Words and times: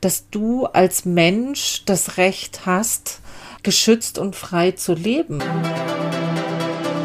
dass 0.00 0.28
du 0.30 0.66
als 0.66 1.04
Mensch 1.04 1.82
das 1.86 2.16
Recht 2.16 2.66
hast, 2.66 3.20
geschützt 3.62 4.18
und 4.18 4.36
frei 4.36 4.72
zu 4.72 4.94
leben. 4.94 5.42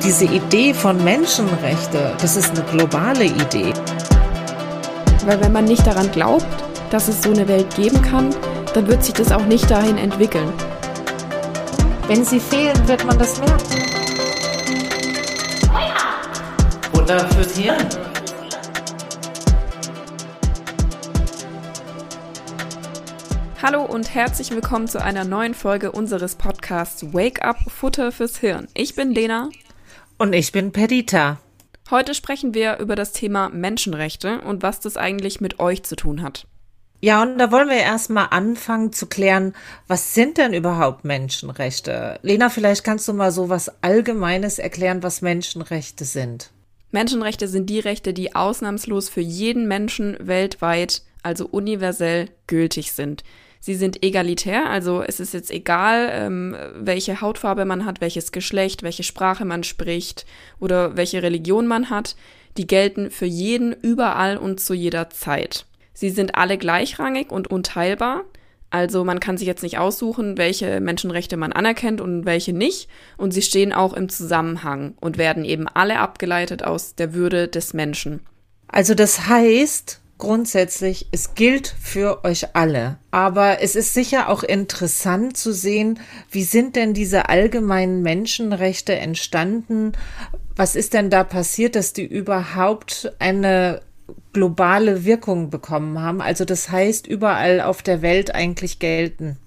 Diese 0.03 0.25
Idee 0.25 0.73
von 0.73 1.03
Menschenrechte, 1.03 2.13
das 2.21 2.35
ist 2.35 2.51
eine 2.51 2.63
globale 2.63 3.25
Idee. 3.25 3.73
Weil 5.25 5.41
wenn 5.41 5.51
man 5.53 5.65
nicht 5.65 5.87
daran 5.87 6.11
glaubt, 6.11 6.45
dass 6.89 7.07
es 7.07 7.23
so 7.23 7.31
eine 7.31 7.47
Welt 7.47 7.73
geben 7.75 8.01
kann, 8.01 8.35
dann 8.73 8.87
wird 8.87 9.03
sich 9.03 9.13
das 9.13 9.31
auch 9.31 9.45
nicht 9.45 9.69
dahin 9.71 9.97
entwickeln. 9.97 10.51
Wenn 12.07 12.25
sie 12.25 12.39
fehlen, 12.39 12.87
wird 12.87 13.05
man 13.05 13.17
das 13.17 13.39
merken. 13.39 13.83
Wunder 16.91 17.27
fürs 17.29 17.57
Hirn. 17.57 18.12
Hallo 23.65 23.85
und 23.85 24.13
herzlich 24.13 24.51
willkommen 24.51 24.89
zu 24.89 25.01
einer 25.01 25.23
neuen 25.23 25.53
Folge 25.53 25.93
unseres 25.93 26.35
Podcasts 26.35 27.13
Wake 27.13 27.45
Up 27.45 27.55
Futter 27.71 28.11
fürs 28.11 28.37
Hirn. 28.37 28.67
Ich 28.73 28.93
bin 28.93 29.13
Lena. 29.13 29.51
Und 30.17 30.33
ich 30.33 30.51
bin 30.51 30.73
Perdita. 30.73 31.39
Heute 31.89 32.13
sprechen 32.13 32.53
wir 32.53 32.79
über 32.79 32.97
das 32.97 33.13
Thema 33.13 33.47
Menschenrechte 33.47 34.41
und 34.41 34.63
was 34.63 34.81
das 34.81 34.97
eigentlich 34.97 35.39
mit 35.39 35.61
euch 35.61 35.83
zu 35.83 35.95
tun 35.95 36.23
hat. 36.23 36.45
Ja, 36.99 37.21
und 37.21 37.37
da 37.37 37.53
wollen 37.53 37.69
wir 37.69 37.77
erstmal 37.77 38.27
anfangen 38.31 38.91
zu 38.91 39.07
klären, 39.07 39.55
was 39.87 40.13
sind 40.13 40.37
denn 40.37 40.53
überhaupt 40.53 41.05
Menschenrechte? 41.05 42.19
Lena, 42.21 42.49
vielleicht 42.49 42.83
kannst 42.83 43.07
du 43.07 43.13
mal 43.13 43.31
so 43.31 43.47
was 43.47 43.81
Allgemeines 43.81 44.59
erklären, 44.59 45.03
was 45.03 45.21
Menschenrechte 45.21 46.03
sind. 46.03 46.51
Menschenrechte 46.91 47.47
sind 47.47 47.69
die 47.69 47.79
Rechte, 47.79 48.13
die 48.13 48.35
ausnahmslos 48.35 49.07
für 49.07 49.21
jeden 49.21 49.69
Menschen 49.69 50.17
weltweit, 50.19 51.03
also 51.23 51.47
universell 51.47 52.29
gültig 52.47 52.91
sind. 52.91 53.23
Sie 53.65 53.75
sind 53.75 54.03
egalitär, 54.03 54.69
also 54.69 55.01
es 55.01 55.21
ist 55.21 55.33
jetzt 55.33 55.49
egal, 55.49 56.09
ähm, 56.11 56.53
welche 56.75 57.21
Hautfarbe 57.21 57.63
man 57.63 57.85
hat, 57.85 58.01
welches 58.01 58.33
Geschlecht, 58.33 58.83
welche 58.83 59.03
Sprache 59.03 59.45
man 59.45 59.63
spricht 59.63 60.25
oder 60.59 60.97
welche 60.97 61.23
Religion 61.23 61.65
man 61.65 61.89
hat. 61.89 62.17
Die 62.57 62.67
gelten 62.67 63.09
für 63.09 63.25
jeden 63.25 63.71
überall 63.71 64.35
und 64.35 64.59
zu 64.59 64.73
jeder 64.73 65.09
Zeit. 65.11 65.65
Sie 65.93 66.09
sind 66.09 66.35
alle 66.35 66.57
gleichrangig 66.57 67.31
und 67.31 67.49
unteilbar. 67.49 68.25
Also 68.69 69.05
man 69.05 69.21
kann 69.21 69.37
sich 69.37 69.47
jetzt 69.47 69.63
nicht 69.63 69.77
aussuchen, 69.77 70.37
welche 70.37 70.81
Menschenrechte 70.81 71.37
man 71.37 71.53
anerkennt 71.53 72.01
und 72.01 72.25
welche 72.25 72.51
nicht. 72.51 72.89
Und 73.15 73.31
sie 73.31 73.41
stehen 73.41 73.71
auch 73.71 73.93
im 73.93 74.09
Zusammenhang 74.09 74.95
und 74.99 75.17
werden 75.17 75.45
eben 75.45 75.69
alle 75.69 75.99
abgeleitet 75.99 76.65
aus 76.65 76.95
der 76.95 77.13
Würde 77.13 77.47
des 77.47 77.73
Menschen. 77.73 78.19
Also 78.67 78.93
das 78.93 79.25
heißt, 79.29 80.01
grundsätzlich, 80.23 81.07
es 81.11 81.35
gilt 81.35 81.75
für 81.81 82.23
euch 82.23 82.55
alle. 82.55 82.97
Aber 83.11 83.61
es 83.61 83.75
ist 83.75 83.93
sicher 83.93 84.29
auch 84.29 84.41
interessant 84.41 85.35
zu 85.35 85.51
sehen, 85.51 85.99
wie 86.31 86.43
sind 86.43 86.77
denn 86.77 86.93
diese 86.93 87.27
allgemeinen 87.27 88.01
Menschenrechte 88.01 88.95
entstanden? 88.95 89.91
Was 90.55 90.77
ist 90.77 90.93
denn 90.93 91.09
da 91.09 91.25
passiert, 91.25 91.75
dass 91.75 91.91
die 91.91 92.05
überhaupt 92.05 93.11
eine 93.19 93.81
globale 94.31 95.03
Wirkung 95.03 95.49
bekommen 95.49 95.99
haben? 95.99 96.21
Also 96.21 96.45
das 96.45 96.69
heißt, 96.69 97.05
überall 97.05 97.59
auf 97.59 97.81
der 97.81 98.01
Welt 98.01 98.33
eigentlich 98.33 98.79
gelten. 98.79 99.37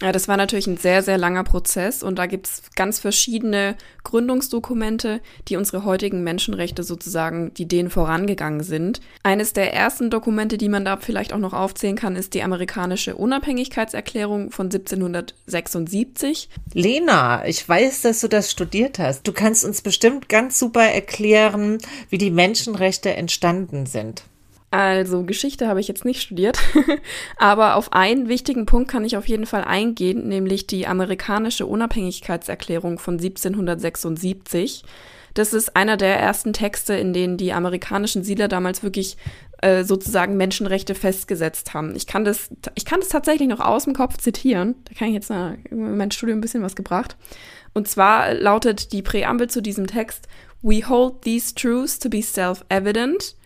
Ja, 0.00 0.12
das 0.12 0.28
war 0.28 0.36
natürlich 0.36 0.66
ein 0.66 0.76
sehr, 0.76 1.02
sehr 1.02 1.18
langer 1.18 1.44
Prozess 1.44 2.02
und 2.02 2.18
da 2.18 2.26
gibt 2.26 2.46
es 2.46 2.62
ganz 2.76 2.98
verschiedene 2.98 3.76
Gründungsdokumente, 4.04 5.20
die 5.48 5.56
unsere 5.56 5.84
heutigen 5.84 6.24
Menschenrechte 6.24 6.82
sozusagen, 6.82 7.54
die 7.54 7.66
denen 7.66 7.90
vorangegangen 7.90 8.62
sind. 8.62 9.00
Eines 9.22 9.52
der 9.52 9.72
ersten 9.72 10.10
Dokumente, 10.10 10.58
die 10.58 10.68
man 10.68 10.84
da 10.84 10.96
vielleicht 10.96 11.32
auch 11.32 11.38
noch 11.38 11.52
aufzählen 11.52 11.96
kann, 11.96 12.16
ist 12.16 12.34
die 12.34 12.42
amerikanische 12.42 13.14
Unabhängigkeitserklärung 13.14 14.50
von 14.50 14.66
1776. 14.66 16.48
Lena, 16.74 17.46
ich 17.46 17.68
weiß, 17.68 18.02
dass 18.02 18.20
du 18.20 18.28
das 18.28 18.50
studiert 18.50 18.98
hast. 18.98 19.26
Du 19.26 19.32
kannst 19.32 19.64
uns 19.64 19.82
bestimmt 19.82 20.28
ganz 20.28 20.58
super 20.58 20.82
erklären, 20.82 21.78
wie 22.08 22.18
die 22.18 22.30
Menschenrechte 22.30 23.14
entstanden 23.14 23.86
sind. 23.86 24.24
Also 24.72 25.22
Geschichte 25.24 25.68
habe 25.68 25.80
ich 25.80 25.88
jetzt 25.88 26.06
nicht 26.06 26.22
studiert, 26.22 26.58
aber 27.36 27.76
auf 27.76 27.92
einen 27.92 28.30
wichtigen 28.30 28.64
Punkt 28.64 28.90
kann 28.90 29.04
ich 29.04 29.18
auf 29.18 29.28
jeden 29.28 29.44
Fall 29.44 29.64
eingehen, 29.64 30.28
nämlich 30.28 30.66
die 30.66 30.86
amerikanische 30.86 31.66
Unabhängigkeitserklärung 31.66 32.98
von 32.98 33.18
1776. 33.18 34.82
Das 35.34 35.52
ist 35.52 35.76
einer 35.76 35.98
der 35.98 36.18
ersten 36.18 36.54
Texte, 36.54 36.94
in 36.94 37.12
denen 37.12 37.36
die 37.36 37.52
amerikanischen 37.52 38.24
Siedler 38.24 38.48
damals 38.48 38.82
wirklich 38.82 39.18
äh, 39.60 39.84
sozusagen 39.84 40.38
Menschenrechte 40.38 40.94
festgesetzt 40.94 41.74
haben. 41.74 41.94
Ich 41.94 42.06
kann 42.06 42.24
das, 42.24 42.48
ich 42.74 42.86
kann 42.86 43.00
das 43.00 43.10
tatsächlich 43.10 43.48
noch 43.48 43.60
aus 43.60 43.84
dem 43.84 43.92
Kopf 43.92 44.16
zitieren. 44.16 44.76
Da 44.86 44.94
kann 44.94 45.08
ich 45.08 45.14
jetzt 45.14 45.30
in 45.30 45.98
mein 45.98 46.10
Studium 46.12 46.38
ein 46.38 46.42
bisschen 46.42 46.62
was 46.62 46.76
gebracht. 46.76 47.18
Und 47.74 47.88
zwar 47.88 48.32
lautet 48.32 48.92
die 48.92 49.02
Präambel 49.02 49.50
zu 49.50 49.60
diesem 49.60 49.86
Text: 49.86 50.28
We 50.62 50.88
hold 50.88 51.20
these 51.20 51.54
truths 51.54 51.98
to 51.98 52.08
be 52.08 52.22
self-evident 52.22 53.36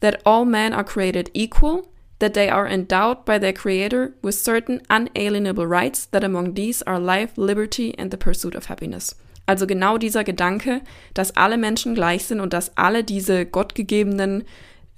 that 0.00 0.20
all 0.24 0.44
men 0.44 0.72
are 0.72 0.84
created 0.84 1.30
equal, 1.34 1.88
that 2.18 2.34
they 2.34 2.48
are 2.48 2.66
endowed 2.66 3.24
by 3.24 3.38
their 3.38 3.52
Creator 3.52 4.14
with 4.22 4.34
certain 4.34 4.82
unalienable 4.88 5.66
rights, 5.66 6.06
that 6.06 6.24
among 6.24 6.54
these 6.54 6.82
are 6.82 6.98
life, 6.98 7.36
liberty 7.36 7.94
and 7.98 8.10
the 8.10 8.18
pursuit 8.18 8.54
of 8.54 8.66
happiness. 8.66 9.16
Also 9.46 9.66
genau 9.66 9.98
dieser 9.98 10.22
Gedanke, 10.22 10.80
dass 11.12 11.36
alle 11.36 11.58
Menschen 11.58 11.94
gleich 11.94 12.24
sind 12.26 12.40
und 12.40 12.52
dass 12.52 12.76
alle 12.76 13.02
diese 13.02 13.46
gottgegebenen 13.46 14.44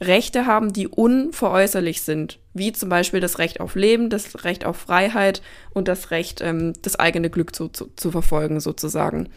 Rechte 0.03 0.47
haben, 0.47 0.73
die 0.73 0.89
unveräußerlich 0.89 2.03
sind, 2.03 2.39
wie 2.53 2.73
zum 2.73 2.89
Beispiel 2.89 3.21
das 3.21 3.39
Recht 3.39 3.61
auf 3.61 3.77
Leben, 3.77 4.11
das 4.11 4.45
Recht 4.45 4.67
auf 4.67 4.77
Freiheit 4.77 5.43
und 5.73 5.89
das 5.89 6.11
Recht, 6.11 6.41
ähm, 6.43 6.75
das 6.83 6.99
eigene 6.99 7.31
Glück 7.31 7.55
zu, 7.55 7.69
zu, 7.69 7.89
zu 7.97 8.11
verfolgen 8.11 8.61
sozusagen. 8.61 9.29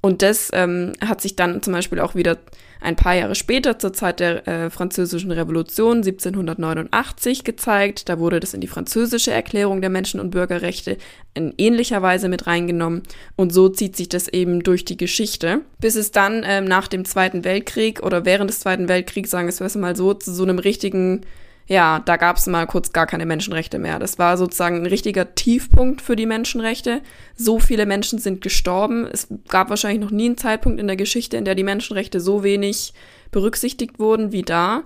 Und 0.00 0.22
das 0.22 0.50
ähm, 0.52 0.92
hat 1.00 1.20
sich 1.20 1.36
dann 1.36 1.62
zum 1.62 1.72
Beispiel 1.72 2.00
auch 2.00 2.14
wieder 2.14 2.38
ein 2.82 2.96
paar 2.96 3.14
Jahre 3.14 3.34
später, 3.34 3.78
zur 3.78 3.92
Zeit 3.92 4.20
der 4.20 4.46
äh, 4.46 4.70
Französischen 4.70 5.30
Revolution 5.30 5.98
1789, 5.98 7.44
gezeigt. 7.44 8.08
Da 8.08 8.18
wurde 8.18 8.40
das 8.40 8.54
in 8.54 8.60
die 8.60 8.66
französische 8.66 9.30
Erklärung 9.30 9.80
der 9.80 9.90
Menschen- 9.90 10.20
und 10.20 10.30
Bürgerrechte 10.30 10.98
in 11.34 11.54
ähnlicher 11.58 12.02
Weise 12.02 12.28
mit 12.28 12.46
reingenommen. 12.46 13.02
Und 13.36 13.52
so 13.52 13.68
zieht 13.68 13.96
sich 13.96 14.08
das 14.08 14.28
eben 14.28 14.62
durch 14.62 14.84
die 14.84 14.96
Geschichte, 14.96 15.60
bis 15.80 15.94
es 15.94 16.10
dann 16.10 16.42
ähm, 16.44 16.64
nach 16.64 16.88
dem 16.88 17.04
Zweiten 17.04 17.44
Weltkrieg 17.44 18.02
oder 18.02 18.24
während 18.24 18.50
des 18.50 18.60
Zweiten 18.60 18.88
Weltkriegs, 18.88 19.30
sagen 19.30 19.48
wir 19.48 19.66
es 19.66 19.74
mal 19.76 19.96
so, 19.96 20.14
zu 20.14 20.32
so 20.32 20.42
einem 20.42 20.58
richtigen 20.58 21.22
ja, 21.72 22.00
da 22.00 22.18
gab 22.18 22.36
es 22.36 22.46
mal 22.46 22.66
kurz 22.66 22.92
gar 22.92 23.06
keine 23.06 23.24
Menschenrechte 23.24 23.78
mehr. 23.78 23.98
Das 23.98 24.18
war 24.18 24.36
sozusagen 24.36 24.76
ein 24.76 24.86
richtiger 24.86 25.34
Tiefpunkt 25.34 26.02
für 26.02 26.16
die 26.16 26.26
Menschenrechte. 26.26 27.00
So 27.34 27.58
viele 27.58 27.86
Menschen 27.86 28.18
sind 28.18 28.42
gestorben. 28.42 29.06
Es 29.10 29.28
gab 29.48 29.70
wahrscheinlich 29.70 30.02
noch 30.02 30.10
nie 30.10 30.26
einen 30.26 30.36
Zeitpunkt 30.36 30.78
in 30.78 30.86
der 30.86 30.96
Geschichte, 30.96 31.38
in 31.38 31.46
der 31.46 31.54
die 31.54 31.64
Menschenrechte 31.64 32.20
so 32.20 32.44
wenig 32.44 32.92
berücksichtigt 33.30 33.98
wurden 33.98 34.32
wie 34.32 34.42
da. 34.42 34.82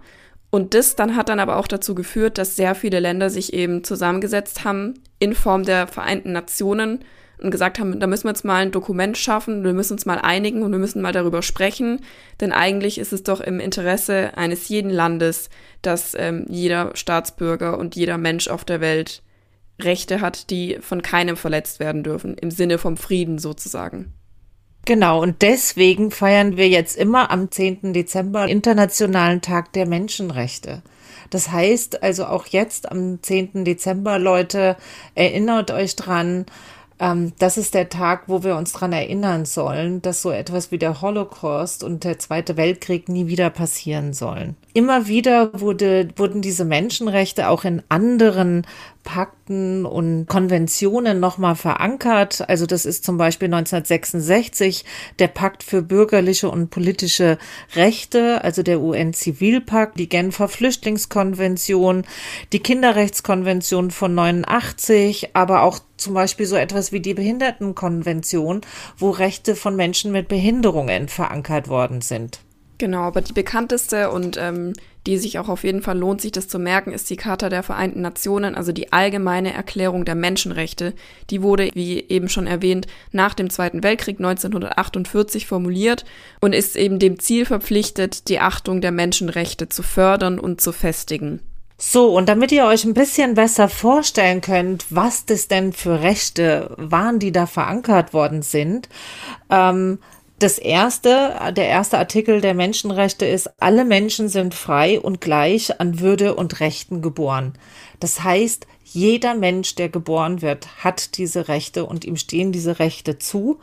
Und 0.50 0.74
das 0.74 0.94
dann 0.94 1.16
hat 1.16 1.28
dann 1.28 1.40
aber 1.40 1.56
auch 1.56 1.66
dazu 1.66 1.96
geführt, 1.96 2.38
dass 2.38 2.54
sehr 2.54 2.76
viele 2.76 3.00
Länder 3.00 3.30
sich 3.30 3.52
eben 3.52 3.82
zusammengesetzt 3.82 4.64
haben 4.64 4.94
in 5.18 5.34
Form 5.34 5.64
der 5.64 5.88
Vereinten 5.88 6.30
Nationen 6.30 7.00
und 7.38 7.50
gesagt 7.50 7.78
haben, 7.78 8.00
da 8.00 8.06
müssen 8.06 8.24
wir 8.24 8.30
jetzt 8.30 8.44
mal 8.44 8.62
ein 8.62 8.72
Dokument 8.72 9.16
schaffen, 9.16 9.64
wir 9.64 9.72
müssen 9.72 9.94
uns 9.94 10.06
mal 10.06 10.18
einigen 10.18 10.62
und 10.62 10.72
wir 10.72 10.78
müssen 10.78 11.02
mal 11.02 11.12
darüber 11.12 11.42
sprechen, 11.42 12.00
denn 12.40 12.52
eigentlich 12.52 12.98
ist 12.98 13.12
es 13.12 13.22
doch 13.22 13.40
im 13.40 13.60
Interesse 13.60 14.36
eines 14.36 14.68
jeden 14.68 14.90
Landes, 14.90 15.50
dass 15.82 16.14
ähm, 16.18 16.46
jeder 16.48 16.92
Staatsbürger 16.94 17.78
und 17.78 17.96
jeder 17.96 18.18
Mensch 18.18 18.48
auf 18.48 18.64
der 18.64 18.80
Welt 18.80 19.22
Rechte 19.80 20.20
hat, 20.20 20.50
die 20.50 20.78
von 20.80 21.02
keinem 21.02 21.36
verletzt 21.36 21.80
werden 21.80 22.02
dürfen, 22.02 22.36
im 22.38 22.50
Sinne 22.50 22.78
vom 22.78 22.96
Frieden 22.96 23.38
sozusagen. 23.38 24.12
Genau, 24.86 25.20
und 25.20 25.42
deswegen 25.42 26.12
feiern 26.12 26.56
wir 26.56 26.68
jetzt 26.68 26.96
immer 26.96 27.32
am 27.32 27.50
10. 27.50 27.92
Dezember 27.92 28.46
Internationalen 28.46 29.42
Tag 29.42 29.72
der 29.72 29.84
Menschenrechte. 29.84 30.82
Das 31.30 31.50
heißt 31.50 32.04
also 32.04 32.26
auch 32.26 32.46
jetzt 32.46 32.90
am 32.90 33.20
10. 33.20 33.64
Dezember, 33.64 34.20
Leute, 34.20 34.76
erinnert 35.16 35.72
euch 35.72 35.96
dran, 35.96 36.46
ähm, 36.98 37.32
das 37.38 37.56
ist 37.56 37.74
der 37.74 37.88
Tag, 37.88 38.24
wo 38.26 38.42
wir 38.42 38.56
uns 38.56 38.72
daran 38.72 38.92
erinnern 38.92 39.44
sollen, 39.44 40.02
dass 40.02 40.22
so 40.22 40.30
etwas 40.30 40.70
wie 40.70 40.78
der 40.78 41.02
Holocaust 41.02 41.84
und 41.84 42.04
der 42.04 42.18
Zweite 42.18 42.56
Weltkrieg 42.56 43.08
nie 43.08 43.26
wieder 43.26 43.50
passieren 43.50 44.12
sollen. 44.14 44.56
Immer 44.76 45.06
wieder 45.06 45.58
wurde, 45.58 46.10
wurden 46.16 46.42
diese 46.42 46.66
Menschenrechte 46.66 47.48
auch 47.48 47.64
in 47.64 47.82
anderen 47.88 48.66
Pakten 49.04 49.86
und 49.86 50.26
Konventionen 50.26 51.18
nochmal 51.18 51.54
verankert. 51.56 52.46
Also 52.46 52.66
das 52.66 52.84
ist 52.84 53.02
zum 53.02 53.16
Beispiel 53.16 53.46
1966 53.46 54.84
der 55.18 55.28
Pakt 55.28 55.62
für 55.62 55.80
bürgerliche 55.80 56.50
und 56.50 56.68
politische 56.68 57.38
Rechte, 57.74 58.44
also 58.44 58.62
der 58.62 58.82
UN-Zivilpakt, 58.82 59.98
die 59.98 60.10
Genfer 60.10 60.46
Flüchtlingskonvention, 60.46 62.04
die 62.52 62.60
Kinderrechtskonvention 62.60 63.90
von 63.90 64.14
89, 64.14 65.30
aber 65.34 65.62
auch 65.62 65.78
zum 65.96 66.12
Beispiel 66.12 66.44
so 66.44 66.56
etwas 66.56 66.92
wie 66.92 67.00
die 67.00 67.14
Behindertenkonvention, 67.14 68.60
wo 68.98 69.08
Rechte 69.08 69.56
von 69.56 69.74
Menschen 69.74 70.12
mit 70.12 70.28
Behinderungen 70.28 71.08
verankert 71.08 71.68
worden 71.68 72.02
sind. 72.02 72.40
Genau, 72.78 73.02
aber 73.02 73.22
die 73.22 73.32
bekannteste 73.32 74.10
und 74.10 74.36
ähm, 74.36 74.74
die 75.06 75.18
sich 75.18 75.38
auch 75.38 75.48
auf 75.48 75.64
jeden 75.64 75.82
Fall 75.82 75.96
lohnt, 75.96 76.20
sich 76.20 76.32
das 76.32 76.48
zu 76.48 76.58
merken, 76.58 76.92
ist 76.92 77.08
die 77.08 77.16
Charta 77.16 77.48
der 77.48 77.62
Vereinten 77.62 78.02
Nationen, 78.02 78.54
also 78.54 78.72
die 78.72 78.92
allgemeine 78.92 79.54
Erklärung 79.54 80.04
der 80.04 80.14
Menschenrechte. 80.14 80.92
Die 81.30 81.42
wurde, 81.42 81.70
wie 81.74 82.00
eben 82.08 82.28
schon 82.28 82.46
erwähnt, 82.46 82.86
nach 83.12 83.34
dem 83.34 83.48
Zweiten 83.48 83.82
Weltkrieg 83.82 84.18
1948 84.18 85.46
formuliert 85.46 86.04
und 86.40 86.54
ist 86.54 86.76
eben 86.76 86.98
dem 86.98 87.18
Ziel 87.18 87.46
verpflichtet, 87.46 88.28
die 88.28 88.40
Achtung 88.40 88.80
der 88.80 88.92
Menschenrechte 88.92 89.68
zu 89.68 89.82
fördern 89.82 90.38
und 90.38 90.60
zu 90.60 90.72
festigen. 90.72 91.40
So, 91.78 92.16
und 92.16 92.28
damit 92.28 92.52
ihr 92.52 92.64
euch 92.64 92.84
ein 92.84 92.94
bisschen 92.94 93.34
besser 93.34 93.68
vorstellen 93.68 94.40
könnt, 94.40 94.86
was 94.88 95.26
das 95.26 95.46
denn 95.46 95.74
für 95.74 96.00
Rechte 96.00 96.74
waren, 96.78 97.18
die 97.18 97.32
da 97.32 97.46
verankert 97.46 98.14
worden 98.14 98.40
sind, 98.40 98.88
ähm, 99.50 99.98
das 100.38 100.58
erste, 100.58 101.32
der 101.56 101.68
erste 101.68 101.98
Artikel 101.98 102.40
der 102.40 102.54
Menschenrechte 102.54 103.24
ist, 103.24 103.50
alle 103.58 103.84
Menschen 103.84 104.28
sind 104.28 104.54
frei 104.54 105.00
und 105.00 105.20
gleich 105.20 105.80
an 105.80 106.00
Würde 106.00 106.34
und 106.34 106.60
Rechten 106.60 107.00
geboren. 107.00 107.54
Das 108.00 108.22
heißt, 108.22 108.66
jeder 108.88 109.34
Mensch, 109.34 109.74
der 109.74 109.88
geboren 109.88 110.42
wird, 110.42 110.84
hat 110.84 111.18
diese 111.18 111.48
Rechte 111.48 111.84
und 111.84 112.04
ihm 112.04 112.16
stehen 112.16 112.52
diese 112.52 112.78
Rechte 112.78 113.18
zu. 113.18 113.58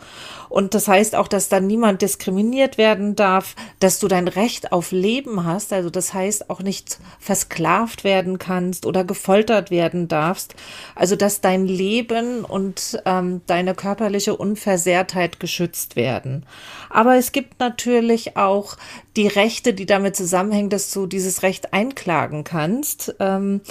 Und 0.50 0.74
das 0.74 0.90
heißt 0.90 1.16
auch, 1.16 1.30
dass 1.30 1.48
dann 1.48 1.66
niemand 1.66 2.02
diskriminiert 2.02 2.78
werden 2.78 3.16
darf, 3.16 3.56
dass 3.80 4.00
du 4.00 4.10
dein 4.10 4.28
Recht 4.28 4.74
auf 4.74 4.92
Leben 4.92 5.46
hast. 5.46 5.72
Also 5.72 5.90
das 5.90 6.14
heißt 6.14 6.50
auch 6.50 6.60
nicht 6.60 7.00
versklavt 7.20 8.04
werden 8.04 8.38
kannst 8.38 8.86
oder 8.86 9.06
gefoltert 9.06 9.72
werden 9.72 10.10
darfst. 10.10 10.56
Also 10.94 11.16
dass 11.16 11.40
dein 11.40 11.68
Leben 11.68 12.44
und 12.44 13.02
ähm, 13.06 13.42
deine 13.48 13.76
körperliche 13.76 14.36
Unversehrtheit 14.36 15.40
geschützt 15.40 15.96
werden. 15.96 16.46
Aber 16.90 17.16
es 17.16 17.32
gibt 17.32 17.62
natürlich 17.62 18.36
auch 18.36 18.76
die 19.16 19.28
Rechte, 19.28 19.74
die 19.74 19.86
damit 19.86 20.16
zusammenhängen, 20.16 20.70
dass 20.70 20.92
du 20.92 21.06
dieses 21.06 21.44
Recht 21.44 21.74
einklagen 21.74 22.44
kannst. 22.44 23.16
Ähm, 23.20 23.62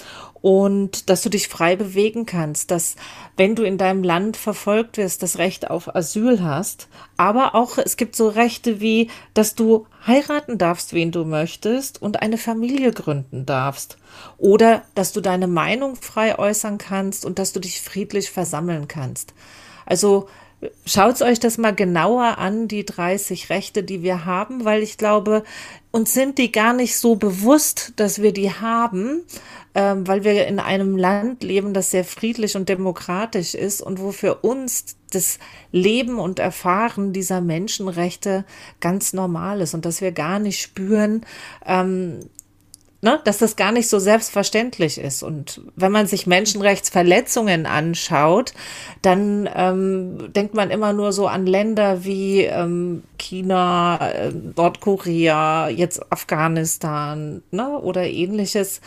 und 0.43 1.09
dass 1.09 1.23
du 1.23 1.31
dich 1.31 1.49
frei 1.49 1.77
bewegen 1.77 2.27
kannst, 2.27 2.71
dass 2.73 2.97
wenn 3.37 3.55
du 3.55 3.62
in 3.62 3.79
deinem 3.79 4.03
Land 4.03 4.37
verfolgt 4.37 4.99
wirst, 4.99 5.23
das 5.23 5.39
Recht 5.39 5.71
auf 5.71 5.94
Asyl 5.94 6.43
hast, 6.43 6.89
aber 7.17 7.55
auch 7.55 7.79
es 7.79 7.97
gibt 7.97 8.17
so 8.17 8.29
Rechte 8.29 8.81
wie, 8.81 9.09
dass 9.35 9.55
du 9.55 9.87
heiraten 10.06 10.59
darfst, 10.59 10.93
wen 10.93 11.12
du 11.12 11.25
möchtest 11.25 12.03
und 12.03 12.21
eine 12.21 12.39
Familie 12.39 12.91
gründen 12.91 13.47
darfst 13.47 13.97
oder 14.37 14.83
dass 14.97 15.12
du 15.12 15.21
deine 15.21 15.47
Meinung 15.47 15.94
frei 15.94 16.39
äußern 16.39 16.77
kannst 16.77 17.25
und 17.25 17.39
dass 17.39 17.53
du 17.53 17.61
dich 17.61 17.81
friedlich 17.81 18.31
versammeln 18.31 18.89
kannst. 18.89 19.35
Also 19.87 20.29
Schaut 20.87 21.20
euch 21.23 21.41
das 21.41 21.59
mal 21.59 21.75
genauer 21.75 22.38
an, 22.38 22.69
die 22.69 22.85
30 22.85 23.50
Rechte, 23.50 23.82
die 23.82 24.03
wir 24.03 24.25
haben, 24.25 24.64
weil 24.64 24.82
ich 24.82 24.97
glaube, 24.97 25.43
uns 25.91 26.14
sind 26.14 26.38
die 26.38 26.53
gar 26.53 26.73
nicht 26.73 26.97
so 26.97 27.17
bewusst, 27.17 27.94
dass 27.97 28.23
wir 28.23 28.32
die 28.32 28.50
haben, 28.53 29.23
ähm, 29.75 30.06
weil 30.06 30.23
wir 30.23 30.47
in 30.47 30.61
einem 30.61 30.97
Land 30.97 31.43
leben, 31.43 31.75
das 31.75 31.91
sehr 31.91 32.05
friedlich 32.05 32.56
und 32.56 32.69
demokratisch 32.69 33.55
ist 33.55 33.82
und 33.82 34.00
wo 34.00 34.12
für 34.12 34.37
uns 34.37 34.97
das 35.11 35.38
Leben 35.73 36.19
und 36.19 36.38
Erfahren 36.38 37.12
dieser 37.12 37.41
Menschenrechte 37.41 38.44
ganz 38.81 39.12
normal 39.12 39.61
ist 39.62 39.75
und 39.75 39.85
dass 39.85 40.00
wir 40.00 40.12
gar 40.12 40.38
nicht 40.38 40.61
spüren, 40.61 41.26
ähm, 41.67 42.20
ne, 43.02 43.20
dass 43.25 43.38
das 43.38 43.56
gar 43.56 43.72
nicht 43.72 43.88
so 43.88 43.99
selbstverständlich 43.99 44.96
ist. 44.96 45.22
Und 45.22 45.60
wenn 45.76 45.93
man 45.93 46.06
sich 46.06 46.26
Menschenrechtsverletzungen 46.26 47.66
anschaut, 47.66 48.54
dann 49.02 49.50
ähm, 49.54 50.32
denkt 50.32 50.54
man 50.54 50.70
immer 50.70 50.93
nur 50.93 51.12
so 51.12 51.26
an 51.26 51.44
Länder 51.44 52.04
wie 52.04 52.43
ähm, 52.43 53.02
China, 53.19 53.99
äh, 53.99 54.31
Nordkorea, 54.56 55.69
jetzt 55.69 56.10
Afghanistan 56.10 57.43
ne, 57.50 57.78
oder 57.78 58.04
ähnliches 58.04 58.81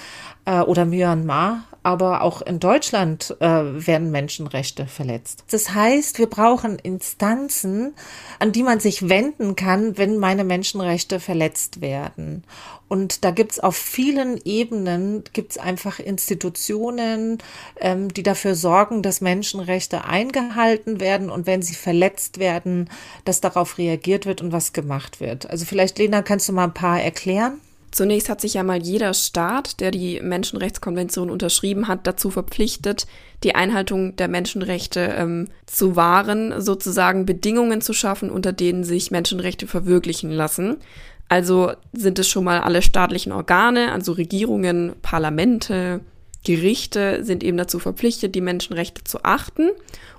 äh, 0.46 0.62
oder 0.62 0.86
Myanmar 0.86 1.66
aber 1.86 2.24
auch 2.24 2.42
in 2.42 2.60
Deutschland 2.60 3.38
äh, 3.40 3.48
werden 3.48 4.10
Menschenrechte 4.10 4.88
verletzt. 4.88 5.44
Das 5.52 5.76
heißt, 5.76 6.18
wir 6.18 6.26
brauchen 6.28 6.80
Instanzen, 6.80 7.94
an 8.40 8.52
die 8.52 8.64
man 8.64 8.80
sich 8.80 9.08
wenden 9.08 9.56
kann, 9.56 9.96
wenn 9.96 10.18
meine 10.18 10.44
Menschenrechte 10.44 11.20
verletzt 11.20 11.82
werden. 11.82 12.44
Und 12.88 13.24
da 13.24 13.30
gibt's 13.30 13.60
auf 13.60 13.76
vielen 13.76 14.42
Ebenen 14.44 15.24
gibt's 15.34 15.60
einfach 15.60 16.00
Institutionen, 16.00 17.38
ähm, 17.80 18.12
die 18.12 18.24
dafür 18.24 18.56
sorgen, 18.56 19.04
dass 19.04 19.22
Menschenrechte 19.22 20.06
eingehalten 20.06 21.00
werden 21.00 21.30
und 21.30 21.46
wenn 21.46 21.62
sie 21.62 21.76
verletzt 21.76 22.40
werden, 22.40 22.90
dass 23.26 23.42
darauf 23.42 23.78
reagiert 23.78 24.26
wird 24.26 24.42
und 24.42 24.52
was 24.52 24.74
gemacht 24.74 25.20
wird. 25.20 25.48
Also 25.48 25.66
vielleicht, 25.66 26.00
Lena, 26.00 26.24
kannst 26.24 26.50
du 26.50 26.54
mal 26.54 26.64
ein 26.64 26.74
paar 26.74 27.00
erklären? 27.00 27.60
Zunächst 27.96 28.28
hat 28.28 28.42
sich 28.42 28.56
ja 28.56 28.64
mal 28.64 28.84
jeder 28.84 29.14
Staat, 29.14 29.80
der 29.80 29.90
die 29.90 30.20
Menschenrechtskonvention 30.22 31.30
unterschrieben 31.30 31.88
hat, 31.88 32.06
dazu 32.06 32.30
verpflichtet, 32.30 33.08
die 33.42 33.56
Einhaltung 33.56 34.18
der 34.18 34.28
Menschenrechte 34.28 35.00
ähm, 35.18 35.48
zu 35.66 35.96
wahren, 35.96 36.60
sozusagen 36.60 37.26
Bedingungen 37.26 37.80
zu 37.80 37.94
schaffen, 37.94 38.30
unter 38.30 38.52
denen 38.52 38.84
sich 38.84 39.12
Menschenrechte 39.12 39.66
verwirklichen 39.66 40.30
lassen. 40.30 40.76
Also 41.30 41.72
sind 41.94 42.20
es 42.20 42.28
schon 42.28 42.44
mal 42.44 42.60
alle 42.60 42.82
staatlichen 42.82 43.32
Organe, 43.32 43.94
also 43.94 44.12
Regierungen, 44.12 44.92
Parlamente, 45.02 46.02
Gerichte 46.44 47.24
sind 47.24 47.46
eben 47.46 47.56
dazu 47.56 47.80
verpflichtet, 47.80 48.36
die 48.36 48.42
Menschenrechte 48.42 49.06
zu 49.06 49.24
achten 49.24 49.70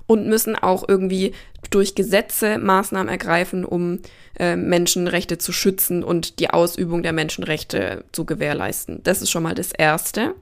und 0.07 0.27
müssen 0.27 0.55
auch 0.55 0.83
irgendwie 0.87 1.33
durch 1.69 1.95
Gesetze 1.95 2.57
Maßnahmen 2.57 3.09
ergreifen, 3.09 3.65
um 3.65 3.99
äh, 4.39 4.55
Menschenrechte 4.55 5.37
zu 5.37 5.51
schützen 5.51 6.03
und 6.03 6.39
die 6.39 6.49
Ausübung 6.49 7.03
der 7.03 7.13
Menschenrechte 7.13 8.03
zu 8.11 8.25
gewährleisten. 8.25 9.01
Das 9.03 9.21
ist 9.21 9.31
schon 9.31 9.43
mal 9.43 9.55
das 9.55 9.71
Erste. 9.71 10.35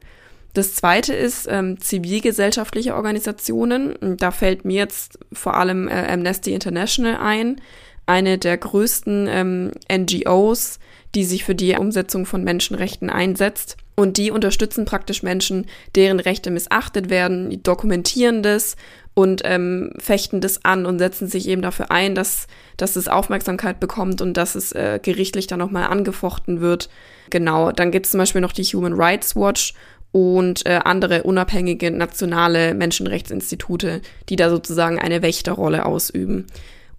Das 0.54 0.74
zweite 0.74 1.14
ist 1.14 1.48
ähm, 1.50 1.82
zivilgesellschaftliche 1.82 2.96
Organisationen. 2.96 3.96
Da 4.18 4.32
fällt 4.32 4.64
mir 4.64 4.78
jetzt 4.78 5.20
vor 5.34 5.58
allem 5.58 5.90
äh, 5.90 6.08
Amnesty 6.08 6.54
International 6.54 7.18
ein, 7.18 7.62
eine 8.06 8.38
der 8.38 8.58
größten 8.58 9.28
ähm, 9.30 9.72
NGOs, 9.92 10.80
die 11.16 11.24
sich 11.24 11.44
für 11.44 11.56
die 11.56 11.76
Umsetzung 11.76 12.26
von 12.26 12.44
Menschenrechten 12.44 13.10
einsetzt. 13.10 13.78
Und 13.96 14.18
die 14.18 14.30
unterstützen 14.30 14.84
praktisch 14.84 15.24
Menschen, 15.24 15.66
deren 15.96 16.20
Rechte 16.20 16.52
missachtet 16.52 17.10
werden, 17.10 17.50
die 17.50 17.64
dokumentieren 17.64 18.44
das 18.44 18.76
und 19.14 19.42
ähm, 19.46 19.94
fechten 19.98 20.42
das 20.42 20.66
an 20.66 20.86
und 20.86 21.00
setzen 21.00 21.30
sich 21.30 21.48
eben 21.48 21.62
dafür 21.62 21.90
ein, 21.90 22.14
dass, 22.14 22.48
dass 22.76 22.98
es 22.98 23.08
Aufmerksamkeit 23.08 23.80
bekommt 23.80 24.22
und 24.22 24.36
dass 24.36 24.56
es 24.56 24.74
äh, 24.74 25.00
gerichtlich 25.02 25.48
dann 25.48 25.60
nochmal 25.60 25.86
angefochten 25.86 26.60
wird. 26.60 26.90
Genau, 27.30 27.72
dann 27.72 27.92
gibt 27.92 28.06
es 28.06 28.12
zum 28.12 28.18
Beispiel 28.18 28.42
noch 28.42 28.52
die 28.52 28.64
Human 28.64 28.94
Rights 28.94 29.38
Watch 29.38 29.74
und 30.12 30.66
äh, 30.66 30.82
andere 30.84 31.24
unabhängige 31.24 31.92
nationale 31.92 32.74
Menschenrechtsinstitute, 32.74 34.02
die 34.28 34.36
da 34.36 34.50
sozusagen 34.50 35.00
eine 35.00 35.22
Wächterrolle 35.22 35.86
ausüben. 35.86 36.48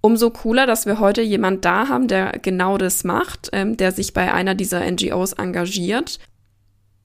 Umso 0.07 0.31
cooler, 0.31 0.69
dass 0.69 0.87
wir 0.87 1.01
heute 1.01 1.21
jemand 1.21 1.65
da 1.65 1.89
haben, 1.89 2.07
der 2.07 2.39
genau 2.41 2.79
das 2.79 3.03
macht, 3.03 3.51
ähm, 3.53 3.77
der 3.77 3.91
sich 3.91 4.15
bei 4.15 4.33
einer 4.33 4.55
dieser 4.55 4.89
NGOs 4.89 5.33
engagiert 5.33 6.21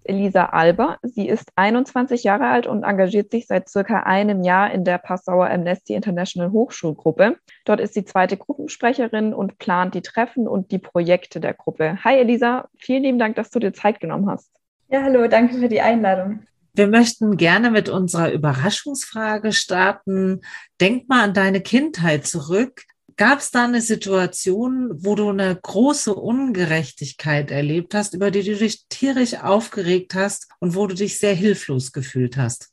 Elisa 0.03 0.45
Alber. 0.45 0.99
Sie 1.01 1.27
ist 1.27 1.49
21 1.55 2.23
Jahre 2.23 2.45
alt 2.45 2.67
und 2.67 2.83
engagiert 2.83 3.31
sich 3.31 3.47
seit 3.47 3.69
circa 3.69 4.01
einem 4.01 4.43
Jahr 4.43 4.71
in 4.71 4.83
der 4.83 4.99
Passauer 4.99 5.49
Amnesty 5.49 5.95
International 5.95 6.51
Hochschulgruppe. 6.51 7.37
Dort 7.65 7.79
ist 7.79 7.95
sie 7.95 8.05
zweite 8.05 8.37
Gruppensprecherin 8.37 9.33
und 9.33 9.57
plant 9.57 9.95
die 9.95 10.03
Treffen 10.03 10.47
und 10.47 10.71
die 10.71 10.77
Projekte 10.77 11.39
der 11.39 11.55
Gruppe. 11.55 11.97
Hi 12.03 12.19
Elisa, 12.19 12.69
vielen 12.77 13.01
lieben 13.01 13.17
Dank, 13.17 13.35
dass 13.35 13.49
du 13.49 13.57
dir 13.57 13.73
Zeit 13.73 13.99
genommen 13.99 14.29
hast. 14.29 14.51
Ja, 14.89 15.01
hallo, 15.01 15.27
danke 15.27 15.55
für 15.55 15.69
die 15.69 15.81
Einladung. 15.81 16.41
Wir 16.73 16.87
möchten 16.87 17.35
gerne 17.35 17.71
mit 17.71 17.89
unserer 17.89 18.31
Überraschungsfrage 18.31 19.53
starten. 19.53 20.41
Denk 20.79 21.09
mal 21.09 21.23
an 21.23 21.33
deine 21.33 21.61
Kindheit 21.61 22.27
zurück. 22.27 22.83
Gab 23.21 23.37
es 23.37 23.51
da 23.51 23.65
eine 23.65 23.81
Situation, 23.81 24.89
wo 25.05 25.13
du 25.13 25.29
eine 25.29 25.55
große 25.55 26.11
Ungerechtigkeit 26.11 27.51
erlebt 27.51 27.93
hast, 27.93 28.15
über 28.15 28.31
die 28.31 28.41
du 28.41 28.55
dich 28.55 28.87
tierisch 28.89 29.35
aufgeregt 29.43 30.15
hast 30.15 30.47
und 30.59 30.75
wo 30.75 30.87
du 30.87 30.95
dich 30.95 31.19
sehr 31.19 31.35
hilflos 31.35 31.91
gefühlt 31.91 32.35
hast? 32.35 32.71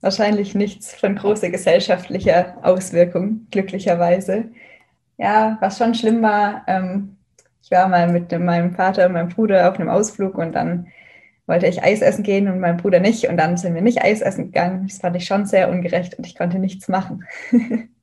Wahrscheinlich 0.00 0.54
nichts 0.54 0.94
von 0.94 1.16
großer 1.16 1.50
gesellschaftlicher 1.50 2.56
Auswirkung, 2.62 3.46
glücklicherweise. 3.50 4.52
Ja, 5.18 5.58
was 5.60 5.76
schon 5.76 5.94
schlimm 5.94 6.22
war, 6.22 6.64
ähm, 6.66 7.18
ich 7.62 7.70
war 7.70 7.88
mal 7.88 8.10
mit 8.10 8.32
meinem 8.40 8.74
Vater 8.74 9.04
und 9.04 9.12
meinem 9.12 9.28
Bruder 9.28 9.68
auf 9.68 9.78
einem 9.78 9.90
Ausflug 9.90 10.38
und 10.38 10.52
dann 10.52 10.86
wollte 11.46 11.66
ich 11.66 11.82
Eis 11.82 12.00
essen 12.00 12.22
gehen 12.22 12.48
und 12.48 12.58
mein 12.58 12.78
Bruder 12.78 13.00
nicht 13.00 13.28
und 13.28 13.36
dann 13.36 13.58
sind 13.58 13.74
wir 13.74 13.82
nicht 13.82 14.02
Eis 14.02 14.22
essen 14.22 14.46
gegangen. 14.46 14.86
Das 14.88 14.96
fand 14.96 15.14
ich 15.14 15.26
schon 15.26 15.44
sehr 15.44 15.68
ungerecht 15.68 16.14
und 16.14 16.26
ich 16.26 16.38
konnte 16.38 16.58
nichts 16.58 16.88
machen. 16.88 17.26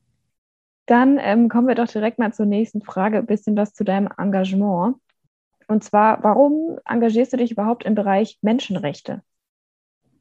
Dann 0.86 1.18
ähm, 1.20 1.48
kommen 1.48 1.68
wir 1.68 1.74
doch 1.74 1.88
direkt 1.88 2.18
mal 2.18 2.32
zur 2.32 2.46
nächsten 2.46 2.82
Frage, 2.82 3.18
ein 3.18 3.26
bisschen 3.26 3.56
was 3.56 3.72
zu 3.72 3.84
deinem 3.84 4.08
Engagement. 4.18 4.96
Und 5.66 5.82
zwar, 5.82 6.22
warum 6.22 6.78
engagierst 6.86 7.32
du 7.32 7.36
dich 7.38 7.52
überhaupt 7.52 7.84
im 7.84 7.94
Bereich 7.94 8.38
Menschenrechte? 8.42 9.22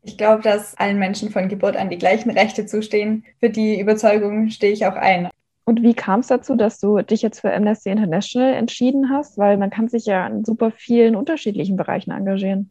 Ich 0.03 0.17
glaube, 0.17 0.41
dass 0.41 0.75
allen 0.77 1.00
Menschen 1.00 1.32
von 1.32 1.48
Geburt 1.48 1.77
an 1.77 1.89
die 1.89 1.98
gleichen 1.98 2.32
Rechte 2.32 2.65
zustehen. 2.65 3.25
Für 3.39 3.50
die 3.50 3.79
Überzeugung 3.79 4.50
stehe 4.50 4.74
ich 4.74 4.86
auch 4.86 4.96
ein. 4.96 5.29
Und 5.65 5.82
wie 5.82 5.93
kam 5.93 6.20
es 6.20 6.27
dazu, 6.27 6.55
dass 6.55 6.79
du 6.79 7.01
dich 7.01 7.22
jetzt 7.22 7.39
für 7.39 7.53
Amnesty 7.53 7.89
International 7.89 8.53
entschieden 8.53 9.10
hast? 9.10 9.38
Weil 9.38 9.58
man 9.58 9.70
kann 9.70 9.88
sich 9.88 10.05
ja 10.05 10.27
in 10.27 10.43
super 10.43 10.72
vielen 10.72 11.15
unterschiedlichen 11.15 11.77
Bereichen 11.77 12.12
engagieren. 12.12 12.70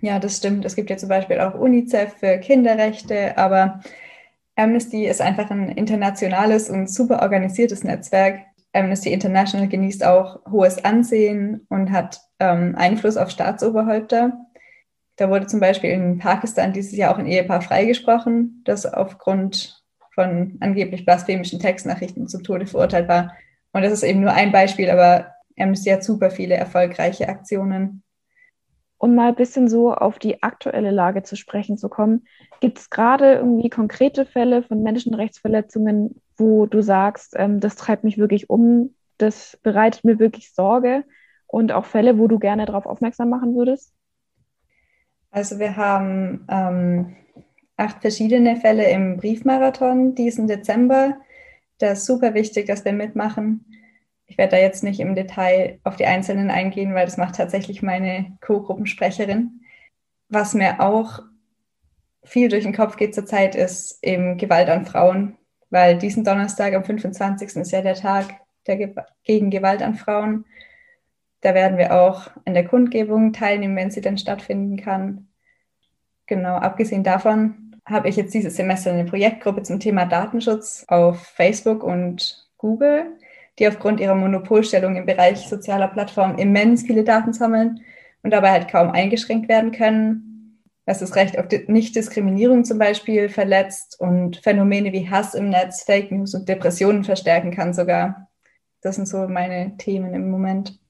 Ja, 0.00 0.20
das 0.20 0.36
stimmt. 0.36 0.64
Es 0.64 0.76
gibt 0.76 0.88
ja 0.90 0.96
zum 0.96 1.08
Beispiel 1.08 1.40
auch 1.40 1.54
UNICEF 1.54 2.14
für 2.14 2.38
Kinderrechte, 2.38 3.36
aber 3.36 3.80
Amnesty 4.56 5.06
ist 5.06 5.20
einfach 5.20 5.50
ein 5.50 5.70
internationales 5.70 6.68
und 6.68 6.90
super 6.90 7.22
organisiertes 7.22 7.84
Netzwerk. 7.84 8.40
Amnesty 8.72 9.12
International 9.12 9.68
genießt 9.68 10.04
auch 10.04 10.40
hohes 10.50 10.84
Ansehen 10.84 11.66
und 11.68 11.90
hat 11.90 12.20
ähm, 12.38 12.74
Einfluss 12.76 13.16
auf 13.16 13.30
Staatsoberhäupter. 13.30 14.32
Da 15.16 15.28
wurde 15.28 15.46
zum 15.46 15.60
Beispiel 15.60 15.90
in 15.90 16.18
Pakistan 16.18 16.72
dieses 16.72 16.96
Jahr 16.96 17.14
auch 17.14 17.18
ein 17.18 17.26
Ehepaar 17.26 17.60
freigesprochen, 17.60 18.62
das 18.64 18.86
aufgrund 18.86 19.82
von 20.14 20.56
angeblich 20.60 21.04
blasphemischen 21.04 21.60
Textnachrichten 21.60 22.28
zu 22.28 22.42
Tode 22.42 22.66
verurteilt 22.66 23.08
war. 23.08 23.34
Und 23.72 23.82
das 23.82 23.92
ist 23.92 24.02
eben 24.02 24.20
nur 24.20 24.32
ein 24.32 24.52
Beispiel, 24.52 24.90
aber 24.90 25.32
Amnesty 25.58 25.90
hat 25.90 26.04
super 26.04 26.30
viele 26.30 26.54
erfolgreiche 26.54 27.28
Aktionen. 27.28 28.01
Um 29.02 29.16
mal 29.16 29.30
ein 29.30 29.34
bisschen 29.34 29.66
so 29.66 29.92
auf 29.92 30.20
die 30.20 30.44
aktuelle 30.44 30.92
Lage 30.92 31.24
zu 31.24 31.34
sprechen 31.34 31.76
zu 31.76 31.88
kommen, 31.88 32.24
gibt 32.60 32.78
es 32.78 32.88
gerade 32.88 33.34
irgendwie 33.34 33.68
konkrete 33.68 34.24
Fälle 34.24 34.62
von 34.62 34.80
Menschenrechtsverletzungen, 34.80 36.22
wo 36.36 36.66
du 36.66 36.82
sagst, 36.82 37.34
ähm, 37.36 37.58
das 37.58 37.74
treibt 37.74 38.04
mich 38.04 38.16
wirklich 38.16 38.48
um, 38.48 38.94
das 39.18 39.58
bereitet 39.64 40.04
mir 40.04 40.20
wirklich 40.20 40.54
Sorge 40.54 41.02
und 41.48 41.72
auch 41.72 41.84
Fälle, 41.84 42.16
wo 42.16 42.28
du 42.28 42.38
gerne 42.38 42.64
darauf 42.64 42.86
aufmerksam 42.86 43.28
machen 43.28 43.56
würdest? 43.56 43.92
Also 45.32 45.58
wir 45.58 45.74
haben 45.74 46.46
ähm, 46.48 47.16
acht 47.76 48.02
verschiedene 48.02 48.54
Fälle 48.54 48.88
im 48.88 49.16
Briefmarathon 49.16 50.14
diesen 50.14 50.46
Dezember. 50.46 51.16
Das 51.78 51.98
ist 51.98 52.06
super 52.06 52.34
wichtig, 52.34 52.68
dass 52.68 52.84
wir 52.84 52.92
mitmachen. 52.92 53.64
Ich 54.32 54.38
werde 54.38 54.56
da 54.56 54.62
jetzt 54.62 54.82
nicht 54.82 54.98
im 54.98 55.14
Detail 55.14 55.78
auf 55.84 55.96
die 55.96 56.06
einzelnen 56.06 56.50
eingehen, 56.50 56.94
weil 56.94 57.04
das 57.04 57.18
macht 57.18 57.36
tatsächlich 57.36 57.82
meine 57.82 58.38
Co-Gruppensprecherin. 58.40 59.60
Was 60.30 60.54
mir 60.54 60.80
auch 60.80 61.20
viel 62.24 62.48
durch 62.48 62.64
den 62.64 62.72
Kopf 62.72 62.96
geht 62.96 63.14
zurzeit, 63.14 63.54
ist 63.54 64.02
eben 64.02 64.38
Gewalt 64.38 64.70
an 64.70 64.86
Frauen, 64.86 65.36
weil 65.68 65.98
diesen 65.98 66.24
Donnerstag 66.24 66.72
am 66.72 66.82
25. 66.82 67.56
ist 67.56 67.72
ja 67.72 67.82
der 67.82 67.94
Tag 67.94 68.40
der 68.66 68.78
Ge 68.78 68.94
gegen 69.22 69.50
Gewalt 69.50 69.82
an 69.82 69.96
Frauen. 69.96 70.46
Da 71.42 71.52
werden 71.52 71.76
wir 71.76 71.92
auch 71.92 72.30
an 72.46 72.54
der 72.54 72.66
Kundgebung 72.66 73.34
teilnehmen, 73.34 73.76
wenn 73.76 73.90
sie 73.90 74.00
dann 74.00 74.16
stattfinden 74.16 74.78
kann. 74.78 75.28
Genau, 76.24 76.54
abgesehen 76.54 77.04
davon 77.04 77.76
habe 77.84 78.08
ich 78.08 78.16
jetzt 78.16 78.32
dieses 78.32 78.56
Semester 78.56 78.92
eine 78.92 79.04
Projektgruppe 79.04 79.62
zum 79.62 79.78
Thema 79.78 80.06
Datenschutz 80.06 80.86
auf 80.88 81.20
Facebook 81.20 81.84
und 81.84 82.48
Google, 82.56 83.18
die 83.58 83.68
aufgrund 83.68 84.00
ihrer 84.00 84.14
Monopolstellung 84.14 84.96
im 84.96 85.06
Bereich 85.06 85.48
sozialer 85.48 85.88
Plattformen 85.88 86.38
immens 86.38 86.82
viele 86.82 87.04
Daten 87.04 87.32
sammeln 87.32 87.80
und 88.22 88.32
dabei 88.32 88.50
halt 88.50 88.68
kaum 88.68 88.90
eingeschränkt 88.90 89.48
werden 89.48 89.72
können. 89.72 90.60
Was 90.84 90.98
das 90.98 91.14
Recht 91.14 91.38
auf 91.38 91.46
Nichtdiskriminierung 91.68 92.64
zum 92.64 92.78
Beispiel 92.78 93.28
verletzt 93.28 94.00
und 94.00 94.38
Phänomene 94.38 94.92
wie 94.92 95.08
Hass 95.08 95.34
im 95.34 95.48
Netz, 95.48 95.84
Fake 95.84 96.10
News 96.10 96.34
und 96.34 96.48
Depressionen 96.48 97.04
verstärken 97.04 97.52
kann 97.52 97.72
sogar. 97.72 98.28
Das 98.80 98.96
sind 98.96 99.06
so 99.06 99.28
meine 99.28 99.76
Themen 99.76 100.12
im 100.14 100.30
Moment 100.30 100.82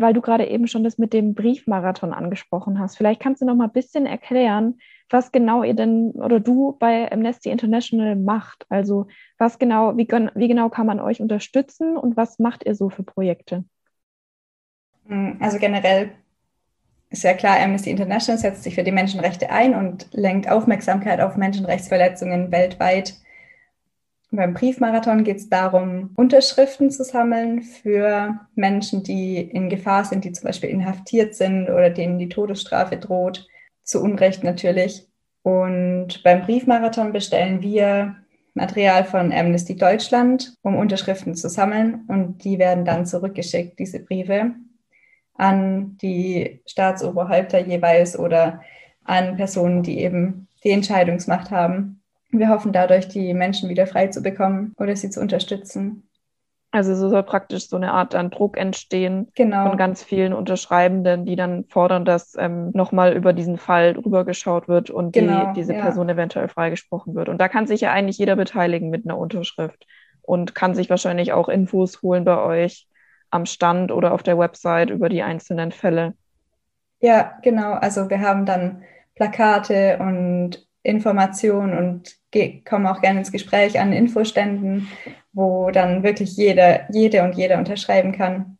weil 0.00 0.12
du 0.12 0.20
gerade 0.20 0.46
eben 0.46 0.66
schon 0.66 0.84
das 0.84 0.98
mit 0.98 1.12
dem 1.12 1.34
Briefmarathon 1.34 2.12
angesprochen 2.12 2.78
hast. 2.78 2.96
Vielleicht 2.96 3.20
kannst 3.20 3.42
du 3.42 3.46
noch 3.46 3.54
mal 3.54 3.64
ein 3.64 3.72
bisschen 3.72 4.06
erklären, 4.06 4.78
was 5.10 5.32
genau 5.32 5.62
ihr 5.62 5.74
denn 5.74 6.12
oder 6.12 6.40
du 6.40 6.76
bei 6.78 7.10
Amnesty 7.10 7.50
International 7.50 8.16
macht. 8.16 8.66
Also 8.68 9.06
was 9.38 9.58
genau, 9.58 9.96
wie, 9.96 10.06
wie 10.06 10.48
genau 10.48 10.68
kann 10.68 10.86
man 10.86 11.00
euch 11.00 11.20
unterstützen 11.20 11.96
und 11.96 12.16
was 12.16 12.38
macht 12.38 12.64
ihr 12.64 12.74
so 12.74 12.90
für 12.90 13.02
Projekte? 13.02 13.64
Hm, 15.06 15.38
also 15.40 15.58
generell 15.58 16.10
ist 17.10 17.24
ja 17.24 17.34
klar, 17.34 17.58
Amnesty 17.58 17.90
International 17.90 18.38
setzt 18.38 18.64
sich 18.64 18.74
für 18.74 18.84
die 18.84 18.92
Menschenrechte 18.92 19.50
ein 19.50 19.74
und 19.74 20.08
lenkt 20.12 20.50
Aufmerksamkeit 20.50 21.20
auf 21.20 21.36
Menschenrechtsverletzungen 21.36 22.52
weltweit 22.52 23.14
beim 24.30 24.52
Briefmarathon 24.52 25.24
geht 25.24 25.38
es 25.38 25.48
darum, 25.48 26.10
Unterschriften 26.14 26.90
zu 26.90 27.02
sammeln 27.02 27.62
für 27.62 28.38
Menschen, 28.54 29.02
die 29.02 29.38
in 29.40 29.70
Gefahr 29.70 30.04
sind, 30.04 30.24
die 30.24 30.32
zum 30.32 30.48
Beispiel 30.48 30.68
inhaftiert 30.68 31.34
sind 31.34 31.70
oder 31.70 31.88
denen 31.88 32.18
die 32.18 32.28
Todesstrafe 32.28 32.98
droht. 32.98 33.48
Zu 33.88 34.02
Unrecht 34.02 34.44
natürlich. 34.44 35.08
Und 35.42 36.22
beim 36.22 36.42
Briefmarathon 36.42 37.10
bestellen 37.10 37.62
wir 37.62 38.16
Material 38.52 39.04
von 39.04 39.32
Amnesty 39.32 39.76
Deutschland, 39.76 40.54
um 40.60 40.76
Unterschriften 40.76 41.34
zu 41.34 41.48
sammeln. 41.48 42.04
Und 42.06 42.44
die 42.44 42.58
werden 42.58 42.84
dann 42.84 43.06
zurückgeschickt, 43.06 43.78
diese 43.78 44.00
Briefe, 44.00 44.52
an 45.32 45.96
die 46.02 46.60
Staatsoberhäupter 46.66 47.60
jeweils 47.60 48.18
oder 48.18 48.60
an 49.04 49.36
Personen, 49.36 49.82
die 49.82 50.00
eben 50.00 50.48
die 50.64 50.72
Entscheidungsmacht 50.72 51.50
haben. 51.50 52.02
Wir 52.30 52.50
hoffen 52.50 52.74
dadurch, 52.74 53.08
die 53.08 53.32
Menschen 53.32 53.70
wieder 53.70 53.86
frei 53.86 54.08
zu 54.08 54.20
bekommen 54.20 54.74
oder 54.76 54.94
sie 54.96 55.08
zu 55.08 55.20
unterstützen. 55.20 56.07
Also 56.78 56.94
so 56.94 57.08
soll 57.08 57.24
praktisch 57.24 57.68
so 57.68 57.74
eine 57.74 57.90
Art 57.90 58.14
an 58.14 58.30
Druck 58.30 58.56
entstehen 58.56 59.32
genau. 59.34 59.68
von 59.68 59.76
ganz 59.76 60.04
vielen 60.04 60.32
Unterschreibenden, 60.32 61.24
die 61.24 61.34
dann 61.34 61.64
fordern, 61.64 62.04
dass 62.04 62.36
ähm, 62.38 62.70
nochmal 62.72 63.14
über 63.14 63.32
diesen 63.32 63.56
Fall 63.56 63.94
drüber 63.94 64.24
geschaut 64.24 64.68
wird 64.68 64.88
und 64.88 65.10
genau, 65.10 65.46
die, 65.46 65.54
diese 65.54 65.74
ja. 65.74 65.82
Person 65.82 66.08
eventuell 66.08 66.46
freigesprochen 66.46 67.16
wird. 67.16 67.28
Und 67.28 67.38
da 67.38 67.48
kann 67.48 67.66
sich 67.66 67.80
ja 67.80 67.90
eigentlich 67.90 68.18
jeder 68.18 68.36
beteiligen 68.36 68.90
mit 68.90 69.04
einer 69.04 69.18
Unterschrift 69.18 69.88
und 70.22 70.54
kann 70.54 70.76
sich 70.76 70.88
wahrscheinlich 70.88 71.32
auch 71.32 71.48
Infos 71.48 72.00
holen 72.00 72.24
bei 72.24 72.40
euch 72.40 72.86
am 73.32 73.44
Stand 73.44 73.90
oder 73.90 74.14
auf 74.14 74.22
der 74.22 74.38
Website 74.38 74.90
über 74.90 75.08
die 75.08 75.24
einzelnen 75.24 75.72
Fälle. 75.72 76.14
Ja, 77.00 77.38
genau. 77.42 77.72
Also 77.72 78.08
wir 78.08 78.20
haben 78.20 78.46
dann 78.46 78.84
Plakate 79.16 79.98
und 79.98 80.64
Informationen 80.82 81.76
und 81.76 82.16
kommen 82.64 82.86
auch 82.86 83.00
gerne 83.00 83.20
ins 83.20 83.32
Gespräch 83.32 83.80
an 83.80 83.92
Infoständen, 83.92 84.88
wo 85.32 85.70
dann 85.70 86.02
wirklich 86.02 86.36
jeder, 86.36 86.92
jede 86.92 87.22
und 87.22 87.36
jeder 87.36 87.58
unterschreiben 87.58 88.12
kann. 88.12 88.58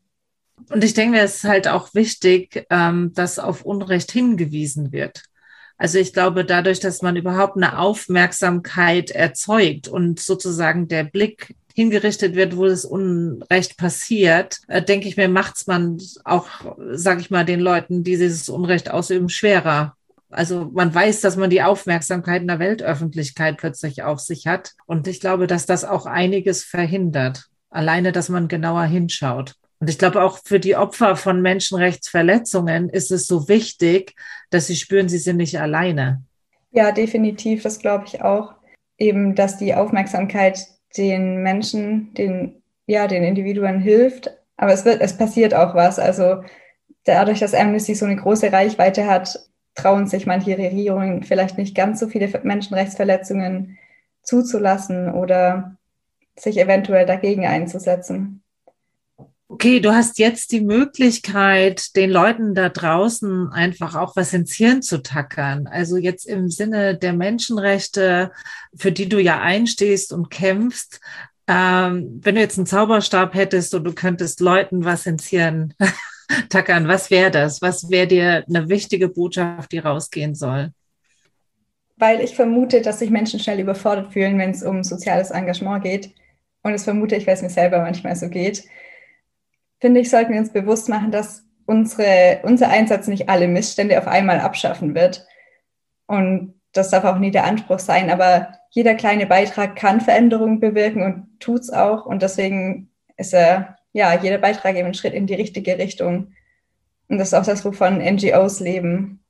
Und 0.71 0.85
ich 0.85 0.95
denke, 0.95 1.19
es 1.19 1.37
ist 1.37 1.45
halt 1.45 1.69
auch 1.69 1.95
wichtig, 1.95 2.67
ähm, 2.71 3.13
dass 3.15 3.39
auf 3.39 3.65
Unrecht 3.65 4.13
hingewiesen 4.13 4.93
wird. 4.93 5.23
Also 5.79 5.99
ich 5.99 6.13
glaube, 6.13 6.45
dadurch, 6.45 6.81
dass 6.81 7.03
man 7.03 7.17
überhaupt 7.17 7.57
eine 7.57 7.79
Aufmerksamkeit 7.79 9.11
erzeugt 9.11 9.87
und 9.87 10.19
sozusagen 10.19 10.89
der 10.89 11.05
Blick 11.05 11.55
hingerichtet 11.73 12.35
wird, 12.35 12.57
wo 12.57 12.67
das 12.67 12.85
Unrecht 12.85 13.77
passiert, 13.77 14.59
äh, 14.67 14.83
denke 14.83 15.07
ich 15.07 15.17
mir, 15.17 15.29
macht 15.29 15.57
es 15.57 15.67
man 15.69 16.03
auch, 16.25 16.49
sage 16.91 17.21
ich 17.21 17.31
mal, 17.31 17.45
den 17.45 17.61
Leuten, 17.61 18.03
die 18.03 18.17
dieses 18.17 18.49
Unrecht 18.49 18.91
ausüben, 18.91 19.29
schwerer. 19.29 19.97
Also 20.31 20.71
man 20.73 20.95
weiß, 20.95 21.21
dass 21.23 21.37
man 21.37 21.51
die 21.51 21.63
Aufmerksamkeit 21.63 22.43
in 22.43 22.49
der 22.49 22.59
Weltöffentlichkeit 22.59 23.57
plötzlich 23.57 24.03
auf 24.03 24.21
sich 24.21 24.47
hat. 24.47 24.73
Und 24.87 25.09
ich 25.09 25.21
glaube, 25.21 25.47
dass 25.47 25.67
das 25.67 25.85
auch 25.85 26.07
einiges 26.07 26.65
verhindert. 26.65 27.47
Alleine, 27.71 28.13
dass 28.13 28.29
man 28.29 28.49
genauer 28.49 28.85
hinschaut. 28.85 29.55
Und 29.81 29.89
ich 29.89 29.99
glaube, 29.99 30.23
auch 30.23 30.41
für 30.45 30.59
die 30.59 30.77
Opfer 30.77 31.17
von 31.17 31.41
Menschenrechtsverletzungen 31.41 32.89
ist 32.89 33.11
es 33.11 33.27
so 33.27 33.49
wichtig, 33.49 34.15
dass 34.51 34.67
sie 34.67 34.77
spüren, 34.77 35.09
sie 35.09 35.19
sind 35.19 35.37
nicht 35.37 35.61
alleine. 35.61 36.23
Ja, 36.73 36.93
definitiv. 36.93 37.63
Das 37.63 37.79
glaube 37.79 38.05
ich 38.07 38.23
auch. 38.23 38.55
Eben, 38.99 39.35
dass 39.35 39.59
die 39.59 39.75
Aufmerksamkeit 39.75 40.59
den 40.97 41.43
Menschen, 41.43 42.13
den, 42.15 42.63
ja, 42.87 43.07
den 43.07 43.23
Individuen 43.23 43.81
hilft. 43.81 44.31
Aber 44.57 44.73
es 44.73 44.85
wird, 44.85 45.01
es 45.01 45.17
passiert 45.17 45.55
auch 45.55 45.75
was. 45.75 45.99
Also 45.99 46.43
dadurch, 47.05 47.39
dass 47.39 47.55
Amnesty 47.55 47.95
so 47.95 48.05
eine 48.05 48.17
große 48.17 48.53
Reichweite 48.53 49.07
hat, 49.07 49.39
trauen 49.79 50.07
sich 50.07 50.27
manche 50.27 50.59
Regierungen 50.59 51.23
vielleicht 51.23 51.57
nicht 51.57 51.75
ganz 51.75 52.01
so 52.01 52.09
viele 52.09 52.29
Menschenrechtsverletzungen 52.43 53.79
zuzulassen 54.23 55.11
oder 55.15 55.77
sich 56.37 56.59
eventuell 56.59 57.07
dagegen 57.07 57.47
einzusetzen. 57.47 58.43
Okay, 59.51 59.81
du 59.81 59.95
hast 59.95 60.19
jetzt 60.19 60.53
die 60.53 60.61
Möglichkeit, 60.61 61.97
den 61.97 62.11
Leuten 62.11 62.55
da 62.55 62.69
draußen 62.69 63.51
einfach 63.51 63.95
auch 63.95 64.15
was 64.15 64.35
ins 64.35 64.53
Hirn 64.53 64.83
zu 64.83 65.03
tackern. 65.03 65.67
Also 65.67 65.97
jetzt 65.97 66.27
im 66.27 66.51
Sinne 66.51 66.99
der 66.99 67.15
Menschenrechte, 67.15 68.31
für 68.77 68.93
die 68.93 69.09
du 69.09 69.19
ja 69.19 69.41
einstehst 69.41 70.13
und 70.13 70.29
kämpfst. 70.29 71.01
Ähm, 71.47 72.21
wenn 72.23 72.35
du 72.35 72.43
jetzt 72.43 72.59
einen 72.59 72.67
Zauberstab 72.67 73.35
hättest 73.35 73.75
und 73.75 73.85
du 73.85 73.95
könntest 73.95 74.41
Leuten 74.41 74.85
was 74.85 75.07
ins 75.07 75.27
Hirn 75.27 75.73
tackern, 76.49 76.89
was 76.89 77.11
wäre 77.11 77.31
das? 77.31 77.63
Was 77.63 77.91
wäre 77.91 78.07
dir 78.07 78.45
eine 78.49 78.69
wichtige 78.69 79.09
Botschaft, 79.09 79.73
die 79.73 79.79
rausgehen 79.79 80.35
soll? 80.35 80.73
Weil 81.97 82.21
ich 82.21 82.35
vermute, 82.35 82.81
dass 82.81 83.01
sich 83.01 83.11
Menschen 83.11 83.41
schnell 83.41 83.61
überfordert 83.61 84.13
fühlen, 84.13 84.39
wenn 84.39 84.51
es 84.51 84.63
um 84.63 84.85
soziales 84.85 85.31
Engagement 85.31 85.83
geht. 85.83 86.15
Und 86.63 86.73
das 86.73 86.85
vermute 86.85 87.17
ich, 87.17 87.27
weil 87.27 87.35
es 87.35 87.43
mir 87.43 87.51
selber 87.51 87.81
manchmal 87.81 88.15
so 88.17 88.29
geht. 88.29 88.65
Finde 89.81 90.01
ich, 90.01 90.11
sollten 90.11 90.33
wir 90.33 90.41
uns 90.41 90.53
bewusst 90.53 90.89
machen, 90.89 91.11
dass 91.11 91.45
unsere, 91.67 92.41
unser 92.45 92.69
Einsatz 92.69 93.09
nicht 93.09 93.29
alle 93.29 93.49
Missstände 93.49 93.99
auf 93.99 94.07
einmal 94.07 94.41
abschaffen 94.41 94.95
wird. 94.95 95.27
Und 96.07 96.55
das 96.73 96.91
darf 96.91 97.05
auch 97.05 97.19
nie 97.19 97.31
der 97.31 97.45
Anspruch 97.45 97.79
sein, 97.79 98.11
aber 98.11 98.53
jeder 98.71 98.95
kleine 98.95 99.27
Beitrag 99.27 99.77
kann 99.77 100.01
Veränderungen 100.01 100.61
bewirken 100.61 101.03
und 101.03 101.41
tut 101.41 101.61
es 101.63 101.71
auch. 101.71 102.07
Und 102.07 102.23
deswegen 102.23 102.91
ist 103.17 103.35
er, 103.35 103.78
ja, 103.99 104.17
jeder 104.23 104.39
Beitrag 104.39 104.77
eben 104.77 104.87
ein 104.87 104.95
Schritt 104.95 105.13
in 105.13 105.27
die 105.27 105.35
richtige 105.35 105.77
Richtung. 105.77 106.33
Und 107.09 107.19
das 107.19 107.29
ist 107.29 107.35
auch 107.35 107.45
das, 107.45 107.65
wovon 107.65 107.99
NGOs 107.99 108.61
leben. 108.61 109.21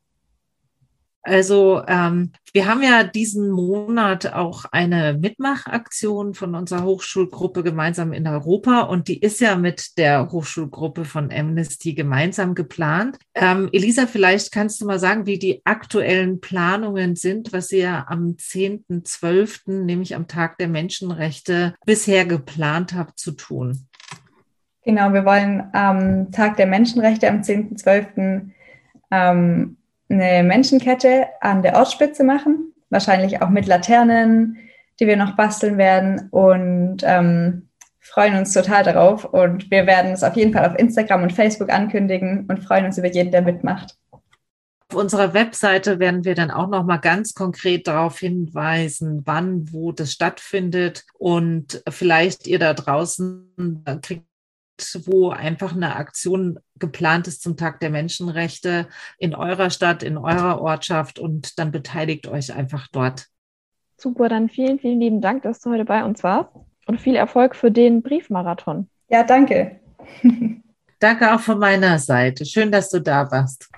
Also 1.23 1.83
ähm, 1.87 2.33
wir 2.53 2.67
haben 2.67 2.83
ja 2.83 3.05
diesen 3.05 3.51
Monat 3.51 4.33
auch 4.33 4.65
eine 4.67 5.15
Mitmachaktion 5.15 6.33
von 6.33 6.55
unserer 6.55 6.85
Hochschulgruppe 6.85 7.63
gemeinsam 7.63 8.13
in 8.13 8.27
Europa 8.27 8.83
und 8.83 9.09
die 9.09 9.21
ist 9.21 9.41
ja 9.41 9.57
mit 9.57 9.99
der 9.99 10.31
Hochschulgruppe 10.31 11.05
von 11.05 11.31
Amnesty 11.33 11.95
gemeinsam 11.95 12.55
geplant. 12.55 13.19
Ähm, 13.35 13.69
Elisa, 13.73 14.07
vielleicht 14.07 14.53
kannst 14.53 14.81
du 14.81 14.87
mal 14.87 14.99
sagen, 14.99 15.27
wie 15.27 15.39
die 15.39 15.61
aktuellen 15.65 16.41
Planungen 16.41 17.17
sind, 17.17 17.53
was 17.53 17.73
ihr 17.73 18.09
am 18.09 18.37
10.12., 18.39 19.85
nämlich 19.85 20.15
am 20.15 20.29
Tag 20.29 20.57
der 20.59 20.69
Menschenrechte, 20.69 21.75
bisher 21.85 22.25
geplant 22.25 22.95
habt 22.95 23.19
zu 23.19 23.33
tun. 23.33 23.88
Genau, 24.89 25.13
wir 25.13 25.27
wollen 25.27 25.69
am 25.75 26.33
Tag 26.33 26.57
der 26.57 26.65
Menschenrechte 26.65 27.29
am 27.29 27.43
10.12. 27.43 28.49
Ähm, 29.11 29.77
eine 30.09 30.43
Menschenkette 30.43 31.27
an 31.43 31.61
der 31.61 31.77
Ortsspitze 31.77 32.25
machen, 32.25 32.73
wahrscheinlich 32.89 33.43
auch 33.43 33.51
mit 33.51 33.67
Laternen, 33.67 34.57
die 34.99 35.07
wir 35.07 35.19
noch 35.19 35.37
basteln 35.37 35.77
werden 35.77 36.31
und 36.31 37.03
ähm, 37.03 37.69
freuen 38.01 38.39
uns 38.39 38.55
total 38.55 38.83
darauf. 38.83 39.27
Und 39.27 39.71
wir 39.71 39.87
werden 39.87 40.13
es 40.13 40.25
auf 40.25 40.37
jeden 40.37 40.55
Fall 40.55 40.65
auf 40.65 40.79
Instagram 40.79 41.25
und 41.25 41.35
Facebook 41.35 41.71
ankündigen 41.71 42.47
und 42.49 42.65
freuen 42.65 42.87
uns 42.87 42.97
über 42.97 43.09
jeden, 43.09 43.31
der 43.31 43.43
mitmacht. 43.43 43.95
Auf 44.91 44.97
unserer 44.97 45.35
Webseite 45.35 45.99
werden 45.99 46.25
wir 46.25 46.35
dann 46.35 46.51
auch 46.51 46.67
noch 46.67 46.85
mal 46.85 46.97
ganz 46.97 47.35
konkret 47.35 47.87
darauf 47.87 48.21
hinweisen, 48.21 49.21
wann, 49.27 49.71
wo 49.71 49.93
das 49.93 50.13
stattfindet 50.13 51.05
und 51.19 51.83
vielleicht 51.91 52.47
ihr 52.47 52.59
da 52.59 52.73
draußen 52.73 53.85
kriegt 54.01 54.28
wo 55.07 55.31
einfach 55.31 55.75
eine 55.75 55.97
Aktion 55.97 56.59
geplant 56.79 57.29
ist 57.29 57.43
zum 57.43 57.57
Tag 57.57 57.81
der 57.81 57.91
Menschenrechte 57.91 58.89
in 59.19 59.35
eurer 59.35 59.71
Stadt, 59.71 60.03
in 60.03 60.17
eurer 60.17 60.61
Ortschaft 60.61 61.19
und 61.19 61.59
dann 61.59 61.71
beteiligt 61.71 62.27
euch 62.27 62.53
einfach 62.53 62.89
dort. 62.93 63.27
Super, 63.97 64.29
dann 64.29 64.49
vielen, 64.49 64.79
vielen 64.79 65.01
lieben 65.01 65.21
Dank, 65.21 65.43
dass 65.43 65.61
du 65.61 65.71
heute 65.71 65.85
bei 65.85 66.05
uns 66.05 66.23
warst 66.23 66.51
und 66.87 67.01
viel 67.01 67.17
Erfolg 67.17 67.57
für 67.57 67.71
den 67.71 68.03
Briefmarathon. 68.03 68.89
Ja, 69.09 69.25
danke. 69.25 69.81
danke 71.01 71.35
auch 71.35 71.41
von 71.41 71.59
meiner 71.59 71.99
Seite. 71.99 72.45
Schön, 72.45 72.71
dass 72.71 72.91
du 72.91 73.01
da 73.01 73.31
warst. 73.31 73.69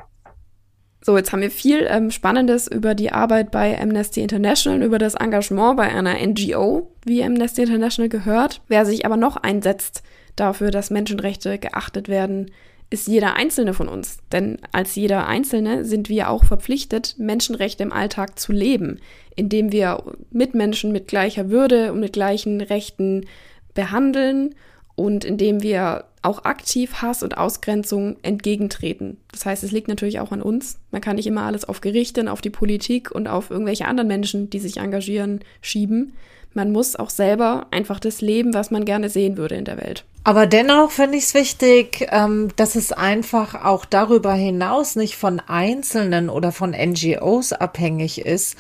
So, 1.03 1.17
jetzt 1.17 1.33
haben 1.33 1.41
wir 1.41 1.51
viel 1.51 1.87
ähm, 1.89 2.11
Spannendes 2.11 2.69
über 2.69 2.95
die 2.95 3.11
Arbeit 3.11 3.51
bei 3.51 3.81
Amnesty 3.81 4.21
International, 4.21 4.83
über 4.83 4.99
das 4.99 5.15
Engagement 5.15 5.79
bei 5.79 5.89
einer 5.89 6.15
NGO, 6.15 6.95
wie 7.07 7.25
Amnesty 7.25 7.63
International 7.63 8.11
gehört. 8.11 8.61
Wer 8.69 8.85
sich 8.85 9.07
aber 9.07 9.17
noch 9.17 9.37
einsetzt 9.37 10.03
dafür, 10.37 10.71
dass 10.71 10.91
Menschenrechte 10.91 11.59
geachtet 11.59 12.09
werden, 12.09 12.51
ist 12.91 13.07
jeder 13.07 13.35
Einzelne 13.35 13.73
von 13.73 13.89
uns. 13.89 14.19
Denn 14.33 14.59
als 14.73 14.97
jeder 14.97 15.27
Einzelne 15.27 15.85
sind 15.85 16.09
wir 16.09 16.29
auch 16.29 16.45
verpflichtet, 16.45 17.15
Menschenrechte 17.19 17.85
im 17.85 17.93
Alltag 17.93 18.39
zu 18.39 18.53
leben, 18.53 18.99
indem 19.37 19.71
wir 19.71 20.03
Mitmenschen 20.31 20.91
mit 20.91 21.07
gleicher 21.07 21.51
Würde 21.51 21.93
und 21.93 22.01
mit 22.01 22.13
gleichen 22.13 22.61
Rechten 22.61 23.27
behandeln 23.75 24.55
und 24.97 25.25
indem 25.25 25.63
wir 25.63 26.05
auch 26.23 26.45
aktiv 26.45 26.95
Hass 27.01 27.23
und 27.23 27.39
Ausgrenzung 27.39 28.17
entgegentreten. 28.23 29.17
Das 29.33 29.47
heißt, 29.47 29.65
es 29.65 29.73
liegt 29.73 29.89
natürlich 29.89 30.21
auch 30.21 30.33
an 30.33 30.43
uns. 30.43 30.79
Man 30.91 31.01
kann 31.01 31.17
nicht 31.17 31.27
immer 31.27 31.45
alles 31.45 31.65
auf 31.65 31.81
Gerichte, 31.81 32.31
auf 32.31 32.43
die 32.43 32.51
Politik 32.51 33.11
und 33.11 33.27
auf 33.27 33.51
irgendwelche 33.51 33.87
anderen 33.87 34.09
Menschen, 34.09 34.51
die 34.51 34.59
sich 34.59 34.77
engagieren, 34.77 35.41
schieben. 35.63 36.13
Man 36.53 36.73
muss 36.73 36.97
auch 36.97 37.11
selber 37.11 37.67
einfach 37.71 38.01
das 38.01 38.21
leben, 38.21 38.55
was 38.55 38.71
man 38.71 38.85
gerne 38.85 39.09
sehen 39.09 39.37
würde 39.37 39.55
in 39.55 39.65
der 39.65 39.79
Welt. 39.79 40.05
Aber 40.23 40.47
dennoch 40.47 40.91
finde 40.91 41.17
ich 41.17 41.25
es 41.25 41.35
wichtig, 41.35 42.07
ähm, 42.11 42.49
dass 42.57 42.77
es 42.77 42.93
einfach 42.93 43.65
auch 43.65 43.87
darüber 43.87 44.35
hinaus 44.35 44.95
nicht 44.95 45.17
von 45.17 45.41
Einzelnen 45.41 46.29
oder 46.29 46.53
von 46.53 46.73
NGOs 46.73 47.55
abhängig 47.55 48.21
ist, 48.21 48.57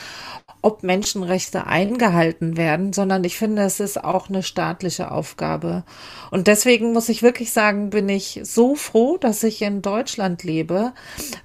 ob 0.63 0.83
Menschenrechte 0.83 1.67
eingehalten 1.67 2.57
werden, 2.57 2.93
sondern 2.93 3.25
ich 3.25 3.39
finde, 3.39 3.63
es 3.63 3.81
ist 3.81 4.03
auch 4.03 4.29
eine 4.29 4.43
staatliche 4.43 5.11
Aufgabe. 5.11 5.85
Und 6.31 6.47
deswegen 6.47 6.93
muss 6.93 7.09
ich 7.09 7.23
wirklich 7.23 7.53
sagen, 7.53 7.91
bin 7.91 8.09
ich 8.09 8.41
so 8.43 8.75
froh, 8.75 9.17
dass 9.17 9.43
ich 9.43 9.63
in 9.63 9.83
Deutschland 9.83 10.45
lebe, 10.45 10.93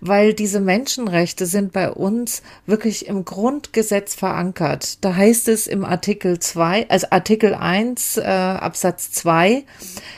weil 0.02 0.34
diese 0.34 0.60
Menschenrechte 0.60 1.46
sind 1.46 1.72
bei 1.72 1.92
uns 1.92 2.44
wirklich 2.66 3.08
im 3.08 3.24
Grundgesetz 3.26 4.16
verankert. 4.16 5.04
Da 5.04 5.16
heißt 5.16 5.48
es 5.48 5.68
im 5.68 5.86
Artikel 5.86 6.40
2, 6.40 6.90
also 6.90 7.08
Artikel 7.10 7.54
1 7.54 8.18
äh, 8.18 8.22
Absatz 8.24 9.12
2, 9.12 9.64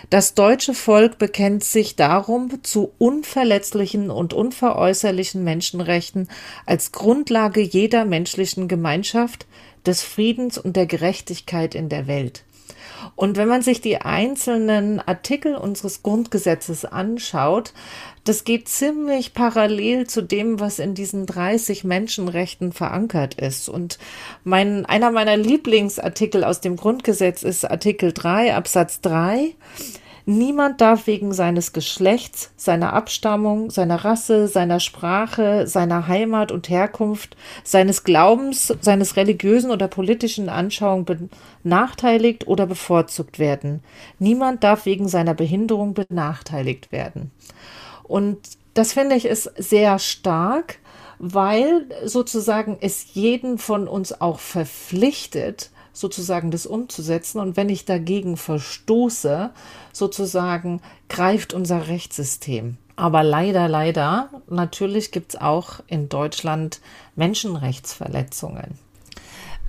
das 0.09 0.33
deutsche 0.33 0.73
Volk 0.73 1.17
bekennt 1.17 1.63
sich 1.63 1.95
darum 1.95 2.63
zu 2.63 2.91
unverletzlichen 2.97 4.09
und 4.09 4.33
unveräußerlichen 4.33 5.43
Menschenrechten 5.43 6.29
als 6.65 6.91
Grundlage 6.91 7.61
jeder 7.61 8.05
menschlichen 8.05 8.67
Gemeinschaft, 8.67 8.86
des 9.85 10.01
Friedens 10.01 10.57
und 10.57 10.75
der 10.75 10.85
Gerechtigkeit 10.85 11.75
in 11.75 11.89
der 11.89 12.07
Welt. 12.07 12.43
Und 13.15 13.37
wenn 13.37 13.47
man 13.47 13.61
sich 13.61 13.81
die 13.81 13.97
einzelnen 13.97 14.99
Artikel 14.99 15.55
unseres 15.55 16.03
Grundgesetzes 16.03 16.85
anschaut, 16.85 17.73
das 18.23 18.43
geht 18.43 18.67
ziemlich 18.67 19.33
parallel 19.33 20.07
zu 20.07 20.21
dem, 20.21 20.59
was 20.59 20.79
in 20.79 20.93
diesen 20.93 21.25
30 21.25 21.83
Menschenrechten 21.83 22.73
verankert 22.73 23.35
ist. 23.35 23.69
Und 23.69 23.99
mein, 24.43 24.85
einer 24.85 25.11
meiner 25.11 25.37
Lieblingsartikel 25.37 26.43
aus 26.43 26.59
dem 26.59 26.75
Grundgesetz 26.75 27.43
ist 27.43 27.69
Artikel 27.69 28.11
3 28.13 28.55
Absatz 28.55 29.01
3. 29.01 29.55
Niemand 30.29 30.81
darf 30.81 31.07
wegen 31.07 31.31
seines 31.31 31.71
Geschlechts, 31.71 32.51
seiner 32.57 32.91
Abstammung, 32.91 33.69
seiner 33.69 34.03
Rasse, 34.03 34.49
seiner 34.49 34.81
Sprache, 34.81 35.67
seiner 35.67 36.09
Heimat 36.09 36.51
und 36.51 36.67
Herkunft, 36.67 37.37
seines 37.63 38.03
Glaubens, 38.03 38.75
seines 38.81 39.15
religiösen 39.15 39.71
oder 39.71 39.87
politischen 39.87 40.49
Anschauungen 40.49 41.29
benachteiligt 41.63 42.45
oder 42.45 42.65
bevorzugt 42.65 43.39
werden. 43.39 43.81
Niemand 44.19 44.65
darf 44.65 44.85
wegen 44.85 45.07
seiner 45.07 45.33
Behinderung 45.33 45.93
benachteiligt 45.93 46.91
werden. 46.91 47.31
Und 48.03 48.37
das 48.73 48.91
finde 48.91 49.15
ich 49.15 49.23
ist 49.23 49.49
sehr 49.57 49.97
stark, 49.97 50.79
weil 51.19 51.85
sozusagen 52.03 52.77
es 52.81 53.13
jeden 53.13 53.57
von 53.57 53.87
uns 53.87 54.19
auch 54.19 54.39
verpflichtet, 54.39 55.71
sozusagen 55.99 56.51
das 56.51 56.65
umzusetzen. 56.65 57.39
Und 57.39 57.57
wenn 57.57 57.69
ich 57.69 57.85
dagegen 57.85 58.37
verstoße, 58.37 59.49
sozusagen 59.91 60.81
greift 61.09 61.53
unser 61.53 61.87
Rechtssystem. 61.87 62.77
Aber 62.95 63.23
leider, 63.23 63.67
leider, 63.67 64.29
natürlich 64.49 65.11
gibt 65.11 65.35
es 65.35 65.41
auch 65.41 65.81
in 65.87 66.09
Deutschland 66.09 66.81
Menschenrechtsverletzungen. 67.15 68.79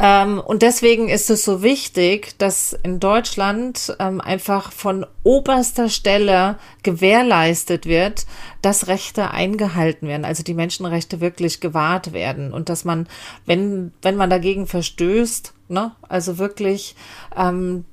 Ähm, 0.01 0.41
und 0.41 0.63
deswegen 0.63 1.09
ist 1.09 1.29
es 1.29 1.45
so 1.45 1.63
wichtig, 1.63 2.39
dass 2.39 2.73
in 2.85 3.01
Deutschland 3.01 3.97
ähm, 3.99 4.21
einfach 4.21 4.71
von 4.71 5.05
oberster 5.25 5.89
Stelle 5.89 6.57
gewährleistet 6.85 7.85
wird, 7.87 8.27
dass 8.63 8.87
Rechte 8.87 9.33
eingehalten 9.33 10.07
werden, 10.07 10.25
also 10.25 10.45
die 10.45 10.55
Menschenrechte 10.55 11.21
wirklich 11.21 11.61
gewahrt 11.61 12.13
werden 12.13 12.53
und 12.53 12.69
dass 12.69 12.85
man, 12.85 13.09
wenn, 13.45 13.93
wenn 14.01 14.17
man 14.17 14.31
dagegen 14.31 14.69
verstößt, 14.69 15.53
ne, 15.69 15.93
also 16.09 16.39
wirklich 16.39 16.95
ähm, 17.37 17.85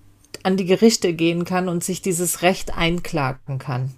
an 0.44 0.58
die 0.58 0.66
Gerichte 0.66 1.14
gehen 1.14 1.44
kann 1.44 1.68
und 1.68 1.84
sich 1.84 2.04
dieses 2.04 2.44
Recht 2.44 2.78
einklagen 2.78 3.58
kann. 3.58 3.92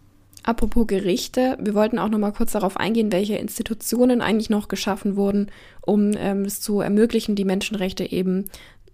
Apropos 0.47 0.87
Gerichte, 0.87 1.57
wir 1.59 1.73
wollten 1.73 1.99
auch 1.99 2.07
noch 2.07 2.19
mal 2.19 2.31
kurz 2.31 2.53
darauf 2.53 2.77
eingehen, 2.77 3.11
welche 3.11 3.35
Institutionen 3.35 4.21
eigentlich 4.21 4.49
noch 4.49 4.69
geschaffen 4.69 5.17
wurden, 5.17 5.51
um 5.85 6.11
ähm, 6.15 6.45
es 6.45 6.61
zu 6.61 6.79
ermöglichen, 6.79 7.35
die 7.35 7.43
Menschenrechte 7.43 8.09
eben 8.09 8.45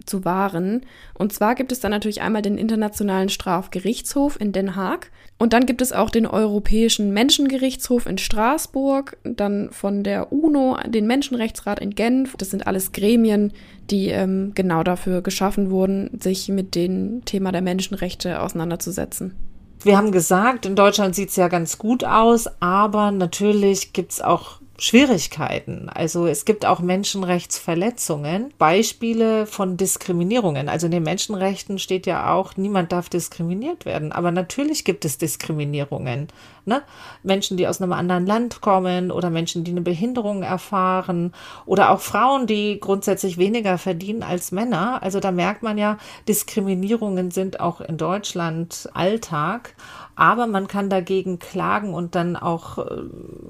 zu 0.03 0.25
wahren. 0.25 0.81
Und 1.13 1.31
zwar 1.31 1.53
gibt 1.53 1.71
es 1.71 1.79
dann 1.79 1.91
natürlich 1.91 2.23
einmal 2.23 2.41
den 2.41 2.57
Internationalen 2.57 3.29
Strafgerichtshof 3.29 4.41
in 4.41 4.51
Den 4.51 4.75
Haag 4.75 5.11
und 5.37 5.53
dann 5.53 5.67
gibt 5.67 5.83
es 5.83 5.93
auch 5.93 6.09
den 6.09 6.25
Europäischen 6.25 7.13
Menschengerichtshof 7.13 8.07
in 8.07 8.17
Straßburg, 8.17 9.17
dann 9.23 9.69
von 9.69 10.03
der 10.03 10.33
UNO 10.33 10.79
den 10.87 11.05
Menschenrechtsrat 11.05 11.79
in 11.79 11.91
Genf. 11.93 12.35
Das 12.35 12.49
sind 12.49 12.65
alles 12.65 12.93
Gremien, 12.93 13.53
die 13.91 14.07
ähm, 14.07 14.53
genau 14.55 14.81
dafür 14.81 15.21
geschaffen 15.21 15.69
wurden, 15.69 16.19
sich 16.19 16.49
mit 16.49 16.73
dem 16.73 17.23
Thema 17.25 17.51
der 17.51 17.61
Menschenrechte 17.61 18.41
auseinanderzusetzen. 18.41 19.35
Wir 19.83 19.97
haben 19.97 20.11
gesagt, 20.11 20.65
in 20.65 20.75
Deutschland 20.77 21.13
sieht 21.13 21.29
es 21.29 21.35
ja 21.35 21.49
ganz 21.49 21.77
gut 21.77 22.05
aus, 22.05 22.47
aber 22.61 23.11
natürlich 23.11 23.91
gibt 23.91 24.13
es 24.13 24.21
auch 24.21 24.59
Schwierigkeiten. 24.79 25.87
Also 25.87 26.25
es 26.25 26.45
gibt 26.45 26.65
auch 26.65 26.79
Menschenrechtsverletzungen, 26.79 28.53
Beispiele 28.57 29.45
von 29.45 29.77
Diskriminierungen. 29.77 30.67
Also 30.67 30.87
in 30.87 30.91
den 30.91 31.03
Menschenrechten 31.03 31.77
steht 31.77 32.07
ja 32.07 32.33
auch, 32.33 32.57
niemand 32.57 32.91
darf 32.91 33.07
diskriminiert 33.07 33.85
werden. 33.85 34.11
Aber 34.11 34.31
natürlich 34.31 34.83
gibt 34.83 35.05
es 35.05 35.19
Diskriminierungen. 35.19 36.27
Ne? 36.65 36.81
Menschen, 37.21 37.55
die 37.55 37.67
aus 37.67 37.81
einem 37.81 37.93
anderen 37.93 38.25
Land 38.25 38.61
kommen 38.61 39.11
oder 39.11 39.29
Menschen, 39.29 39.63
die 39.63 39.71
eine 39.71 39.81
Behinderung 39.81 40.41
erfahren 40.41 41.33
oder 41.65 41.91
auch 41.91 41.99
Frauen, 41.99 42.47
die 42.47 42.79
grundsätzlich 42.79 43.37
weniger 43.37 43.77
verdienen 43.77 44.23
als 44.23 44.51
Männer. 44.51 45.03
Also 45.03 45.19
da 45.19 45.31
merkt 45.31 45.61
man 45.61 45.77
ja, 45.77 45.97
Diskriminierungen 46.27 47.29
sind 47.29 47.59
auch 47.59 47.79
in 47.79 47.97
Deutschland 47.97 48.89
Alltag. 48.93 49.75
Aber 50.15 50.47
man 50.47 50.67
kann 50.67 50.89
dagegen 50.89 51.39
klagen 51.39 51.93
und 51.93 52.15
dann 52.15 52.35
auch 52.35 52.77
äh, 52.77 53.03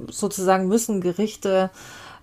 sozusagen 0.09 0.67
müssen 0.67 1.01
Gerichte 1.01 1.69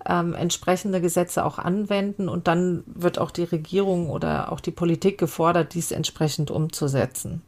ähm, 0.05 0.33
entsprechende 0.33 1.01
Gesetze 1.01 1.45
auch 1.45 1.59
anwenden 1.59 2.27
und 2.29 2.47
dann 2.47 2.83
wird 2.87 3.19
auch 3.19 3.31
die 3.31 3.43
Regierung 3.43 4.09
oder 4.09 4.51
auch 4.51 4.59
die 4.59 4.71
Politik 4.71 5.17
gefordert, 5.17 5.73
dies 5.73 5.91
entsprechend 5.91 6.49
umzusetzen. 6.49 7.41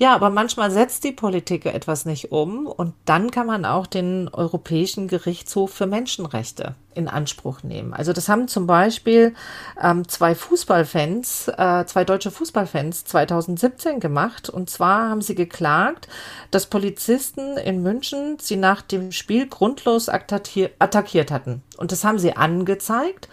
Ja, 0.00 0.14
aber 0.14 0.30
manchmal 0.30 0.70
setzt 0.70 1.02
die 1.02 1.10
Politik 1.10 1.66
etwas 1.66 2.04
nicht 2.04 2.30
um 2.30 2.68
und 2.68 2.94
dann 3.04 3.32
kann 3.32 3.48
man 3.48 3.64
auch 3.64 3.88
den 3.88 4.28
Europäischen 4.28 5.08
Gerichtshof 5.08 5.72
für 5.72 5.88
Menschenrechte 5.88 6.76
in 6.94 7.08
Anspruch 7.08 7.64
nehmen. 7.64 7.92
Also 7.92 8.12
das 8.12 8.28
haben 8.28 8.46
zum 8.46 8.68
Beispiel 8.68 9.34
ähm, 9.82 10.06
zwei 10.06 10.36
Fußballfans, 10.36 11.48
äh, 11.48 11.84
zwei 11.86 12.04
deutsche 12.04 12.30
Fußballfans 12.30 13.06
2017 13.06 13.98
gemacht. 13.98 14.48
Und 14.48 14.70
zwar 14.70 15.08
haben 15.10 15.20
sie 15.20 15.34
geklagt, 15.34 16.06
dass 16.52 16.66
Polizisten 16.66 17.56
in 17.56 17.82
München 17.82 18.38
sie 18.40 18.56
nach 18.56 18.82
dem 18.82 19.10
Spiel 19.10 19.48
grundlos 19.48 20.08
attackiert 20.08 21.32
hatten. 21.32 21.64
Und 21.76 21.90
das 21.90 22.04
haben 22.04 22.20
sie 22.20 22.36
angezeigt, 22.36 23.28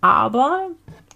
aber 0.00 0.66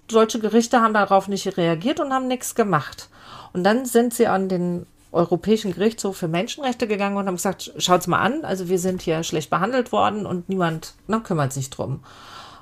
deutsche 0.06 0.38
Gerichte 0.38 0.80
haben 0.80 0.94
darauf 0.94 1.26
nicht 1.26 1.56
reagiert 1.56 1.98
und 1.98 2.12
haben 2.12 2.28
nichts 2.28 2.54
gemacht. 2.54 3.08
Und 3.52 3.64
dann 3.64 3.84
sind 3.84 4.14
sie 4.14 4.28
an 4.28 4.48
den 4.48 4.86
Europäischen 5.12 5.74
Gerichtshof 5.74 6.16
für 6.16 6.28
Menschenrechte 6.28 6.88
gegangen 6.88 7.16
und 7.16 7.26
haben 7.26 7.36
gesagt, 7.36 7.72
schaut's 7.76 8.06
mal 8.06 8.20
an, 8.20 8.44
also 8.44 8.68
wir 8.68 8.78
sind 8.78 9.02
hier 9.02 9.22
schlecht 9.22 9.50
behandelt 9.50 9.92
worden 9.92 10.26
und 10.26 10.48
niemand 10.48 10.94
na, 11.06 11.20
kümmert 11.20 11.52
sich 11.52 11.70
drum. 11.70 12.00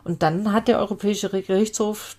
Und 0.03 0.23
dann 0.23 0.53
hat 0.53 0.67
der 0.67 0.79
Europäische 0.79 1.29
Gerichtshof 1.31 2.17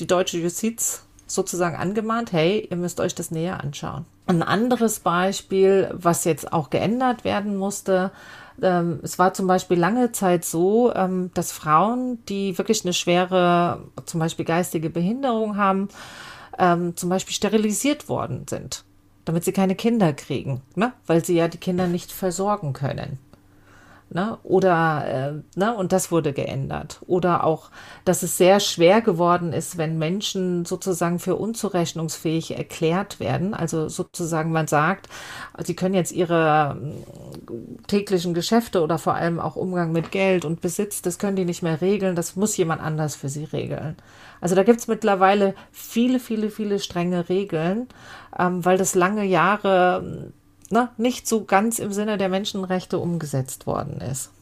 die 0.00 0.06
deutsche 0.06 0.38
Justiz 0.38 1.04
sozusagen 1.26 1.76
angemahnt, 1.76 2.32
hey, 2.32 2.66
ihr 2.70 2.76
müsst 2.76 3.00
euch 3.00 3.14
das 3.14 3.30
näher 3.30 3.62
anschauen. 3.62 4.06
Ein 4.26 4.42
anderes 4.42 5.00
Beispiel, 5.00 5.90
was 5.92 6.24
jetzt 6.24 6.52
auch 6.52 6.70
geändert 6.70 7.24
werden 7.24 7.56
musste, 7.56 8.10
ähm, 8.62 9.00
es 9.02 9.18
war 9.18 9.34
zum 9.34 9.46
Beispiel 9.46 9.78
lange 9.78 10.12
Zeit 10.12 10.44
so, 10.44 10.94
ähm, 10.94 11.30
dass 11.34 11.52
Frauen, 11.52 12.24
die 12.26 12.56
wirklich 12.56 12.84
eine 12.84 12.92
schwere, 12.92 13.84
zum 14.06 14.20
Beispiel 14.20 14.44
geistige 14.44 14.90
Behinderung 14.90 15.56
haben, 15.56 15.88
ähm, 16.58 16.96
zum 16.96 17.10
Beispiel 17.10 17.34
sterilisiert 17.34 18.08
worden 18.08 18.46
sind 18.48 18.84
damit 19.24 19.44
sie 19.44 19.52
keine 19.52 19.74
Kinder 19.74 20.12
kriegen, 20.12 20.62
ne? 20.74 20.92
weil 21.06 21.24
sie 21.24 21.36
ja 21.36 21.48
die 21.48 21.58
Kinder 21.58 21.86
nicht 21.86 22.12
versorgen 22.12 22.72
können. 22.72 23.18
Ne? 24.10 24.38
Oder, 24.44 25.42
äh, 25.56 25.58
ne? 25.58 25.74
und 25.74 25.90
das 25.90 26.12
wurde 26.12 26.32
geändert. 26.32 27.00
Oder 27.06 27.42
auch, 27.42 27.70
dass 28.04 28.22
es 28.22 28.36
sehr 28.36 28.60
schwer 28.60 29.00
geworden 29.00 29.52
ist, 29.52 29.76
wenn 29.76 29.98
Menschen 29.98 30.64
sozusagen 30.64 31.18
für 31.18 31.34
unzurechnungsfähig 31.34 32.56
erklärt 32.56 33.18
werden. 33.18 33.54
Also 33.54 33.88
sozusagen 33.88 34.52
man 34.52 34.68
sagt, 34.68 35.08
sie 35.64 35.74
können 35.74 35.94
jetzt 35.94 36.12
ihre 36.12 36.76
mm, 36.76 37.86
täglichen 37.88 38.34
Geschäfte 38.34 38.82
oder 38.82 38.98
vor 38.98 39.14
allem 39.14 39.40
auch 39.40 39.56
Umgang 39.56 39.90
mit 39.90 40.12
Geld 40.12 40.44
und 40.44 40.60
Besitz, 40.60 41.02
das 41.02 41.18
können 41.18 41.36
die 41.36 41.44
nicht 41.44 41.62
mehr 41.62 41.80
regeln, 41.80 42.14
das 42.14 42.36
muss 42.36 42.56
jemand 42.56 42.82
anders 42.82 43.16
für 43.16 43.28
sie 43.28 43.44
regeln. 43.44 43.96
Also 44.44 44.54
da 44.56 44.62
gibt 44.62 44.78
es 44.78 44.88
mittlerweile 44.88 45.54
viele, 45.72 46.20
viele, 46.20 46.50
viele 46.50 46.78
strenge 46.78 47.30
Regeln, 47.30 47.88
ähm, 48.38 48.62
weil 48.62 48.76
das 48.76 48.94
lange 48.94 49.24
Jahre 49.24 50.32
ne, 50.68 50.90
nicht 50.98 51.26
so 51.26 51.46
ganz 51.46 51.78
im 51.78 51.94
Sinne 51.94 52.18
der 52.18 52.28
Menschenrechte 52.28 52.98
umgesetzt 52.98 53.66
worden 53.66 54.02
ist. 54.02 54.33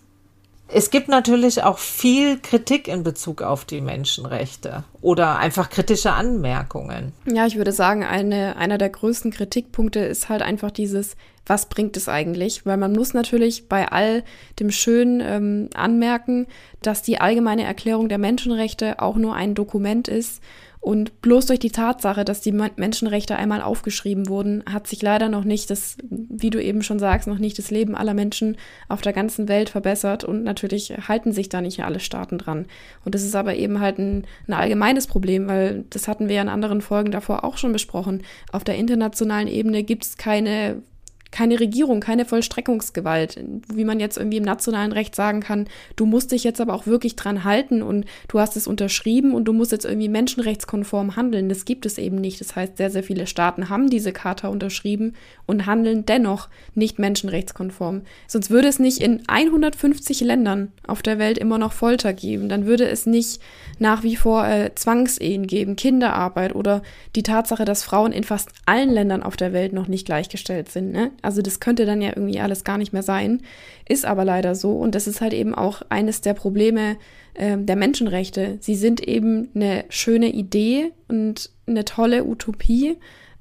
Es 0.75 0.91
gibt 0.91 1.09
natürlich 1.09 1.63
auch 1.63 1.79
viel 1.79 2.39
Kritik 2.39 2.89
in 2.89 3.03
Bezug 3.03 3.43
auf 3.43 3.67
die 3.67 3.83
Menschenrechte 3.83 4.85
oder 5.03 5.39
einfach 5.39 5.69
kritische 5.69 6.13
Anmerkungen. 6.13 7.13
Ja, 7.27 7.47
ich 7.47 7.57
würde 7.57 7.73
sagen, 7.73 8.05
eine, 8.05 8.57
einer 8.57 8.79
der 8.79 8.89
größten 8.89 9.31
Kritikpunkte 9.31 10.01
ist 10.01 10.31
halt 10.31 10.41
einfach 10.41 10.71
dieses, 10.71 11.17
was 11.45 11.67
bringt 11.67 11.97
es 11.99 12.09
eigentlich? 12.09 12.65
Weil 12.65 12.79
man 12.79 12.93
muss 12.93 13.13
natürlich 13.13 13.69
bei 13.69 13.89
all 13.89 14.25
dem 14.61 14.71
Schönen 14.71 15.21
ähm, 15.21 15.69
anmerken, 15.75 16.47
dass 16.81 17.03
die 17.03 17.21
allgemeine 17.21 17.65
Erklärung 17.65 18.09
der 18.09 18.19
Menschenrechte 18.19 19.01
auch 19.01 19.17
nur 19.17 19.35
ein 19.35 19.55
Dokument 19.55 20.09
ist 20.09 20.41
und 20.83 21.23
bloß 21.23 21.47
durch 21.47 21.61
die 21.61 21.71
Tatsache, 21.71 22.25
dass 22.25 22.41
die 22.41 22.51
Menschenrechte 22.51 23.37
einmal 23.37 23.63
aufgeschrieben 23.63 24.29
wurden, 24.29 24.65
hat 24.69 24.89
sich 24.89 25.01
leider 25.01 25.29
noch 25.29 25.45
nicht 25.45 25.71
das, 25.71 25.97
wie 26.11 26.51
du 26.51 26.61
eben 26.61 26.83
schon 26.83 26.99
sagst, 26.99 27.29
noch 27.29 27.39
nicht 27.39 27.57
das 27.57 27.71
Leben 27.71 27.95
aller 27.95 28.15
Menschen 28.15 28.57
auf 28.89 29.01
der 29.01 29.13
ganzen 29.13 29.47
Welt 29.47 29.69
verbessert. 29.69 30.25
Und 30.25 30.43
natürlich 30.43 30.93
halten 31.07 31.31
sich 31.31 31.49
da 31.49 31.61
nicht 31.61 31.85
alle 31.85 32.01
Staaten 32.01 32.37
dran. 32.37 32.67
Und 33.05 33.15
das 33.15 33.23
ist 33.23 33.37
aber 33.37 33.55
eben 33.55 33.79
halt 33.79 33.99
ein, 33.99 34.25
ein 34.49 34.55
allgemeines 34.55 35.07
Problem, 35.07 35.47
weil 35.47 35.85
das 35.91 36.09
hatten 36.09 36.29
wir 36.29 36.43
in 36.43 36.49
anderen 36.49 36.81
Folgen 36.81 37.13
davor 37.13 37.45
auch 37.45 37.59
schon 37.59 37.73
besprochen. 37.73 38.25
Auf 38.51 38.65
der 38.65 38.75
internationalen 38.75 39.47
Ebene 39.47 39.85
gibt 39.85 40.03
es 40.03 40.17
keine 40.17 40.83
keine 41.33 41.59
Regierung, 41.59 42.01
keine 42.01 42.25
Vollstreckungsgewalt, 42.25 43.43
wie 43.73 43.85
man 43.85 43.99
jetzt 43.99 44.19
irgendwie 44.19 44.37
im 44.37 44.45
nationalen 44.45 44.93
Recht 44.93 45.17
sagen 45.17 45.41
kann, 45.41 45.67
du 45.97 46.07
musst 46.07 46.31
dich 46.31 46.45
jetzt 46.45 46.61
aber 46.61 46.75
auch 46.75 46.87
wirklich 46.87 47.17
dran 47.17 47.43
halten 47.43 47.83
und 47.83 48.05
du 48.29 48.39
hast 48.39 48.57
es 48.57 48.67
unterschrieben 48.67 49.35
und 49.35 49.47
du 49.47 49.53
musst 49.53 49.73
jetzt 49.73 49.87
irgendwie 49.87 50.11
menschenrechtskonform 50.11 51.17
handeln. 51.17 51.49
Das 51.49 51.65
gibt 51.65 51.87
es 51.87 51.99
eben 51.99 52.17
nicht. 52.17 52.41
Das 52.41 52.55
heißt, 52.55 52.77
sehr, 52.77 52.91
sehr 52.91 53.03
viele 53.03 53.27
Staaten 53.27 53.71
haben 53.71 53.89
diese 53.89 54.13
Charta 54.13 54.49
unterschrieben 54.49 55.15
und 55.47 55.67
handeln 55.67 56.05
dennoch 56.07 56.49
nicht 56.75 56.99
menschenrechtskonform. 56.99 58.03
Sonst 58.29 58.51
würde 58.51 58.69
es 58.69 58.79
nicht 58.79 58.99
in 58.99 59.23
150 59.27 60.21
Ländern 60.21 60.73
auf 60.87 61.03
der 61.03 61.19
Welt 61.19 61.39
immer 61.39 61.57
noch 61.57 61.73
Folter 61.73 62.13
geben. 62.13 62.51
Dann 62.51 62.67
würde 62.67 62.87
es 62.87 63.07
nicht 63.07 63.41
nach 63.79 64.03
wie 64.03 64.17
vor 64.17 64.47
äh, 64.47 64.75
Zwangsehen 64.75 65.47
geben, 65.47 65.77
Kinderarbeit 65.77 66.55
oder 66.55 66.83
die 67.17 67.23
Tatsache, 67.23 67.65
dass 67.65 67.83
Frauen 67.83 68.13
in 68.13 68.25
fast 68.25 68.51
allen 68.67 68.91
Ländern 68.91 69.23
auf 69.23 69.37
der 69.37 69.55
Welt 69.55 69.73
noch 69.73 69.89
nicht 69.89 70.05
gleichgestellt 70.05 70.71
sind. 70.71 70.93
Ne? 70.93 71.11
Also 71.23 71.41
das 71.41 71.61
könnte 71.61 71.87
dann 71.87 72.03
ja 72.03 72.11
irgendwie 72.11 72.41
alles 72.41 72.65
gar 72.65 72.79
nicht 72.79 72.93
mehr 72.93 73.03
sein, 73.03 73.43
ist 73.89 74.05
aber 74.05 74.25
leider 74.25 74.55
so 74.55 74.73
und 74.73 74.95
das 74.95 75.07
ist 75.07 75.21
halt 75.21 75.33
eben 75.33 75.55
auch 75.55 75.83
eines 75.89 76.21
der 76.21 76.35
Probleme 76.35 76.97
äh, 77.35 77.57
der 77.57 77.77
Menschenrechte. 77.77 78.59
Sie 78.61 78.75
sind 78.75 79.01
eben 79.01 79.49
eine 79.55 79.85
schöne 79.89 80.31
Idee 80.31 80.93
und 81.09 81.51
eine 81.67 81.85
tolle 81.85 82.25
Utopie, 82.25 82.97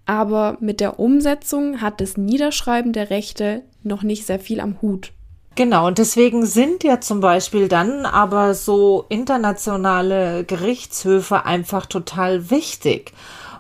aber 0.05 0.57
mit 0.61 0.79
der 0.79 0.99
Umsetzung 0.99 1.81
hat 1.81 2.01
das 2.01 2.17
Niederschreiben 2.17 2.93
der 2.93 3.09
Rechte 3.09 3.63
noch 3.83 4.03
nicht 4.03 4.25
sehr 4.25 4.39
viel 4.39 4.59
am 4.59 4.81
Hut. 4.81 5.11
Genau, 5.55 5.87
und 5.87 5.97
deswegen 5.97 6.45
sind 6.45 6.83
ja 6.83 7.01
zum 7.01 7.19
Beispiel 7.19 7.67
dann 7.67 8.05
aber 8.05 8.53
so 8.53 9.05
internationale 9.09 10.45
Gerichtshöfe 10.45 11.45
einfach 11.45 11.85
total 11.85 12.49
wichtig 12.49 13.11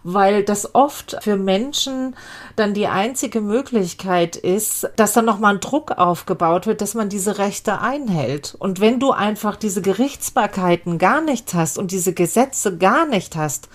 weil 0.03 0.43
das 0.43 0.73
oft 0.73 1.17
für 1.21 1.37
Menschen 1.37 2.15
dann 2.55 2.73
die 2.73 2.87
einzige 2.87 3.41
Möglichkeit 3.41 4.35
ist, 4.35 4.89
dass 4.95 5.13
dann 5.13 5.25
nochmal 5.25 5.55
ein 5.55 5.59
Druck 5.59 5.91
aufgebaut 5.91 6.67
wird, 6.67 6.81
dass 6.81 6.93
man 6.93 7.09
diese 7.09 7.37
Rechte 7.37 7.79
einhält. 7.79 8.55
Und 8.57 8.79
wenn 8.79 8.99
du 8.99 9.11
einfach 9.11 9.55
diese 9.55 9.81
Gerichtsbarkeiten 9.81 10.97
gar 10.97 11.21
nicht 11.21 11.53
hast 11.53 11.77
und 11.77 11.91
diese 11.91 12.13
Gesetze 12.13 12.77
gar 12.77 13.05
nicht 13.05 13.35
hast, 13.35 13.69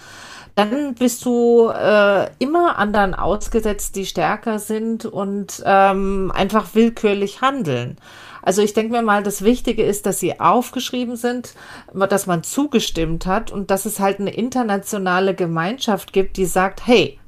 dann 0.57 0.95
bist 0.95 1.25
du 1.27 1.69
äh, 1.69 2.31
immer 2.39 2.79
anderen 2.79 3.15
ausgesetzt, 3.15 3.95
die 3.95 4.07
stärker 4.07 4.59
sind 4.59 5.05
und 5.05 5.63
ähm, 5.67 6.33
einfach 6.35 6.75
willkürlich 6.75 7.43
handeln. 7.43 7.99
Also 8.47 8.63
ich 8.63 8.75
denke 8.75 8.93
mir 8.93 9.03
mal, 9.03 9.25
das 9.25 9.43
Wichtige 9.43 9.83
ist, 9.83 10.07
dass 10.07 10.21
sie 10.21 10.39
aufgeschrieben 10.39 11.17
sind, 11.17 11.55
dass 11.93 12.29
man 12.29 12.45
zugestimmt 12.45 13.27
hat 13.27 13.51
und 13.51 13.73
dass 13.73 13.87
es 13.87 13.99
halt 13.99 14.21
eine 14.21 14.33
internationale 14.33 15.35
Gemeinschaft 15.35 16.13
gibt, 16.13 16.37
die 16.37 16.47
sagt, 16.47 16.87
hey, 16.87 17.19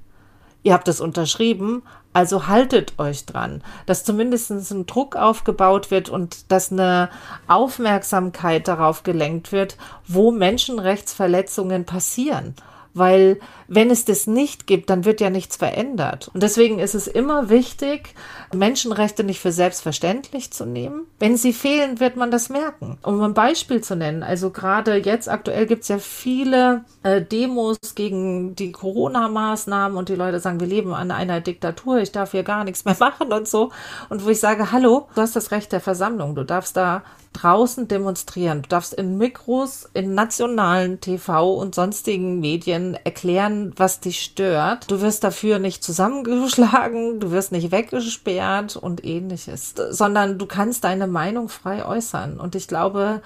ihr 0.62 0.74
habt 0.74 0.86
es 0.86 1.00
unterschrieben, 1.00 1.82
also 2.12 2.46
haltet 2.46 3.00
euch 3.00 3.26
dran, 3.26 3.64
dass 3.84 4.04
zumindest 4.04 4.52
ein 4.52 4.86
Druck 4.86 5.16
aufgebaut 5.16 5.90
wird 5.90 6.08
und 6.08 6.52
dass 6.52 6.70
eine 6.70 7.08
Aufmerksamkeit 7.48 8.68
darauf 8.68 9.02
gelenkt 9.02 9.50
wird, 9.50 9.76
wo 10.06 10.30
Menschenrechtsverletzungen 10.30 11.84
passieren 11.84 12.54
weil 12.94 13.38
wenn 13.68 13.90
es 13.90 14.04
das 14.04 14.26
nicht 14.26 14.66
gibt, 14.66 14.90
dann 14.90 15.04
wird 15.04 15.20
ja 15.20 15.30
nichts 15.30 15.56
verändert. 15.56 16.30
Und 16.32 16.42
deswegen 16.42 16.78
ist 16.78 16.94
es 16.94 17.06
immer 17.06 17.50
wichtig, 17.50 18.14
Menschenrechte 18.54 19.24
nicht 19.24 19.40
für 19.40 19.52
selbstverständlich 19.52 20.50
zu 20.52 20.64
nehmen. 20.64 21.02
Wenn 21.18 21.36
sie 21.36 21.52
fehlen, 21.52 22.00
wird 22.00 22.16
man 22.16 22.30
das 22.30 22.48
merken. 22.48 22.98
Um 23.02 23.20
ein 23.22 23.34
Beispiel 23.34 23.82
zu 23.82 23.94
nennen, 23.94 24.22
also 24.22 24.50
gerade 24.50 24.96
jetzt 24.96 25.28
aktuell 25.28 25.66
gibt 25.66 25.82
es 25.82 25.88
ja 25.88 25.98
viele 25.98 26.84
äh, 27.02 27.20
Demos 27.20 27.78
gegen 27.94 28.56
die 28.56 28.72
Corona-Maßnahmen 28.72 29.98
und 29.98 30.08
die 30.08 30.14
Leute 30.14 30.40
sagen, 30.40 30.60
wir 30.60 30.66
leben 30.66 30.94
an 30.94 31.10
einer 31.10 31.40
Diktatur, 31.40 31.98
ich 31.98 32.12
darf 32.12 32.30
hier 32.30 32.42
gar 32.42 32.64
nichts 32.64 32.84
mehr 32.84 32.96
machen 33.00 33.32
und 33.32 33.46
so. 33.46 33.70
Und 34.08 34.24
wo 34.24 34.30
ich 34.30 34.40
sage, 34.40 34.72
hallo, 34.72 35.08
du 35.14 35.20
hast 35.20 35.36
das 35.36 35.50
Recht 35.50 35.72
der 35.72 35.80
Versammlung, 35.80 36.34
du 36.34 36.44
darfst 36.44 36.76
da 36.76 37.02
draußen 37.40 37.88
demonstrieren. 37.88 38.62
Du 38.62 38.68
darfst 38.68 38.94
in 38.94 39.18
Mikros, 39.18 39.88
in 39.94 40.14
nationalen 40.14 41.00
TV 41.00 41.54
und 41.54 41.74
sonstigen 41.74 42.40
Medien 42.40 42.96
erklären, 43.04 43.72
was 43.76 44.00
dich 44.00 44.20
stört. 44.20 44.90
Du 44.90 45.00
wirst 45.00 45.24
dafür 45.24 45.58
nicht 45.58 45.82
zusammengeschlagen, 45.82 47.20
du 47.20 47.30
wirst 47.30 47.52
nicht 47.52 47.70
weggesperrt 47.70 48.76
und 48.76 49.04
ähnliches, 49.04 49.74
sondern 49.90 50.38
du 50.38 50.46
kannst 50.46 50.84
deine 50.84 51.06
Meinung 51.06 51.48
frei 51.48 51.84
äußern. 51.84 52.40
Und 52.40 52.54
ich 52.54 52.68
glaube, 52.68 53.22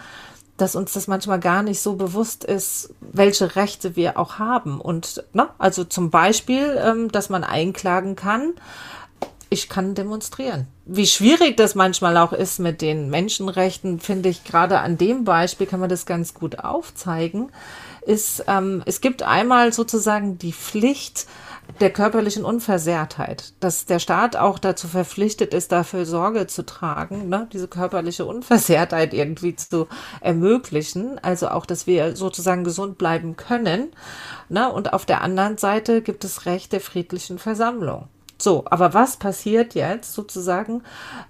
dass 0.57 0.77
uns 0.77 0.93
das 0.93 1.09
manchmal 1.09 1.41
gar 1.41 1.63
nicht 1.63 1.81
so 1.81 1.95
bewusst 1.95 2.45
ist, 2.45 2.95
welche 3.01 3.57
Rechte 3.57 3.97
wir 3.97 4.19
auch 4.19 4.39
haben. 4.39 4.81
Und 4.81 5.25
ne, 5.33 5.49
also 5.59 5.85
zum 5.85 6.11
Beispiel, 6.11 6.79
ähm, 6.79 7.11
dass 7.11 7.31
man 7.31 7.43
einklagen 7.43 8.15
kann, 8.15 8.53
ich 9.53 9.69
kann 9.69 9.95
demonstrieren. 9.95 10.67
Wie 10.87 11.07
schwierig 11.07 11.59
das 11.59 11.75
manchmal 11.75 12.17
auch 12.17 12.33
ist 12.33 12.59
mit 12.59 12.81
den 12.81 13.11
Menschenrechten, 13.11 14.01
finde 14.01 14.31
ich 14.31 14.45
gerade 14.45 14.79
an 14.81 14.97
dem 14.97 15.25
Beispiel 15.25 15.67
kann 15.67 15.79
man 15.79 15.91
das 15.91 16.07
ganz 16.07 16.33
gut 16.33 16.59
aufzeigen. 16.59 17.53
Ist, 18.05 18.45
ähm, 18.49 18.83
es 18.87 19.01
gibt 19.01 19.23
einmal 19.23 19.73
sozusagen 19.73 20.39
die 20.39 20.53
Pflicht, 20.53 21.27
der 21.81 21.91
körperlichen 21.91 22.45
Unversehrtheit, 22.45 23.53
dass 23.61 23.87
der 23.87 23.99
Staat 23.99 24.37
auch 24.37 24.59
dazu 24.59 24.89
verpflichtet 24.89 25.55
ist, 25.55 25.71
dafür 25.71 26.07
Sorge 26.07 26.47
zu 26.47 26.67
tragen, 26.67 27.29
ne, 27.29 27.49
diese 27.53 27.69
körperliche 27.69 28.25
Unversehrtheit 28.25 29.15
irgendwie 29.15 29.55
zu 29.55 29.87
ermöglichen, 30.21 31.21
also 31.23 31.49
auch, 31.49 31.65
dass 31.65 31.87
wir 31.87 32.17
sozusagen 32.17 32.65
gesund 32.65 32.99
bleiben 32.99 33.37
können. 33.37 33.93
Ne, 34.49 34.71
und 34.73 34.93
auf 34.93 35.07
der 35.07 35.23
anderen 35.23 35.57
Seite 35.57 36.03
gibt 36.03 36.25
es 36.25 36.47
Recht 36.47 36.73
der 36.73 36.81
friedlichen 36.81 37.39
Versammlung. 37.39 38.09
So, 38.43 38.65
aber 38.69 38.93
was 38.93 39.19
passiert 39.19 39.77
jetzt 39.77 40.15
sozusagen, 40.15 40.83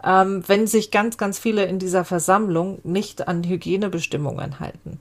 ähm, 0.02 0.42
wenn 0.46 0.66
sich 0.66 0.90
ganz, 0.90 1.18
ganz 1.18 1.38
viele 1.38 1.66
in 1.66 1.78
dieser 1.78 2.06
Versammlung 2.06 2.78
nicht 2.84 3.28
an 3.28 3.44
Hygienebestimmungen 3.44 4.60
halten? 4.60 4.98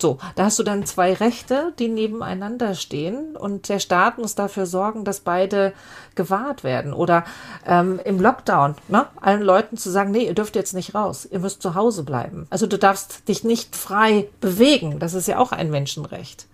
So, 0.00 0.18
da 0.36 0.44
hast 0.44 0.60
du 0.60 0.62
dann 0.62 0.86
zwei 0.86 1.12
Rechte, 1.12 1.72
die 1.80 1.88
nebeneinander 1.88 2.74
stehen 2.74 3.36
und 3.36 3.68
der 3.68 3.80
Staat 3.80 4.18
muss 4.18 4.36
dafür 4.36 4.66
sorgen, 4.66 5.04
dass 5.04 5.20
beide 5.20 5.72
gewahrt 6.14 6.62
werden. 6.62 6.92
Oder 6.92 7.24
ähm, 7.66 7.98
im 8.04 8.20
Lockdown, 8.20 8.76
ne, 8.86 9.06
allen 9.20 9.42
Leuten 9.42 9.76
zu 9.76 9.90
sagen, 9.90 10.12
nee, 10.12 10.26
ihr 10.26 10.34
dürft 10.34 10.54
jetzt 10.54 10.74
nicht 10.74 10.94
raus, 10.94 11.26
ihr 11.28 11.40
müsst 11.40 11.62
zu 11.62 11.74
Hause 11.74 12.04
bleiben. 12.04 12.46
Also 12.50 12.68
du 12.68 12.78
darfst 12.78 13.26
dich 13.28 13.42
nicht 13.42 13.74
frei 13.74 14.28
bewegen, 14.40 15.00
das 15.00 15.14
ist 15.14 15.26
ja 15.26 15.38
auch 15.38 15.50
ein 15.50 15.70
Menschenrecht. 15.70 16.46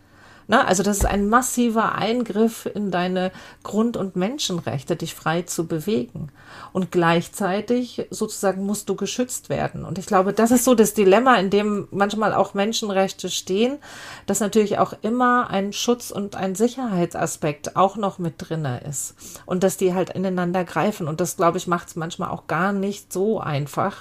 Na, 0.51 0.65
also 0.65 0.83
das 0.83 0.97
ist 0.97 1.07
ein 1.07 1.29
massiver 1.29 1.95
Eingriff 1.95 2.67
in 2.67 2.91
deine 2.91 3.31
Grund- 3.63 3.97
und 3.97 4.17
Menschenrechte, 4.17 4.97
dich 4.97 5.15
frei 5.15 5.43
zu 5.43 5.69
bewegen. 5.69 6.33
Und 6.73 6.91
gleichzeitig 6.91 8.09
sozusagen 8.11 8.67
musst 8.67 8.89
du 8.89 8.97
geschützt 8.97 9.49
werden. 9.49 9.85
Und 9.85 9.97
ich 9.97 10.07
glaube, 10.07 10.33
das 10.33 10.51
ist 10.51 10.65
so 10.65 10.75
das 10.75 10.93
Dilemma, 10.93 11.37
in 11.37 11.51
dem 11.51 11.87
manchmal 11.93 12.35
auch 12.35 12.53
Menschenrechte 12.53 13.31
stehen, 13.31 13.79
dass 14.27 14.41
natürlich 14.41 14.79
auch 14.79 14.93
immer 15.03 15.51
ein 15.51 15.73
Schutz 15.73 16.11
und 16.11 16.35
ein 16.35 16.57
Sicherheitsaspekt 16.57 17.77
auch 17.77 17.97
noch 17.97 18.19
mit 18.19 18.35
drinne 18.39 18.81
ist. 18.81 19.15
Und 19.47 19.63
dass 19.63 19.77
die 19.77 19.95
halt 19.95 20.11
ineinander 20.11 20.65
greifen. 20.65 21.07
Und 21.07 21.21
das, 21.21 21.37
glaube 21.37 21.59
ich, 21.59 21.69
macht 21.69 21.87
es 21.87 21.95
manchmal 21.95 22.31
auch 22.31 22.49
gar 22.49 22.73
nicht 22.73 23.13
so 23.13 23.39
einfach, 23.39 23.99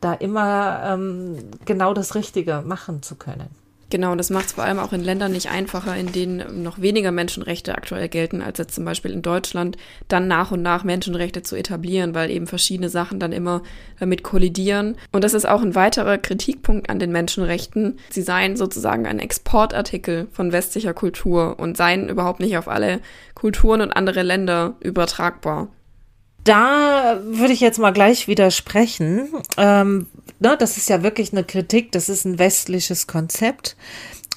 da 0.00 0.14
immer 0.14 0.84
ähm, 0.86 1.50
genau 1.66 1.92
das 1.92 2.14
Richtige 2.14 2.62
machen 2.64 3.02
zu 3.02 3.14
können. 3.16 3.61
Genau, 3.92 4.12
und 4.12 4.16
das 4.16 4.30
macht 4.30 4.46
es 4.46 4.52
vor 4.52 4.64
allem 4.64 4.78
auch 4.78 4.94
in 4.94 5.04
Ländern 5.04 5.32
nicht 5.32 5.50
einfacher, 5.50 5.94
in 5.94 6.12
denen 6.12 6.62
noch 6.62 6.80
weniger 6.80 7.12
Menschenrechte 7.12 7.74
aktuell 7.74 8.08
gelten, 8.08 8.40
als 8.40 8.56
jetzt 8.56 8.74
zum 8.74 8.86
Beispiel 8.86 9.10
in 9.10 9.20
Deutschland, 9.20 9.76
dann 10.08 10.28
nach 10.28 10.50
und 10.50 10.62
nach 10.62 10.82
Menschenrechte 10.82 11.42
zu 11.42 11.56
etablieren, 11.56 12.14
weil 12.14 12.30
eben 12.30 12.46
verschiedene 12.46 12.88
Sachen 12.88 13.20
dann 13.20 13.32
immer 13.32 13.62
damit 14.00 14.22
kollidieren. 14.22 14.96
Und 15.12 15.24
das 15.24 15.34
ist 15.34 15.46
auch 15.46 15.60
ein 15.60 15.74
weiterer 15.74 16.16
Kritikpunkt 16.16 16.88
an 16.88 17.00
den 17.00 17.12
Menschenrechten. 17.12 17.98
Sie 18.08 18.22
seien 18.22 18.56
sozusagen 18.56 19.04
ein 19.06 19.18
Exportartikel 19.18 20.26
von 20.32 20.52
westlicher 20.52 20.94
Kultur 20.94 21.58
und 21.60 21.76
seien 21.76 22.08
überhaupt 22.08 22.40
nicht 22.40 22.56
auf 22.56 22.68
alle 22.68 23.00
Kulturen 23.34 23.82
und 23.82 23.92
andere 23.92 24.22
Länder 24.22 24.76
übertragbar. 24.80 25.68
Da 26.44 27.20
würde 27.24 27.52
ich 27.52 27.60
jetzt 27.60 27.78
mal 27.78 27.92
gleich 27.92 28.26
widersprechen. 28.26 29.28
Ähm, 29.56 30.08
ne, 30.40 30.56
das 30.58 30.76
ist 30.76 30.88
ja 30.88 31.02
wirklich 31.02 31.32
eine 31.32 31.44
Kritik, 31.44 31.92
das 31.92 32.08
ist 32.08 32.24
ein 32.24 32.38
westliches 32.38 33.06
Konzept. 33.06 33.76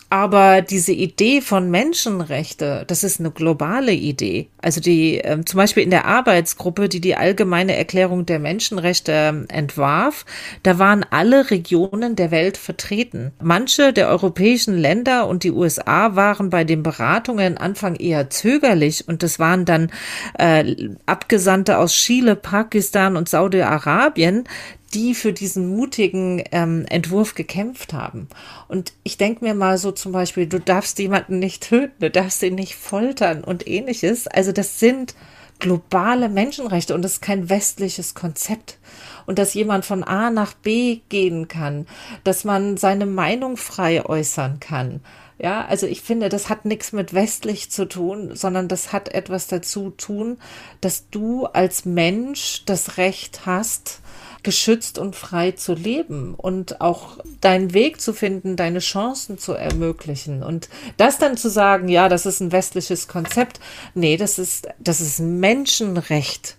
Aber 0.09 0.61
diese 0.61 0.91
Idee 0.91 1.41
von 1.41 1.71
Menschenrechte, 1.71 2.85
das 2.87 3.03
ist 3.03 3.19
eine 3.19 3.31
globale 3.31 3.91
Idee. 3.91 4.49
Also 4.61 4.79
die 4.79 5.17
ähm, 5.17 5.45
zum 5.45 5.57
Beispiel 5.57 5.83
in 5.83 5.89
der 5.89 6.05
Arbeitsgruppe, 6.05 6.89
die 6.89 7.01
die 7.01 7.15
allgemeine 7.15 7.75
Erklärung 7.75 8.25
der 8.25 8.39
Menschenrechte 8.39 9.11
ähm, 9.11 9.45
entwarf, 9.47 10.25
da 10.61 10.77
waren 10.77 11.03
alle 11.09 11.49
Regionen 11.49 12.15
der 12.15 12.29
Welt 12.29 12.57
vertreten. 12.57 13.31
Manche 13.41 13.93
der 13.93 14.09
europäischen 14.09 14.77
Länder 14.77 15.27
und 15.27 15.43
die 15.43 15.51
USA 15.51 16.15
waren 16.15 16.51
bei 16.51 16.63
den 16.63 16.83
Beratungen 16.83 17.57
Anfang 17.57 17.95
eher 17.95 18.29
zögerlich 18.29 19.07
und 19.07 19.23
das 19.23 19.39
waren 19.39 19.65
dann 19.65 19.91
äh, 20.37 20.75
Abgesandte 21.07 21.79
aus 21.79 21.93
Chile, 21.93 22.35
Pakistan 22.35 23.17
und 23.17 23.27
Saudi-Arabien, 23.27 24.45
die 24.93 25.13
für 25.13 25.33
diesen 25.33 25.75
mutigen 25.75 26.43
ähm, 26.51 26.85
Entwurf 26.89 27.35
gekämpft 27.35 27.93
haben. 27.93 28.27
Und 28.67 28.93
ich 29.03 29.17
denke 29.17 29.43
mir 29.43 29.53
mal 29.53 29.77
so 29.77 29.91
zum 29.91 30.11
Beispiel, 30.11 30.47
du 30.47 30.59
darfst 30.59 30.99
jemanden 30.99 31.39
nicht 31.39 31.67
töten, 31.67 31.95
du 31.99 32.11
darfst 32.11 32.41
ihn 32.43 32.55
nicht 32.55 32.75
foltern 32.75 33.43
und 33.43 33.67
ähnliches. 33.67 34.27
Also 34.27 34.51
das 34.51 34.79
sind 34.79 35.15
globale 35.59 36.29
Menschenrechte 36.29 36.93
und 36.93 37.01
das 37.01 37.13
ist 37.13 37.21
kein 37.21 37.49
westliches 37.49 38.13
Konzept. 38.13 38.77
Und 39.25 39.39
dass 39.39 39.53
jemand 39.53 39.85
von 39.85 40.03
A 40.03 40.29
nach 40.29 40.53
B 40.53 41.01
gehen 41.09 41.47
kann, 41.47 41.87
dass 42.23 42.43
man 42.43 42.77
seine 42.77 43.05
Meinung 43.05 43.57
frei 43.57 44.05
äußern 44.05 44.59
kann. 44.59 45.01
Ja, 45.37 45.65
also 45.65 45.85
ich 45.85 46.01
finde, 46.01 46.29
das 46.29 46.49
hat 46.49 46.63
nichts 46.63 46.93
mit 46.93 47.13
westlich 47.13 47.69
zu 47.69 47.85
tun, 47.85 48.35
sondern 48.35 48.69
das 48.69 48.93
hat 48.93 49.09
etwas 49.13 49.47
dazu 49.47 49.89
tun, 49.89 50.37
dass 50.79 51.09
du 51.09 51.45
als 51.45 51.83
Mensch 51.83 52.63
das 52.65 52.97
Recht 52.97 53.45
hast, 53.45 53.99
geschützt 54.45 54.97
und 54.97 55.15
frei 55.15 55.51
zu 55.51 55.73
leben 55.73 56.35
und 56.35 56.79
auch 56.79 57.17
deinen 57.41 57.73
Weg 57.73 57.99
zu 57.99 58.13
finden, 58.13 58.55
deine 58.55 58.79
Chancen 58.79 59.37
zu 59.37 59.53
ermöglichen. 59.53 60.43
Und 60.43 60.69
das 60.95 61.17
dann 61.17 61.35
zu 61.35 61.49
sagen, 61.49 61.89
ja, 61.89 62.07
das 62.07 62.25
ist 62.25 62.39
ein 62.39 62.53
westliches 62.53 63.09
Konzept, 63.09 63.59
nee, 63.95 64.15
das 64.15 64.39
ist, 64.39 64.69
das 64.79 65.01
ist 65.01 65.19
Menschenrecht. 65.19 66.55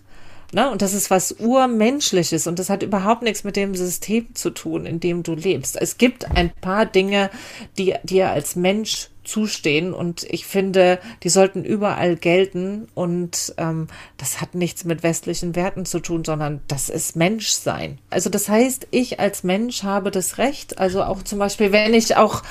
Ne? 0.53 0.69
Und 0.69 0.81
das 0.81 0.93
ist 0.93 1.09
was 1.09 1.33
Urmenschliches 1.39 2.45
und 2.45 2.59
das 2.59 2.69
hat 2.69 2.83
überhaupt 2.83 3.23
nichts 3.23 3.43
mit 3.43 3.55
dem 3.55 3.73
System 3.73 4.35
zu 4.35 4.49
tun, 4.49 4.85
in 4.85 4.99
dem 4.99 5.23
du 5.23 5.33
lebst. 5.33 5.79
Es 5.81 5.97
gibt 5.97 6.29
ein 6.31 6.51
paar 6.61 6.85
Dinge, 6.85 7.29
die 7.77 7.95
dir 8.03 8.31
als 8.31 8.55
Mensch 8.55 9.09
zustehen. 9.27 9.93
Und 9.93 10.23
ich 10.23 10.45
finde, 10.45 10.99
die 11.23 11.29
sollten 11.29 11.63
überall 11.63 12.15
gelten. 12.15 12.87
Und 12.95 13.53
ähm, 13.57 13.87
das 14.17 14.41
hat 14.41 14.55
nichts 14.55 14.85
mit 14.85 15.03
westlichen 15.03 15.55
Werten 15.55 15.85
zu 15.85 15.99
tun, 15.99 16.23
sondern 16.23 16.61
das 16.67 16.89
ist 16.89 17.15
Menschsein. 17.15 17.99
Also 18.09 18.29
das 18.29 18.49
heißt, 18.49 18.87
ich 18.91 19.19
als 19.19 19.43
Mensch 19.43 19.83
habe 19.83 20.11
das 20.11 20.37
Recht, 20.37 20.79
also 20.79 21.03
auch 21.03 21.23
zum 21.23 21.39
Beispiel, 21.39 21.71
wenn 21.71 21.93
ich 21.93 22.15
auch 22.15 22.43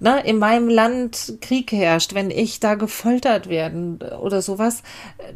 ne, 0.00 0.20
in 0.24 0.38
meinem 0.38 0.68
Land 0.68 1.38
Krieg 1.40 1.72
herrscht, 1.72 2.14
wenn 2.14 2.30
ich 2.30 2.60
da 2.60 2.74
gefoltert 2.74 3.48
werden 3.48 4.00
oder 4.20 4.42
sowas, 4.42 4.82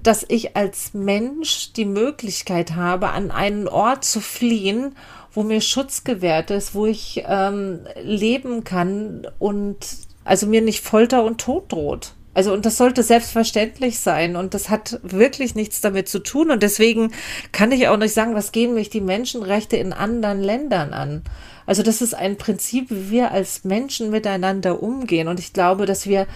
dass 0.03 0.25
ich 0.29 0.57
als 0.57 0.95
Mensch 0.95 1.73
die 1.73 1.85
Möglichkeit 1.85 2.75
habe, 2.75 3.11
an 3.11 3.31
einen 3.31 3.69
Ort 3.69 4.05
zu 4.05 4.21
fliehen, 4.21 4.95
wo 5.33 5.43
mir 5.43 5.61
Schutz 5.61 6.03
gewährt 6.03 6.51
ist, 6.51 6.75
wo 6.75 6.87
ich 6.87 7.23
ähm, 7.27 7.81
leben 8.03 8.65
kann 8.65 9.27
und 9.39 10.06
also 10.27 10.47
mir 10.47 10.61
nicht 10.61 10.85
Folter 10.85 11.25
und 11.25 11.41
Tod 11.41 11.73
droht. 11.73 12.13
Also, 12.37 12.53
und 12.53 12.67
das 12.67 12.77
sollte 12.77 13.03
selbstverständlich 13.03 13.99
sein. 13.99 14.37
Und 14.37 14.53
das 14.53 14.69
hat 14.69 15.01
wirklich 15.03 15.55
nichts 15.55 15.81
damit 15.81 16.07
zu 16.07 16.19
tun. 16.19 16.51
Und 16.51 16.63
deswegen 16.63 17.13
kann 17.51 17.73
ich 17.73 17.89
auch 17.89 17.97
nicht 17.97 18.13
sagen, 18.13 18.35
was 18.35 18.53
gehen 18.53 18.75
mich 18.75 18.91
die 18.91 19.01
Menschenrechte 19.01 19.79
in 19.79 19.95
anderen 19.95 20.43
Ländern 20.43 20.93
an. 20.93 21.23
Also, 21.65 21.83
das 21.83 22.03
ist 22.03 22.15
ein 22.15 22.37
Prinzip, 22.37 22.91
wie 22.91 23.11
wir 23.11 23.31
als 23.31 23.65
Menschen 23.65 24.11
miteinander 24.11 24.83
umgehen. 24.83 25.29
Und 25.29 25.41
ich 25.41 25.55
glaube, 25.55 25.87
dass 25.87 26.07
wir 26.07 26.27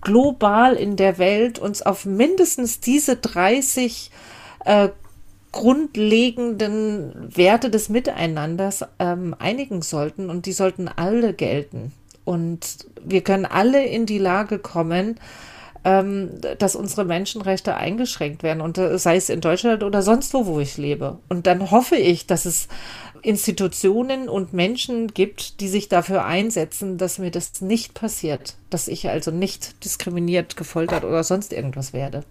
global 0.00 0.72
in 0.72 0.96
der 0.96 1.18
Welt 1.18 1.58
uns 1.58 1.82
auf 1.82 2.06
mindestens 2.06 2.80
diese 2.80 3.16
30 3.16 4.10
äh, 4.64 4.88
grundlegenden 5.52 7.28
Werte 7.36 7.68
des 7.68 7.90
Miteinanders 7.90 8.86
ähm, 8.98 9.36
einigen 9.38 9.82
sollten. 9.82 10.30
Und 10.30 10.46
die 10.46 10.52
sollten 10.52 10.88
alle 10.88 11.34
gelten. 11.34 11.92
Und 12.24 12.86
wir 13.04 13.22
können 13.22 13.46
alle 13.46 13.84
in 13.84 14.06
die 14.06 14.18
Lage 14.18 14.58
kommen, 14.58 15.16
ähm, 15.84 16.30
dass 16.58 16.76
unsere 16.76 17.04
Menschenrechte 17.04 17.74
eingeschränkt 17.74 18.42
werden. 18.42 18.60
Und 18.60 18.78
äh, 18.78 18.98
sei 18.98 19.16
es 19.16 19.28
in 19.28 19.40
Deutschland 19.40 19.82
oder 19.82 20.02
sonst 20.02 20.32
wo, 20.34 20.46
wo 20.46 20.60
ich 20.60 20.76
lebe. 20.76 21.18
Und 21.28 21.46
dann 21.46 21.70
hoffe 21.70 21.96
ich, 21.96 22.26
dass 22.26 22.44
es 22.44 22.68
Institutionen 23.22 24.28
und 24.28 24.52
Menschen 24.52 25.08
gibt, 25.08 25.60
die 25.60 25.68
sich 25.68 25.88
dafür 25.88 26.24
einsetzen, 26.24 26.98
dass 26.98 27.18
mir 27.18 27.30
das 27.30 27.60
nicht 27.60 27.94
passiert, 27.94 28.56
dass 28.70 28.88
ich 28.88 29.08
also 29.08 29.30
nicht 29.30 29.84
diskriminiert, 29.84 30.56
gefoltert 30.56 31.04
oder 31.04 31.22
sonst 31.22 31.52
irgendwas 31.52 31.92
werde. 31.92 32.24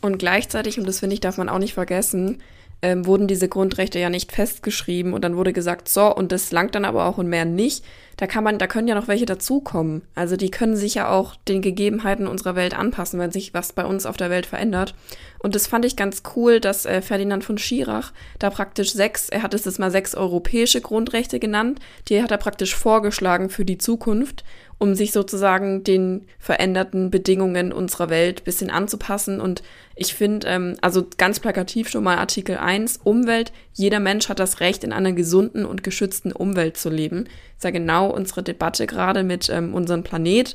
Und 0.00 0.18
gleichzeitig, 0.18 0.78
und 0.78 0.86
das 0.86 1.00
finde 1.00 1.14
ich, 1.14 1.20
darf 1.20 1.38
man 1.38 1.48
auch 1.48 1.58
nicht 1.58 1.74
vergessen, 1.74 2.42
ähm, 2.82 3.06
wurden 3.06 3.26
diese 3.26 3.48
Grundrechte 3.48 3.98
ja 3.98 4.10
nicht 4.10 4.32
festgeschrieben 4.32 5.14
und 5.14 5.24
dann 5.24 5.36
wurde 5.36 5.52
gesagt, 5.52 5.88
so, 5.88 6.14
und 6.14 6.30
das 6.30 6.52
langt 6.52 6.74
dann 6.74 6.84
aber 6.84 7.06
auch 7.06 7.18
und 7.18 7.28
mehr 7.28 7.44
nicht. 7.44 7.84
Da 8.18 8.26
kann 8.26 8.44
man, 8.44 8.58
da 8.58 8.66
können 8.66 8.88
ja 8.88 8.94
noch 8.94 9.08
welche 9.08 9.26
dazukommen. 9.26 10.02
Also 10.14 10.36
die 10.36 10.50
können 10.50 10.76
sich 10.76 10.94
ja 10.94 11.10
auch 11.10 11.36
den 11.48 11.60
Gegebenheiten 11.60 12.26
unserer 12.26 12.56
Welt 12.56 12.78
anpassen, 12.78 13.20
wenn 13.20 13.30
sich 13.30 13.52
was 13.52 13.72
bei 13.72 13.84
uns 13.84 14.06
auf 14.06 14.16
der 14.16 14.30
Welt 14.30 14.46
verändert. 14.46 14.94
Und 15.38 15.54
das 15.54 15.66
fand 15.66 15.84
ich 15.84 15.96
ganz 15.96 16.22
cool, 16.34 16.60
dass 16.60 16.86
äh, 16.86 17.02
Ferdinand 17.02 17.44
von 17.44 17.58
Schirach 17.58 18.12
da 18.38 18.48
praktisch 18.48 18.92
sechs, 18.92 19.28
er 19.28 19.42
hat 19.42 19.52
es 19.52 19.66
jetzt 19.66 19.78
mal 19.78 19.90
sechs 19.90 20.14
europäische 20.14 20.80
Grundrechte 20.80 21.38
genannt, 21.38 21.78
die 22.08 22.22
hat 22.22 22.30
er 22.30 22.38
praktisch 22.38 22.74
vorgeschlagen 22.74 23.50
für 23.50 23.64
die 23.64 23.78
Zukunft 23.78 24.44
um 24.78 24.94
sich 24.94 25.12
sozusagen 25.12 25.84
den 25.84 26.26
veränderten 26.38 27.10
Bedingungen 27.10 27.72
unserer 27.72 28.10
Welt 28.10 28.44
bisschen 28.44 28.70
anzupassen. 28.70 29.40
Und 29.40 29.62
ich 29.94 30.14
finde, 30.14 30.46
ähm, 30.48 30.76
also 30.82 31.06
ganz 31.16 31.40
plakativ 31.40 31.88
schon 31.88 32.04
mal 32.04 32.18
Artikel 32.18 32.58
1, 32.58 33.00
Umwelt, 33.02 33.52
jeder 33.72 34.00
Mensch 34.00 34.28
hat 34.28 34.38
das 34.38 34.60
Recht, 34.60 34.84
in 34.84 34.92
einer 34.92 35.12
gesunden 35.12 35.64
und 35.64 35.82
geschützten 35.82 36.32
Umwelt 36.32 36.76
zu 36.76 36.90
leben. 36.90 37.24
Das 37.24 37.58
ist 37.58 37.64
ja 37.64 37.70
genau 37.70 38.10
unsere 38.10 38.42
Debatte 38.42 38.86
gerade 38.86 39.22
mit 39.22 39.48
ähm, 39.48 39.72
unserem 39.72 40.02
Planet. 40.02 40.54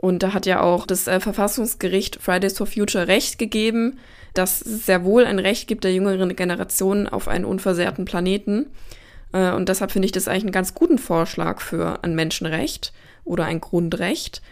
Und 0.00 0.22
da 0.22 0.32
hat 0.32 0.46
ja 0.46 0.60
auch 0.60 0.86
das 0.86 1.08
äh, 1.08 1.18
Verfassungsgericht 1.18 2.18
Fridays 2.22 2.56
for 2.56 2.66
Future 2.66 3.08
Recht 3.08 3.38
gegeben, 3.38 3.98
dass 4.34 4.60
es 4.60 4.86
sehr 4.86 5.04
wohl 5.04 5.24
ein 5.24 5.38
Recht 5.38 5.66
gibt 5.66 5.82
der 5.84 5.94
jüngeren 5.94 6.36
Generation 6.36 7.08
auf 7.08 7.26
einen 7.26 7.46
unversehrten 7.46 8.04
Planeten. 8.04 8.66
Äh, 9.32 9.52
und 9.52 9.68
deshalb 9.68 9.92
finde 9.92 10.06
ich 10.06 10.12
das 10.12 10.28
eigentlich 10.28 10.44
einen 10.44 10.52
ganz 10.52 10.74
guten 10.74 10.98
Vorschlag 10.98 11.60
für 11.60 12.02
ein 12.02 12.14
Menschenrecht 12.14 12.92
oder 13.24 13.44
ein 13.44 13.60
Grundrecht. 13.60 14.42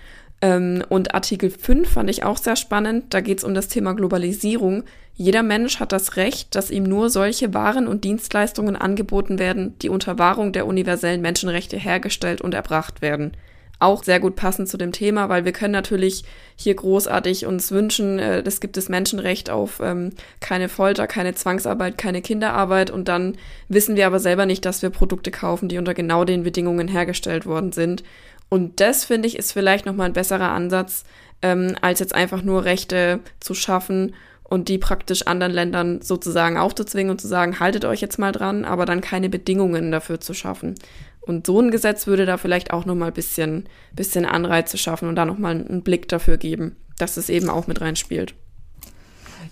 Ähm, 0.40 0.82
und 0.88 1.14
Artikel 1.14 1.50
5 1.50 1.88
fand 1.88 2.10
ich 2.10 2.24
auch 2.24 2.38
sehr 2.38 2.56
spannend. 2.56 3.14
Da 3.14 3.20
geht 3.20 3.38
es 3.38 3.44
um 3.44 3.54
das 3.54 3.68
Thema 3.68 3.94
Globalisierung. 3.94 4.84
Jeder 5.14 5.42
Mensch 5.42 5.78
hat 5.78 5.92
das 5.92 6.16
Recht, 6.16 6.54
dass 6.54 6.70
ihm 6.70 6.82
nur 6.82 7.08
solche 7.08 7.54
Waren 7.54 7.86
und 7.86 8.04
Dienstleistungen 8.04 8.74
angeboten 8.74 9.38
werden, 9.38 9.78
die 9.78 9.88
unter 9.88 10.18
Wahrung 10.18 10.52
der 10.52 10.66
universellen 10.66 11.20
Menschenrechte 11.20 11.76
hergestellt 11.76 12.40
und 12.40 12.52
erbracht 12.52 13.00
werden. 13.00 13.36
Auch 13.80 14.04
sehr 14.04 14.20
gut 14.20 14.36
passend 14.36 14.68
zu 14.68 14.76
dem 14.76 14.92
Thema, 14.92 15.28
weil 15.28 15.44
wir 15.44 15.52
können 15.52 15.72
natürlich 15.72 16.24
hier 16.56 16.74
großartig 16.74 17.46
uns 17.46 17.72
wünschen, 17.72 18.18
äh, 18.18 18.42
es 18.46 18.60
gibt 18.60 18.76
das 18.76 18.88
Menschenrecht 18.88 19.50
auf 19.50 19.80
ähm, 19.82 20.10
keine 20.40 20.68
Folter, 20.68 21.06
keine 21.06 21.34
Zwangsarbeit, 21.34 21.98
keine 21.98 22.22
Kinderarbeit 22.22 22.90
und 22.90 23.08
dann 23.08 23.36
wissen 23.68 23.96
wir 23.96 24.06
aber 24.06 24.20
selber 24.20 24.46
nicht, 24.46 24.64
dass 24.64 24.82
wir 24.82 24.90
Produkte 24.90 25.30
kaufen, 25.30 25.68
die 25.68 25.78
unter 25.78 25.94
genau 25.94 26.24
den 26.24 26.44
Bedingungen 26.44 26.88
hergestellt 26.88 27.46
worden 27.46 27.72
sind. 27.72 28.04
Und 28.48 28.80
das, 28.80 29.04
finde 29.04 29.26
ich, 29.26 29.36
ist 29.36 29.52
vielleicht 29.52 29.86
nochmal 29.86 30.06
ein 30.06 30.12
besserer 30.12 30.50
Ansatz, 30.50 31.04
ähm, 31.42 31.74
als 31.80 31.98
jetzt 31.98 32.14
einfach 32.14 32.42
nur 32.42 32.64
Rechte 32.64 33.20
zu 33.40 33.54
schaffen 33.54 34.14
und 34.44 34.68
die 34.68 34.78
praktisch 34.78 35.26
anderen 35.26 35.52
Ländern 35.52 36.00
sozusagen 36.02 36.58
aufzuzwingen 36.58 37.10
und 37.10 37.20
zu 37.20 37.26
sagen, 37.26 37.58
haltet 37.58 37.84
euch 37.84 38.00
jetzt 38.00 38.18
mal 38.18 38.30
dran, 38.30 38.64
aber 38.64 38.86
dann 38.86 39.00
keine 39.00 39.28
Bedingungen 39.28 39.90
dafür 39.90 40.20
zu 40.20 40.34
schaffen. 40.34 40.76
Und 41.26 41.46
so 41.46 41.60
ein 41.60 41.70
Gesetz 41.70 42.06
würde 42.06 42.26
da 42.26 42.36
vielleicht 42.36 42.72
auch 42.72 42.84
nochmal 42.84 43.08
ein 43.08 43.14
bisschen, 43.14 43.68
bisschen 43.92 44.26
Anreize 44.26 44.78
schaffen 44.78 45.08
und 45.08 45.16
da 45.16 45.24
nochmal 45.24 45.52
einen 45.52 45.82
Blick 45.82 46.08
dafür 46.08 46.36
geben, 46.36 46.76
dass 46.98 47.16
es 47.16 47.28
eben 47.28 47.48
auch 47.48 47.66
mit 47.66 47.80
reinspielt. 47.80 48.34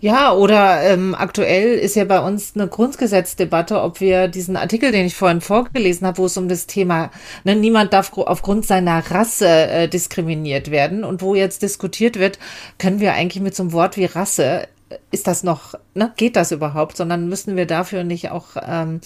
Ja, 0.01 0.33
oder 0.33 0.83
ähm, 0.83 1.15
aktuell 1.15 1.79
ist 1.79 1.95
ja 1.95 2.05
bei 2.05 2.21
uns 2.21 2.53
eine 2.57 2.67
Grundgesetzdebatte, 2.67 3.81
ob 3.81 4.01
wir 4.01 4.27
diesen 4.27 4.57
Artikel, 4.57 4.91
den 4.91 5.07
ich 5.07 5.15
vorhin 5.15 5.41
vorgelesen 5.41 6.07
habe, 6.07 6.19
wo 6.19 6.27
es 6.27 6.37
um 6.37 6.49
das 6.49 6.67
Thema, 6.67 7.13
ne, 7.45 7.55
niemand 7.55 7.93
darf 7.93 8.11
aufgrund 8.17 8.67
seiner 8.67 8.99
Rasse 9.13 9.47
äh, 9.47 9.89
diskriminiert 9.89 10.73
werden 10.73 11.05
und 11.05 11.23
wo 11.23 11.37
jetzt 11.37 11.63
diskutiert 11.63 12.19
wird, 12.19 12.41
können 12.79 12.99
wir 12.99 13.13
eigentlich 13.13 13.43
mit 13.43 13.55
so 13.55 13.63
einem 13.63 13.73
Wort 13.73 13.97
wie 13.97 14.07
Rasse 14.07 14.67
ist 15.11 15.27
das 15.27 15.43
noch, 15.43 15.75
ne, 15.95 16.13
geht 16.17 16.37
das 16.37 16.53
überhaupt, 16.53 16.97
sondern 16.97 17.29
müssen 17.29 17.57
wir 17.57 17.67
dafür 17.67 18.05
nicht 18.05 18.31
auch 18.31 18.57
ähm, 18.61 19.01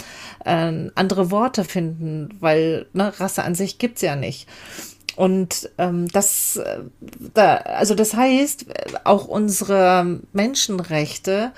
äh, 0.44 0.90
andere 0.94 1.30
Worte 1.30 1.64
finden, 1.64 2.30
weil 2.40 2.86
ne, 2.92 3.12
Rasse 3.18 3.44
an 3.44 3.54
sich 3.54 3.78
gibt's 3.78 4.02
ja 4.02 4.16
nicht. 4.16 4.48
Und 5.16 5.70
ähm, 5.78 6.08
das, 6.08 6.56
äh, 6.56 6.80
da, 7.34 7.56
also 7.56 7.94
das 7.94 8.14
heißt, 8.14 8.66
auch 9.04 9.26
unsere 9.26 10.20
Menschenrechte 10.32 11.52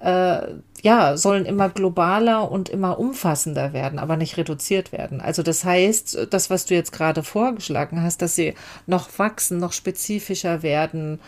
äh, 0.00 0.40
ja, 0.82 1.16
sollen 1.18 1.44
immer 1.44 1.68
globaler 1.68 2.50
und 2.50 2.70
immer 2.70 2.98
umfassender 2.98 3.74
werden, 3.74 3.98
aber 3.98 4.16
nicht 4.16 4.38
reduziert 4.38 4.92
werden. 4.92 5.20
Also 5.20 5.42
das 5.42 5.62
heißt, 5.64 6.28
das, 6.30 6.48
was 6.48 6.64
du 6.64 6.74
jetzt 6.74 6.92
gerade 6.92 7.22
vorgeschlagen 7.22 8.02
hast, 8.02 8.22
dass 8.22 8.34
sie 8.34 8.54
noch 8.86 9.10
wachsen, 9.18 9.58
noch 9.58 9.72
spezifischer 9.72 10.62
werden, 10.62 11.20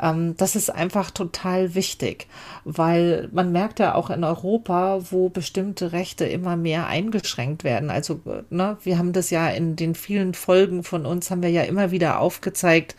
ähm, 0.00 0.36
das 0.36 0.54
ist 0.54 0.70
einfach 0.70 1.10
total 1.10 1.74
wichtig, 1.74 2.28
weil 2.64 3.28
man 3.32 3.50
merkt 3.50 3.80
ja 3.80 3.96
auch 3.96 4.10
in 4.10 4.22
Europa, 4.22 5.00
wo 5.10 5.28
bestimmte 5.28 5.90
Rechte 5.90 6.24
immer 6.24 6.56
mehr 6.56 6.86
eingeschränkt 6.86 7.64
werden. 7.64 7.90
Also, 7.90 8.20
ne, 8.50 8.78
wir 8.84 8.98
haben 8.98 9.12
das 9.12 9.30
ja 9.30 9.48
in 9.48 9.74
den 9.74 9.96
vielen 9.96 10.34
Folgen 10.34 10.84
von 10.84 11.04
uns, 11.04 11.32
haben 11.32 11.42
wir 11.42 11.50
ja 11.50 11.62
immer 11.62 11.90
wieder 11.90 12.20
aufgezeigt, 12.20 12.94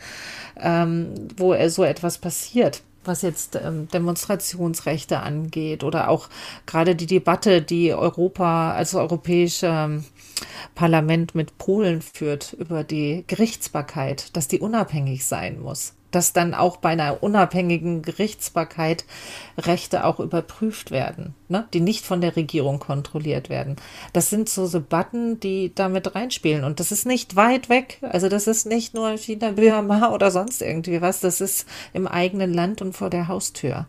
ähm, 0.60 1.14
wo 1.36 1.56
so 1.68 1.84
etwas 1.84 2.18
passiert 2.18 2.82
was 3.04 3.22
jetzt 3.22 3.56
ähm, 3.56 3.88
Demonstrationsrechte 3.88 5.20
angeht 5.20 5.84
oder 5.84 6.08
auch 6.08 6.28
gerade 6.66 6.94
die 6.94 7.06
Debatte, 7.06 7.62
die 7.62 7.92
Europa 7.92 8.72
als 8.72 8.94
europäische 8.94 9.66
ähm, 9.66 10.04
Parlament 10.74 11.34
mit 11.34 11.58
Polen 11.58 12.02
führt 12.02 12.52
über 12.52 12.84
die 12.84 13.24
Gerichtsbarkeit, 13.26 14.36
dass 14.36 14.48
die 14.48 14.60
unabhängig 14.60 15.24
sein 15.24 15.60
muss 15.60 15.94
dass 16.12 16.32
dann 16.32 16.54
auch 16.54 16.76
bei 16.76 16.90
einer 16.90 17.22
unabhängigen 17.22 18.02
Gerichtsbarkeit 18.02 19.04
Rechte 19.58 20.04
auch 20.04 20.20
überprüft 20.20 20.90
werden, 20.90 21.34
ne? 21.48 21.66
die 21.74 21.80
nicht 21.80 22.06
von 22.06 22.20
der 22.20 22.36
Regierung 22.36 22.78
kontrolliert 22.78 23.50
werden. 23.50 23.76
Das 24.12 24.30
sind 24.30 24.48
so 24.48 24.68
Debatten, 24.68 25.40
die 25.40 25.72
damit 25.74 26.14
reinspielen. 26.14 26.64
Und 26.64 26.78
das 26.78 26.92
ist 26.92 27.06
nicht 27.06 27.34
weit 27.34 27.68
weg. 27.68 27.98
Also 28.02 28.28
das 28.28 28.46
ist 28.46 28.66
nicht 28.66 28.94
nur 28.94 29.16
China, 29.18 29.52
Burma 29.52 30.10
oder 30.12 30.30
sonst 30.30 30.62
irgendwie 30.62 31.00
was. 31.00 31.20
Das 31.20 31.40
ist 31.40 31.66
im 31.92 32.06
eigenen 32.06 32.54
Land 32.54 32.82
und 32.82 32.94
vor 32.94 33.10
der 33.10 33.28
Haustür. 33.28 33.86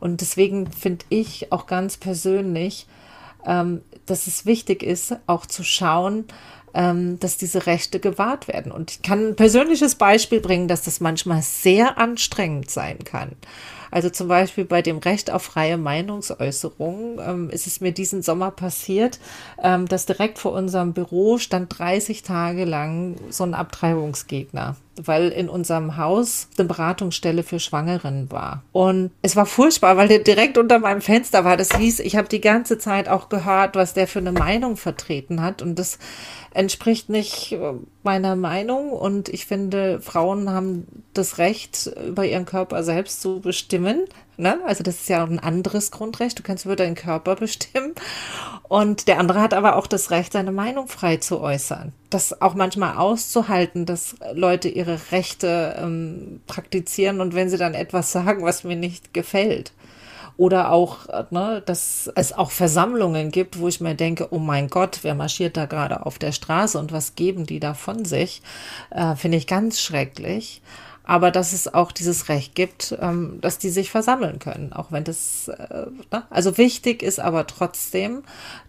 Und 0.00 0.20
deswegen 0.20 0.70
finde 0.70 1.04
ich 1.08 1.52
auch 1.52 1.66
ganz 1.66 1.96
persönlich, 1.96 2.86
ähm, 3.46 3.82
dass 4.06 4.26
es 4.26 4.46
wichtig 4.46 4.82
ist, 4.82 5.16
auch 5.26 5.46
zu 5.46 5.64
schauen, 5.64 6.24
ähm, 6.74 7.18
dass 7.20 7.36
diese 7.36 7.66
Rechte 7.66 8.00
gewahrt 8.00 8.48
werden. 8.48 8.72
Und 8.72 8.90
ich 8.90 9.02
kann 9.02 9.28
ein 9.28 9.36
persönliches 9.36 9.94
Beispiel 9.94 10.40
bringen, 10.40 10.68
dass 10.68 10.82
das 10.82 11.00
manchmal 11.00 11.42
sehr 11.42 11.98
anstrengend 11.98 12.70
sein 12.70 12.98
kann. 13.04 13.32
Also 13.90 14.10
zum 14.10 14.28
Beispiel 14.28 14.64
bei 14.64 14.82
dem 14.82 14.98
Recht 14.98 15.30
auf 15.30 15.42
freie 15.42 15.78
Meinungsäußerung 15.78 17.20
ähm, 17.20 17.50
ist 17.50 17.66
es 17.66 17.80
mir 17.80 17.92
diesen 17.92 18.22
Sommer 18.22 18.50
passiert, 18.50 19.18
ähm, 19.62 19.86
dass 19.86 20.06
direkt 20.06 20.38
vor 20.38 20.52
unserem 20.52 20.92
Büro 20.92 21.38
stand 21.38 21.78
30 21.78 22.22
Tage 22.22 22.64
lang 22.64 23.16
so 23.30 23.44
ein 23.44 23.54
Abtreibungsgegner 23.54 24.76
weil 25.06 25.28
in 25.28 25.48
unserem 25.48 25.96
Haus 25.96 26.48
eine 26.58 26.66
Beratungsstelle 26.66 27.42
für 27.42 27.60
Schwangeren 27.60 28.30
war. 28.30 28.62
Und 28.72 29.10
es 29.22 29.36
war 29.36 29.46
furchtbar, 29.46 29.96
weil 29.96 30.08
der 30.08 30.20
direkt 30.20 30.58
unter 30.58 30.78
meinem 30.78 31.00
Fenster 31.00 31.44
war. 31.44 31.56
Das 31.56 31.76
hieß, 31.76 32.00
ich 32.00 32.16
habe 32.16 32.28
die 32.28 32.40
ganze 32.40 32.78
Zeit 32.78 33.08
auch 33.08 33.28
gehört, 33.28 33.76
was 33.76 33.94
der 33.94 34.06
für 34.06 34.18
eine 34.18 34.32
Meinung 34.32 34.76
vertreten 34.76 35.42
hat. 35.42 35.62
Und 35.62 35.78
das 35.78 35.98
entspricht 36.52 37.08
nicht 37.08 37.52
äh, 37.52 37.74
meiner 38.02 38.36
Meinung. 38.36 38.90
Und 38.90 39.28
ich 39.28 39.46
finde, 39.46 40.00
Frauen 40.00 40.50
haben 40.50 40.86
das 41.14 41.38
Recht, 41.38 41.90
über 42.06 42.24
ihren 42.24 42.46
Körper 42.46 42.82
selbst 42.82 43.22
zu 43.22 43.40
bestimmen. 43.40 44.04
Ne? 44.40 44.60
Also 44.64 44.84
das 44.84 45.00
ist 45.00 45.08
ja 45.08 45.24
ein 45.24 45.40
anderes 45.40 45.90
Grundrecht. 45.90 46.38
Du 46.38 46.44
kannst 46.44 46.64
über 46.64 46.76
deinen 46.76 46.94
Körper 46.94 47.34
bestimmen. 47.34 47.92
Und 48.68 49.08
der 49.08 49.18
andere 49.18 49.40
hat 49.40 49.52
aber 49.52 49.74
auch 49.74 49.88
das 49.88 50.12
Recht, 50.12 50.32
seine 50.32 50.52
Meinung 50.52 50.86
frei 50.86 51.16
zu 51.16 51.40
äußern. 51.40 51.92
Das 52.08 52.40
auch 52.40 52.54
manchmal 52.54 52.96
auszuhalten, 52.96 53.84
dass 53.84 54.14
Leute 54.34 54.68
ihre 54.68 55.00
Rechte 55.10 55.76
ähm, 55.82 56.40
praktizieren 56.46 57.20
und 57.20 57.34
wenn 57.34 57.50
sie 57.50 57.58
dann 57.58 57.74
etwas 57.74 58.12
sagen, 58.12 58.44
was 58.44 58.62
mir 58.62 58.76
nicht 58.76 59.12
gefällt. 59.12 59.72
Oder 60.36 60.70
auch, 60.70 61.08
ne, 61.32 61.60
dass 61.66 62.08
es 62.14 62.32
auch 62.32 62.52
Versammlungen 62.52 63.32
gibt, 63.32 63.58
wo 63.58 63.66
ich 63.66 63.80
mir 63.80 63.96
denke, 63.96 64.28
oh 64.30 64.38
mein 64.38 64.68
Gott, 64.68 65.00
wer 65.02 65.16
marschiert 65.16 65.56
da 65.56 65.66
gerade 65.66 66.06
auf 66.06 66.20
der 66.20 66.30
Straße 66.30 66.78
und 66.78 66.92
was 66.92 67.16
geben 67.16 67.44
die 67.44 67.58
da 67.58 67.74
von 67.74 68.04
sich, 68.04 68.40
äh, 68.90 69.16
finde 69.16 69.36
ich 69.36 69.48
ganz 69.48 69.80
schrecklich 69.80 70.62
aber 71.08 71.30
dass 71.30 71.54
es 71.54 71.72
auch 71.72 71.90
dieses 71.90 72.28
Recht 72.28 72.54
gibt, 72.54 72.96
ähm, 73.00 73.38
dass 73.40 73.58
die 73.58 73.70
sich 73.70 73.90
versammeln 73.90 74.38
können, 74.38 74.74
auch 74.74 74.92
wenn 74.92 75.04
das, 75.04 75.48
äh, 75.48 75.86
ne? 76.12 76.24
also 76.28 76.58
wichtig 76.58 77.02
ist 77.02 77.18
aber 77.18 77.46
trotzdem, 77.46 78.22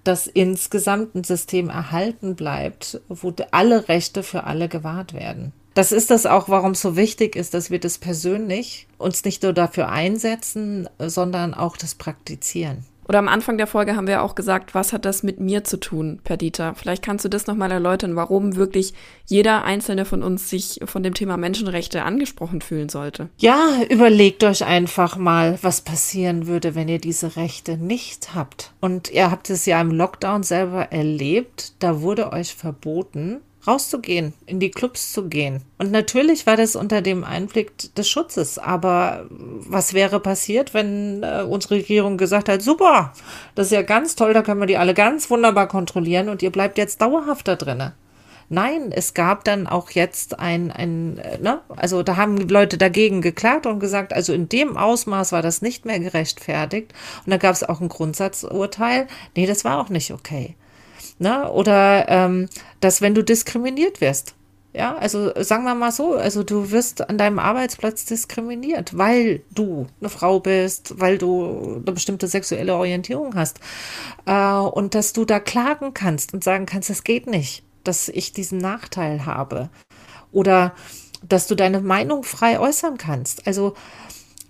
dass 0.05 0.25
insgesamt 0.25 1.15
ein 1.15 1.25
System 1.25 1.69
erhalten 1.69 2.35
bleibt, 2.35 3.01
wo 3.09 3.33
alle 3.51 3.89
Rechte 3.89 4.23
für 4.23 4.45
alle 4.45 4.69
gewahrt 4.69 5.13
werden. 5.13 5.51
Das 5.73 5.91
ist 5.91 6.11
das 6.11 6.25
auch, 6.25 6.47
warum 6.47 6.71
es 6.71 6.81
so 6.81 6.95
wichtig 6.95 7.35
ist, 7.35 7.53
dass 7.53 7.71
wir 7.71 7.79
das 7.79 7.97
persönlich 7.97 8.87
uns 8.97 9.25
nicht 9.25 9.43
nur 9.43 9.51
dafür 9.51 9.89
einsetzen, 9.89 10.89
sondern 10.97 11.53
auch 11.53 11.75
das 11.75 11.93
praktizieren. 11.93 12.85
Oder 13.09 13.17
am 13.17 13.27
Anfang 13.27 13.57
der 13.57 13.65
Folge 13.65 13.95
haben 13.95 14.05
wir 14.05 14.21
auch 14.21 14.35
gesagt, 14.35 14.75
was 14.75 14.93
hat 14.93 15.03
das 15.03 15.23
mit 15.23 15.39
mir 15.39 15.63
zu 15.63 15.79
tun, 15.79 16.19
Perdita? 16.23 16.75
Vielleicht 16.75 17.03
kannst 17.03 17.25
du 17.25 17.29
das 17.29 17.47
nochmal 17.47 17.71
erläutern, 17.71 18.15
warum 18.15 18.55
wirklich 18.55 18.93
jeder 19.25 19.63
einzelne 19.63 20.05
von 20.05 20.21
uns 20.21 20.47
sich 20.51 20.79
von 20.85 21.01
dem 21.01 21.15
Thema 21.15 21.35
Menschenrechte 21.35 22.03
angesprochen 22.03 22.61
fühlen 22.61 22.87
sollte. 22.87 23.29
Ja, 23.39 23.81
überlegt 23.89 24.43
euch 24.43 24.63
einfach 24.63 25.17
mal, 25.17 25.57
was 25.63 25.81
passieren 25.81 26.45
würde, 26.45 26.75
wenn 26.75 26.87
ihr 26.87 26.99
diese 26.99 27.35
Rechte 27.35 27.77
nicht 27.77 28.35
habt. 28.35 28.73
Und 28.79 29.09
ihr 29.09 29.31
habt 29.31 29.49
es 29.49 29.65
ja 29.65 29.81
im 29.81 29.89
Lockdown 29.89 30.43
selber 30.43 30.91
erlebt, 30.91 31.73
da 31.79 32.01
wurde 32.01 32.31
euch 32.31 32.53
verboten, 32.53 33.41
rauszugehen, 33.67 34.33
in 34.45 34.59
die 34.59 34.71
Clubs 34.71 35.13
zu 35.13 35.27
gehen. 35.27 35.61
Und 35.77 35.91
natürlich 35.91 36.45
war 36.47 36.57
das 36.57 36.75
unter 36.75 37.01
dem 37.01 37.23
Einblick 37.23 37.93
des 37.95 38.09
Schutzes. 38.09 38.57
Aber 38.57 39.25
was 39.29 39.93
wäre 39.93 40.19
passiert, 40.19 40.73
wenn 40.73 41.23
äh, 41.23 41.43
unsere 41.47 41.75
Regierung 41.75 42.17
gesagt 42.17 42.49
hat, 42.49 42.61
super, 42.61 43.13
das 43.55 43.67
ist 43.67 43.73
ja 43.73 43.81
ganz 43.81 44.15
toll, 44.15 44.33
da 44.33 44.41
können 44.41 44.61
wir 44.61 44.67
die 44.67 44.77
alle 44.77 44.93
ganz 44.93 45.29
wunderbar 45.29 45.67
kontrollieren 45.67 46.29
und 46.29 46.41
ihr 46.41 46.51
bleibt 46.51 46.77
jetzt 46.77 47.01
dauerhaft 47.01 47.47
da 47.47 47.55
drinnen. 47.55 47.93
Nein, 48.51 48.91
es 48.91 49.13
gab 49.13 49.43
dann 49.43 49.67
auch 49.67 49.91
jetzt 49.91 50.39
ein, 50.39 50.71
ein, 50.71 51.19
äh, 51.19 51.37
ne, 51.37 51.61
also 51.67 52.01
da 52.01 52.17
haben 52.17 52.37
Leute 52.49 52.79
dagegen 52.79 53.21
geklagt 53.21 53.67
und 53.67 53.79
gesagt, 53.79 54.11
also 54.11 54.33
in 54.33 54.49
dem 54.49 54.75
Ausmaß 54.75 55.31
war 55.31 55.43
das 55.43 55.61
nicht 55.61 55.85
mehr 55.85 55.99
gerechtfertigt. 55.99 56.93
Und 57.25 57.31
da 57.31 57.37
gab 57.37 57.53
es 57.53 57.63
auch 57.63 57.79
ein 57.79 57.89
Grundsatzurteil. 57.89 59.07
Nee, 59.35 59.45
das 59.45 59.65
war 59.65 59.79
auch 59.79 59.89
nicht 59.89 60.11
okay. 60.11 60.55
Ne? 61.19 61.51
Oder 61.51 62.05
ähm, 62.07 62.49
dass 62.79 63.01
wenn 63.01 63.13
du 63.13 63.23
diskriminiert 63.23 64.01
wirst. 64.01 64.33
Ja, 64.71 64.95
also 64.97 65.31
sagen 65.41 65.63
wir 65.63 65.73
mal 65.73 65.91
so, 65.91 66.13
also 66.13 66.43
du 66.43 66.69
wirst 66.69 67.09
an 67.09 67.17
deinem 67.17 67.39
Arbeitsplatz 67.39 68.05
diskriminiert, 68.05 68.95
weil 68.95 69.41
du 69.51 69.87
eine 69.99 70.09
Frau 70.09 70.39
bist, 70.39 70.99
weil 70.99 71.17
du 71.17 71.81
eine 71.83 71.91
bestimmte 71.91 72.27
sexuelle 72.27 72.75
Orientierung 72.75 73.35
hast. 73.35 73.59
Äh, 74.25 74.53
und 74.53 74.93
dass 74.93 75.13
du 75.13 75.25
da 75.25 75.39
klagen 75.39 75.93
kannst 75.93 76.33
und 76.33 76.43
sagen 76.43 76.67
kannst, 76.67 76.89
es 76.89 77.03
geht 77.03 77.25
nicht, 77.25 77.63
dass 77.83 78.09
ich 78.09 78.31
diesen 78.31 78.59
Nachteil 78.59 79.25
habe. 79.25 79.69
Oder 80.31 80.75
dass 81.27 81.47
du 81.47 81.55
deine 81.55 81.81
Meinung 81.81 82.23
frei 82.23 82.59
äußern 82.59 82.97
kannst. 82.97 83.47
Also 83.47 83.73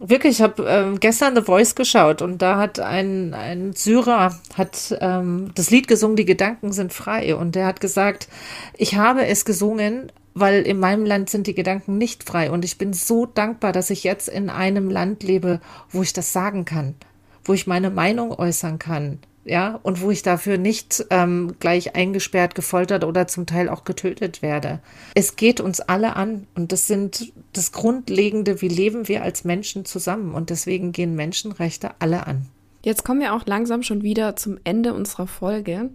Wirklich, 0.02 0.38
ich 0.38 0.41
habe 0.41 0.64
ähm, 0.66 1.00
gestern 1.02 1.36
The 1.36 1.41
Voice 1.41 1.76
geschaut 1.76 2.22
und 2.22 2.41
da 2.41 2.58
hat 2.58 2.80
ein, 2.80 3.34
ein 3.34 3.74
Syrer 3.74 4.39
hat 4.58 4.97
ähm, 5.02 5.52
das 5.56 5.72
Lied 5.72 5.89
gesungen, 5.89 6.16
die 6.16 6.24
Gedanken 6.24 6.72
sind 6.72 6.93
frei. 6.93 7.36
Und 7.36 7.56
der 7.56 7.66
hat 7.66 7.82
gesagt, 7.82 8.30
ich 8.78 8.95
habe 8.95 9.26
es 9.26 9.43
gesungen, 9.43 10.10
weil 10.34 10.62
in 10.62 10.80
meinem 10.80 11.06
Land 11.06 11.30
sind 11.30 11.47
die 11.47 11.54
Gedanken 11.54 11.97
nicht 11.97 12.24
frei. 12.24 12.50
Und 12.50 12.64
ich 12.64 12.78
bin 12.78 12.93
so 12.93 13.26
dankbar, 13.26 13.74
dass 13.74 13.89
ich 13.89 14.06
jetzt 14.06 14.30
in 14.30 14.50
einem 14.50 14.89
Land 14.89 15.24
lebe, 15.24 15.60
wo 15.89 16.02
ich 16.02 16.14
das 16.14 16.32
sagen 16.32 16.64
kann, 16.64 16.95
wo 17.43 17.52
ich 17.52 17.68
meine 17.68 17.89
Meinung 17.89 18.32
äußern 18.32 18.80
kann, 18.80 19.20
ja, 19.46 19.80
und 19.84 20.02
wo 20.02 20.12
ich 20.12 20.22
dafür 20.22 20.58
nicht 20.58 21.06
ähm, 21.10 21.56
gleich 21.60 21.96
eingesperrt, 21.96 22.56
gefoltert 22.56 23.04
oder 23.04 23.28
zum 23.28 23.46
Teil 23.46 23.70
auch 23.70 23.84
getötet 23.84 24.42
werde. 24.42 24.80
Es 25.16 25.36
geht 25.36 25.60
uns 25.62 25.80
alle 25.80 26.16
an 26.16 26.46
und 26.56 26.72
das 26.72 26.88
sind 26.88 27.32
das 27.54 27.72
Grundlegende, 27.72 28.62
wie 28.62 28.68
leben 28.68 29.08
wir 29.08 29.24
als 29.24 29.44
Menschen 29.44 29.86
zusammen 29.86 30.34
und 30.34 30.50
deswegen 30.50 30.92
gehen 30.92 31.16
Menschenrechte 31.16 31.92
alle 32.00 32.28
an. 32.28 32.46
Jetzt 32.84 33.04
kommen 33.04 33.20
wir 33.20 33.34
auch 33.34 33.46
langsam 33.46 33.84
schon 33.84 34.04
wieder 34.04 34.36
zum 34.36 34.58
Ende 34.64 34.94
unserer 34.94 35.28
Folge. 35.28 35.90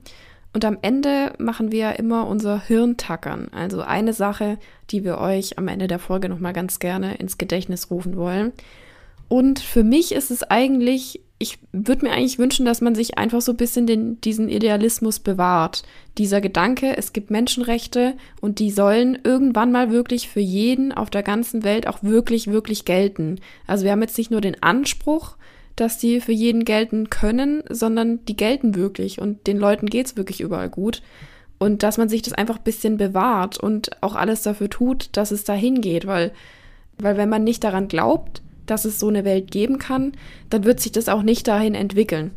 Und 0.53 0.65
am 0.65 0.79
Ende 0.83 1.33
machen 1.39 1.73
wir 1.73 1.99
immer 1.99 2.29
unser 2.29 2.61
Hirntackern. 2.61 3.49
Also 3.53 3.81
eine 3.81 4.13
Sache, 4.13 4.59
die 4.91 5.03
wir 5.03 5.19
euch 5.19 5.59
am 5.59 5.67
Ende 5.67 5.89
der 5.89 5.99
Folge 5.99 6.29
nochmal 6.29 6.53
ganz 6.53 6.79
gerne 6.79 7.17
ins 7.17 7.39
Gedächtnis 7.39 7.91
rufen 7.91 8.17
wollen. 8.17 8.53
Und 9.29 9.59
für 9.59 9.83
mich 9.83 10.13
ist 10.13 10.31
es 10.31 10.45
eigentlich 10.45 11.21
ich 11.45 11.59
würde 11.73 12.07
mir 12.07 12.13
eigentlich 12.13 12.39
wünschen, 12.39 12.65
dass 12.65 12.81
man 12.81 12.95
sich 12.95 13.19
einfach 13.19 13.43
so 13.43 13.53
ein 13.53 13.59
bisschen 13.59 13.87
den, 13.87 14.19
diesen 14.23 14.49
Idealismus 14.49 15.19
bewahrt. 15.19 15.83
Dieser 16.17 16.41
Gedanke, 16.41 16.97
es 16.97 17.13
gibt 17.13 17.31
Menschenrechte 17.31 18.15
und 18.41 18.61
die 18.61 18.71
sollen 18.71 19.19
irgendwann 19.23 19.71
mal 19.71 19.91
wirklich 19.91 20.31
für 20.31 20.41
jeden 20.41 20.91
auf 20.91 21.11
der 21.11 21.23
ganzen 21.23 21.63
Welt 21.63 21.87
auch 21.87 22.03
wirklich, 22.03 22.47
wirklich 22.47 22.87
gelten. 22.87 23.41
Also 23.67 23.85
wir 23.85 23.93
haben 23.93 24.01
jetzt 24.01 24.17
nicht 24.17 24.31
nur 24.31 24.41
den 24.41 24.63
Anspruch, 24.63 25.37
dass 25.77 25.99
die 25.99 26.23
für 26.23 26.33
jeden 26.33 26.65
gelten 26.65 27.11
können, 27.11 27.63
sondern 27.69 28.25
die 28.25 28.37
gelten 28.37 28.75
wirklich 28.75 29.21
und 29.21 29.47
den 29.47 29.59
Leuten 29.59 29.87
geht's 29.87 30.17
wirklich 30.17 30.41
überall 30.41 30.71
gut. 30.71 31.03
Und 31.59 31.83
dass 31.83 31.99
man 31.99 32.09
sich 32.09 32.23
das 32.23 32.33
einfach 32.33 32.57
ein 32.57 32.65
bisschen 32.65 32.97
bewahrt 32.97 33.59
und 33.59 34.03
auch 34.03 34.15
alles 34.15 34.41
dafür 34.41 34.71
tut, 34.71 35.11
dass 35.13 35.31
es 35.31 35.45
dahin 35.45 35.83
geht, 35.83 36.07
weil, 36.07 36.33
weil 36.99 37.19
wenn 37.19 37.29
man 37.29 37.45
nicht 37.45 37.63
daran 37.65 37.89
glaubt, 37.89 38.41
dass 38.67 38.85
es 38.85 38.99
so 38.99 39.09
eine 39.09 39.25
Welt 39.25 39.51
geben 39.51 39.79
kann, 39.79 40.13
dann 40.51 40.65
wird 40.65 40.81
sich 40.81 40.93
das 40.93 41.09
auch 41.09 41.23
nicht 41.23 41.49
dahin 41.49 41.75
entwickeln. 41.75 42.33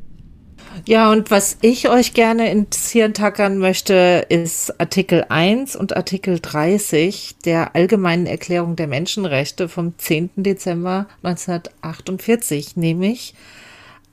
Ja, 0.86 1.11
und 1.11 1.32
was 1.32 1.57
ich 1.61 1.89
euch 1.89 2.13
gerne 2.13 2.51
ins 2.51 2.89
Hirn 2.91 3.13
tackern 3.13 3.57
möchte, 3.57 4.25
ist 4.30 4.80
Artikel 4.80 5.25
1 5.28 5.75
und 5.75 5.95
Artikel 5.95 6.39
30 6.39 7.38
der 7.45 7.75
Allgemeinen 7.75 8.25
Erklärung 8.25 8.75
der 8.75 8.88
Menschenrechte 8.88 9.69
vom 9.69 9.97
10. 9.97 10.32
Dezember 10.38 11.07
1948, 11.23 12.78
nämlich 12.78 13.34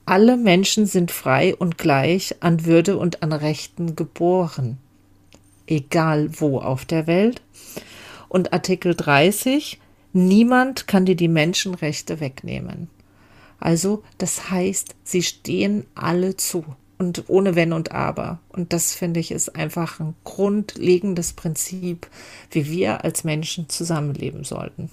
alle 0.07 0.37
Menschen 0.37 0.87
sind 0.87 1.11
frei 1.11 1.55
und 1.55 1.79
gleich 1.79 2.37
an 2.41 2.67
Würde 2.67 2.99
und 2.99 3.23
an 3.23 3.33
Rechten 3.33 3.97
geboren, 3.97 4.79
egal 5.67 6.29
wo 6.41 6.59
auf 6.59 6.85
der 6.85 7.07
Welt. 7.07 7.41
Und 8.29 8.53
Artikel 8.53 8.95
30, 8.95 9.79
Niemand 10.15 10.87
kann 10.87 11.05
dir 11.05 11.17
die 11.17 11.29
Menschenrechte 11.29 12.21
wegnehmen. 12.21 12.89
Also, 13.59 14.05
das 14.17 14.49
heißt, 14.49 14.95
sie 15.03 15.23
stehen 15.23 15.87
alle 15.97 16.37
zu 16.37 16.65
und 16.99 17.25
ohne 17.27 17.57
Wenn 17.57 17.73
und 17.73 17.91
Aber. 17.91 18.39
Und 18.49 18.73
das 18.73 18.95
finde 18.95 19.19
ich 19.19 19.33
ist 19.33 19.57
einfach 19.57 19.99
ein 19.99 20.15
grundlegendes 20.23 21.33
Prinzip, 21.33 22.07
wie 22.53 22.71
wir 22.71 23.05
als 23.05 23.25
Menschen 23.25 23.69
zusammenleben 23.69 24.45
sollten. 24.45 24.89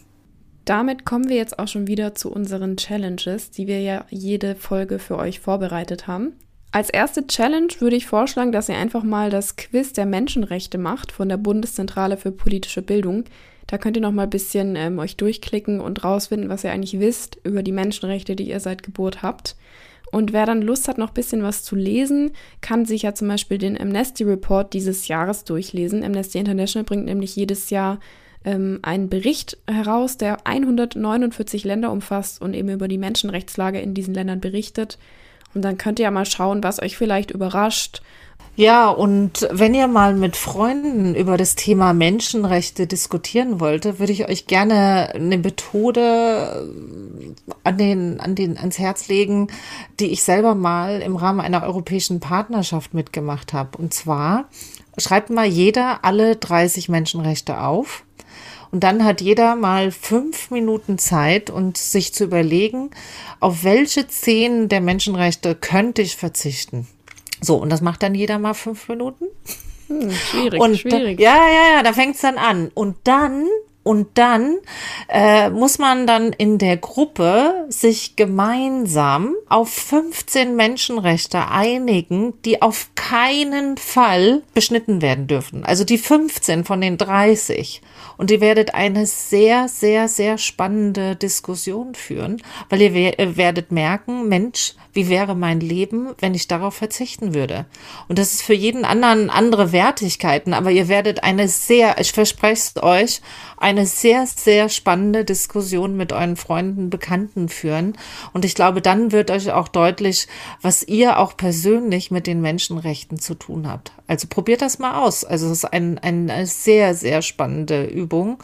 Damit 0.65 1.05
kommen 1.05 1.29
wir 1.29 1.37
jetzt 1.37 1.59
auch 1.59 1.67
schon 1.67 1.85
wieder 1.85 2.15
zu 2.15 2.31
unseren 2.31 2.77
Challenges, 2.77 3.51
die 3.51 3.67
wir 3.67 3.79
ja 3.79 4.05
jede 4.09 4.55
Folge 4.55 4.97
für 4.97 5.17
euch 5.17 5.39
vorbereitet 5.39 6.07
haben. 6.07 6.33
Als 6.71 6.89
erste 6.89 7.27
Challenge 7.27 7.73
würde 7.77 7.95
ich 7.95 8.07
vorschlagen, 8.07 8.51
dass 8.51 8.69
ihr 8.69 8.77
einfach 8.77 9.03
mal 9.03 9.29
das 9.29 9.55
Quiz 9.55 9.93
der 9.93 10.07
Menschenrechte 10.07 10.79
macht 10.79 11.11
von 11.11 11.29
der 11.29 11.37
Bundeszentrale 11.37 12.17
für 12.17 12.31
politische 12.31 12.81
Bildung. 12.81 13.25
Da 13.71 13.77
könnt 13.77 13.95
ihr 13.95 14.01
noch 14.01 14.11
mal 14.11 14.23
ein 14.23 14.29
bisschen 14.29 14.75
ähm, 14.75 14.99
euch 14.99 15.15
durchklicken 15.15 15.79
und 15.79 16.03
rausfinden, 16.03 16.49
was 16.49 16.65
ihr 16.65 16.73
eigentlich 16.73 16.99
wisst 16.99 17.37
über 17.45 17.63
die 17.63 17.71
Menschenrechte, 17.71 18.35
die 18.35 18.49
ihr 18.49 18.59
seit 18.59 18.83
Geburt 18.83 19.23
habt. 19.23 19.55
Und 20.11 20.33
wer 20.33 20.45
dann 20.45 20.61
Lust 20.61 20.89
hat, 20.89 20.97
noch 20.97 21.11
ein 21.11 21.13
bisschen 21.13 21.41
was 21.41 21.63
zu 21.63 21.77
lesen, 21.77 22.31
kann 22.59 22.83
sich 22.83 23.03
ja 23.03 23.15
zum 23.15 23.29
Beispiel 23.29 23.57
den 23.57 23.79
Amnesty 23.79 24.25
Report 24.25 24.73
dieses 24.73 25.07
Jahres 25.07 25.45
durchlesen. 25.45 26.03
Amnesty 26.03 26.37
International 26.37 26.83
bringt 26.83 27.05
nämlich 27.05 27.37
jedes 27.37 27.69
Jahr 27.69 28.01
ähm, 28.43 28.79
einen 28.81 29.07
Bericht 29.07 29.57
heraus, 29.67 30.17
der 30.17 30.45
149 30.45 31.63
Länder 31.63 31.93
umfasst 31.93 32.41
und 32.41 32.53
eben 32.53 32.67
über 32.67 32.89
die 32.89 32.97
Menschenrechtslage 32.97 33.79
in 33.79 33.93
diesen 33.93 34.13
Ländern 34.13 34.41
berichtet. 34.41 34.97
Und 35.53 35.61
dann 35.61 35.77
könnt 35.77 35.97
ihr 35.97 36.03
ja 36.03 36.11
mal 36.11 36.25
schauen, 36.25 36.61
was 36.61 36.81
euch 36.81 36.97
vielleicht 36.97 37.31
überrascht 37.31 38.01
ja, 38.57 38.89
und 38.89 39.47
wenn 39.49 39.73
ihr 39.73 39.87
mal 39.87 40.13
mit 40.13 40.35
Freunden 40.35 41.15
über 41.15 41.37
das 41.37 41.55
Thema 41.55 41.93
Menschenrechte 41.93 42.85
diskutieren 42.85 43.61
wollte, 43.61 43.97
würde 43.97 44.11
ich 44.11 44.27
euch 44.27 44.45
gerne 44.45 45.13
eine 45.15 45.37
Methode 45.37 46.67
an 47.63 47.77
den, 47.77 48.19
an 48.19 48.35
den, 48.35 48.57
ans 48.57 48.77
Herz 48.77 49.07
legen, 49.07 49.47
die 50.01 50.07
ich 50.07 50.23
selber 50.23 50.53
mal 50.53 51.01
im 51.01 51.15
Rahmen 51.15 51.39
einer 51.39 51.63
europäischen 51.63 52.19
Partnerschaft 52.19 52.93
mitgemacht 52.93 53.53
habe. 53.53 53.77
Und 53.77 53.93
zwar 53.93 54.49
schreibt 54.97 55.29
mal 55.29 55.47
jeder 55.47 56.03
alle 56.03 56.35
30 56.35 56.89
Menschenrechte 56.89 57.61
auf. 57.61 58.03
Und 58.71 58.83
dann 58.83 59.03
hat 59.03 59.21
jeder 59.21 59.55
mal 59.55 59.91
fünf 59.91 60.51
Minuten 60.51 60.97
Zeit 60.97 61.49
und 61.49 61.77
sich 61.77 62.13
zu 62.13 62.25
überlegen, 62.25 62.91
auf 63.39 63.63
welche 63.63 64.07
zehn 64.07 64.69
der 64.69 64.81
Menschenrechte 64.81 65.55
könnte 65.55 66.01
ich 66.01 66.15
verzichten. 66.15 66.87
So, 67.41 67.57
und 67.57 67.69
das 67.69 67.81
macht 67.81 68.03
dann 68.03 68.15
jeder 68.15 68.39
mal 68.39 68.53
fünf 68.53 68.87
Minuten. 68.87 69.25
Hm, 69.87 70.11
schwierig, 70.11 70.61
und 70.61 70.77
schwierig. 70.77 71.17
Da, 71.17 71.23
ja, 71.23 71.35
ja, 71.35 71.75
ja, 71.75 71.83
da 71.83 71.91
fängt 71.93 72.15
es 72.15 72.21
dann 72.21 72.37
an. 72.37 72.71
Und 72.73 72.97
dann 73.03 73.47
und 73.83 74.09
dann 74.13 74.57
äh, 75.09 75.49
muss 75.49 75.79
man 75.79 76.05
dann 76.05 76.33
in 76.33 76.59
der 76.59 76.77
Gruppe 76.77 77.65
sich 77.69 78.15
gemeinsam 78.15 79.33
auf 79.49 79.69
15 79.69 80.55
Menschenrechte 80.55 81.47
einigen, 81.47 82.39
die 82.43 82.61
auf 82.61 82.89
keinen 82.93 83.77
Fall 83.77 84.43
beschnitten 84.53 85.01
werden 85.01 85.25
dürfen. 85.25 85.65
Also 85.65 85.83
die 85.83 85.97
15 85.97 86.63
von 86.63 86.79
den 86.79 86.97
30. 86.97 87.81
Und 88.17 88.29
ihr 88.29 88.39
werdet 88.39 88.75
eine 88.75 89.07
sehr, 89.07 89.67
sehr, 89.67 90.07
sehr 90.07 90.37
spannende 90.37 91.15
Diskussion 91.15 91.95
führen, 91.95 92.43
weil 92.69 92.81
ihr 92.81 93.35
werdet 93.35 93.71
merken, 93.71 94.29
Mensch, 94.29 94.75
wie 94.93 95.09
wäre 95.09 95.35
mein 95.35 95.59
Leben, 95.59 96.09
wenn 96.19 96.33
ich 96.33 96.47
darauf 96.47 96.75
verzichten 96.75 97.33
würde? 97.33 97.65
Und 98.07 98.19
das 98.19 98.33
ist 98.33 98.41
für 98.41 98.53
jeden 98.53 98.85
anderen 98.85 99.29
andere 99.29 99.71
Wertigkeiten, 99.71 100.53
aber 100.53 100.71
ihr 100.71 100.87
werdet 100.87 101.23
eine 101.23 101.47
sehr, 101.47 101.99
ich 101.99 102.11
verspreche 102.11 102.71
es 102.75 102.83
euch, 102.83 103.21
eine 103.57 103.85
sehr, 103.85 104.25
sehr 104.27 104.69
spannende 104.69 105.23
Diskussion 105.23 105.95
mit 105.95 106.11
euren 106.11 106.35
Freunden, 106.35 106.89
Bekannten 106.89 107.47
führen. 107.47 107.97
Und 108.33 108.43
ich 108.43 108.55
glaube, 108.55 108.81
dann 108.81 109.11
wird 109.11 109.31
euch 109.31 109.51
auch 109.51 109.67
deutlich, 109.67 110.27
was 110.61 110.83
ihr 110.83 111.19
auch 111.19 111.37
persönlich 111.37 112.11
mit 112.11 112.27
den 112.27 112.41
Menschenrechten 112.41 113.19
zu 113.19 113.35
tun 113.35 113.67
habt. 113.67 113.91
Also 114.07 114.27
probiert 114.27 114.61
das 114.61 114.79
mal 114.79 115.01
aus. 115.01 115.23
Also 115.23 115.47
es 115.47 115.59
ist 115.59 115.65
ein, 115.65 115.99
eine 115.99 116.45
sehr, 116.47 116.95
sehr 116.95 117.21
spannende 117.21 117.85
Übung. 117.85 118.39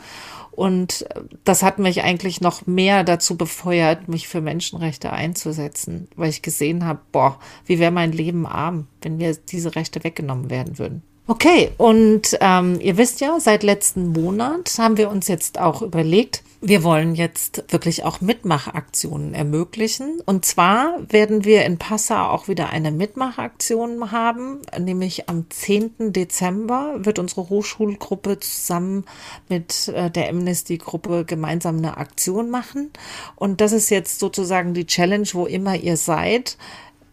Und 0.57 1.05
das 1.43 1.61
hat 1.61 1.77
mich 1.77 2.01
eigentlich 2.01 2.41
noch 2.41 2.65
mehr 2.65 3.03
dazu 3.03 3.37
befeuert, 3.37 4.07
mich 4.07 4.27
für 4.27 4.41
Menschenrechte 4.41 5.13
einzusetzen, 5.13 6.07
weil 6.15 6.31
ich 6.31 6.41
gesehen 6.41 6.83
habe, 6.83 6.99
boah, 7.11 7.37
wie 7.67 7.77
wäre 7.77 7.91
mein 7.91 8.11
Leben 8.11 8.47
arm, 8.47 8.87
wenn 9.03 9.17
mir 9.17 9.35
diese 9.35 9.75
Rechte 9.75 10.03
weggenommen 10.03 10.49
werden 10.49 10.79
würden. 10.79 11.03
Okay, 11.29 11.71
und 11.77 12.37
ähm, 12.39 12.79
ihr 12.79 12.95
wisst 12.95 13.19
ja, 13.19 13.37
seit 13.41 13.61
letzten 13.63 14.13
Monat 14.13 14.73
haben 14.77 14.95
wir 14.95 15.11
uns 15.11 15.27
jetzt 15.27 15.59
auch 15.59 15.81
überlegt, 15.81 16.41
wir 16.59 16.83
wollen 16.83 17.13
jetzt 17.13 17.65
wirklich 17.69 18.03
auch 18.03 18.19
Mitmachaktionen 18.19 19.35
ermöglichen. 19.35 20.21
Und 20.25 20.43
zwar 20.43 20.97
werden 21.07 21.43
wir 21.45 21.65
in 21.65 21.77
Passau 21.77 22.29
auch 22.29 22.47
wieder 22.47 22.69
eine 22.69 22.91
Mitmachaktion 22.91 24.11
haben, 24.11 24.61
nämlich 24.79 25.29
am 25.29 25.45
10. 25.49 26.13
Dezember 26.13 26.95
wird 26.97 27.19
unsere 27.19 27.49
Hochschulgruppe 27.49 28.39
zusammen 28.39 29.05
mit 29.49 29.89
äh, 29.89 30.09
der 30.09 30.29
Amnesty-Gruppe 30.29 31.25
gemeinsam 31.25 31.77
eine 31.77 31.97
Aktion 31.97 32.49
machen. 32.49 32.91
Und 33.35 33.61
das 33.61 33.71
ist 33.71 33.91
jetzt 33.91 34.19
sozusagen 34.19 34.73
die 34.73 34.87
Challenge, 34.87 35.27
wo 35.33 35.45
immer 35.45 35.75
ihr 35.75 35.97
seid 35.97 36.57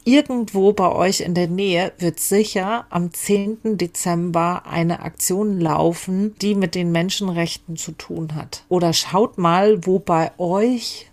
Irgendwo 0.07 0.75
bei 0.75 0.93
euch 0.93 1.21
in 1.21 1.33
der 1.33 1.49
Nähe 1.49 1.93
wird 1.99 2.21
sicher 2.21 2.85
am 2.91 3.15
10. 3.15 3.79
Dezember 3.79 4.67
eine 4.67 5.01
Aktion 5.01 5.59
laufen, 5.59 6.37
die 6.43 6.55
mit 6.55 6.75
den 6.75 6.93
Menschenrechten 6.93 7.77
zu 7.77 7.93
tun 7.93 8.35
hat. 8.35 8.65
Oder 8.69 8.93
schaut 8.93 9.39
mal, 9.39 9.87
wo 9.87 9.99
bei 9.99 10.31
euch 10.37 11.11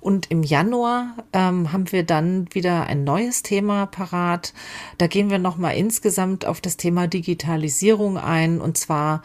Und 0.00 0.30
im 0.30 0.44
Januar 0.44 1.16
ähm, 1.32 1.72
haben 1.72 1.90
wir 1.90 2.04
dann 2.04 2.46
wieder 2.52 2.86
ein 2.86 3.02
neues 3.02 3.42
Thema 3.42 3.86
parat. 3.86 4.52
Da 4.98 5.08
gehen 5.08 5.30
wir 5.30 5.40
nochmal 5.40 5.76
insgesamt 5.76 6.44
auf 6.44 6.60
das 6.60 6.76
Thema 6.76 7.08
Digitalisierung 7.08 8.16
ein 8.18 8.60
und 8.60 8.78
zwar, 8.78 9.22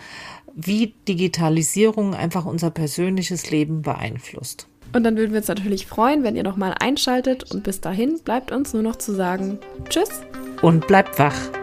wie 0.55 0.95
Digitalisierung 1.07 2.15
einfach 2.15 2.45
unser 2.45 2.71
persönliches 2.71 3.51
Leben 3.51 3.83
beeinflusst. 3.83 4.67
Und 4.93 5.03
dann 5.03 5.17
würden 5.17 5.31
wir 5.31 5.39
uns 5.39 5.47
natürlich 5.47 5.87
freuen, 5.87 6.23
wenn 6.23 6.35
ihr 6.35 6.43
nochmal 6.43 6.75
einschaltet. 6.79 7.51
Und 7.51 7.63
bis 7.63 7.81
dahin 7.81 8.19
bleibt 8.23 8.51
uns 8.51 8.73
nur 8.73 8.83
noch 8.83 8.97
zu 8.97 9.13
sagen 9.13 9.59
Tschüss. 9.89 10.09
Und 10.61 10.87
bleibt 10.87 11.17
wach. 11.17 11.60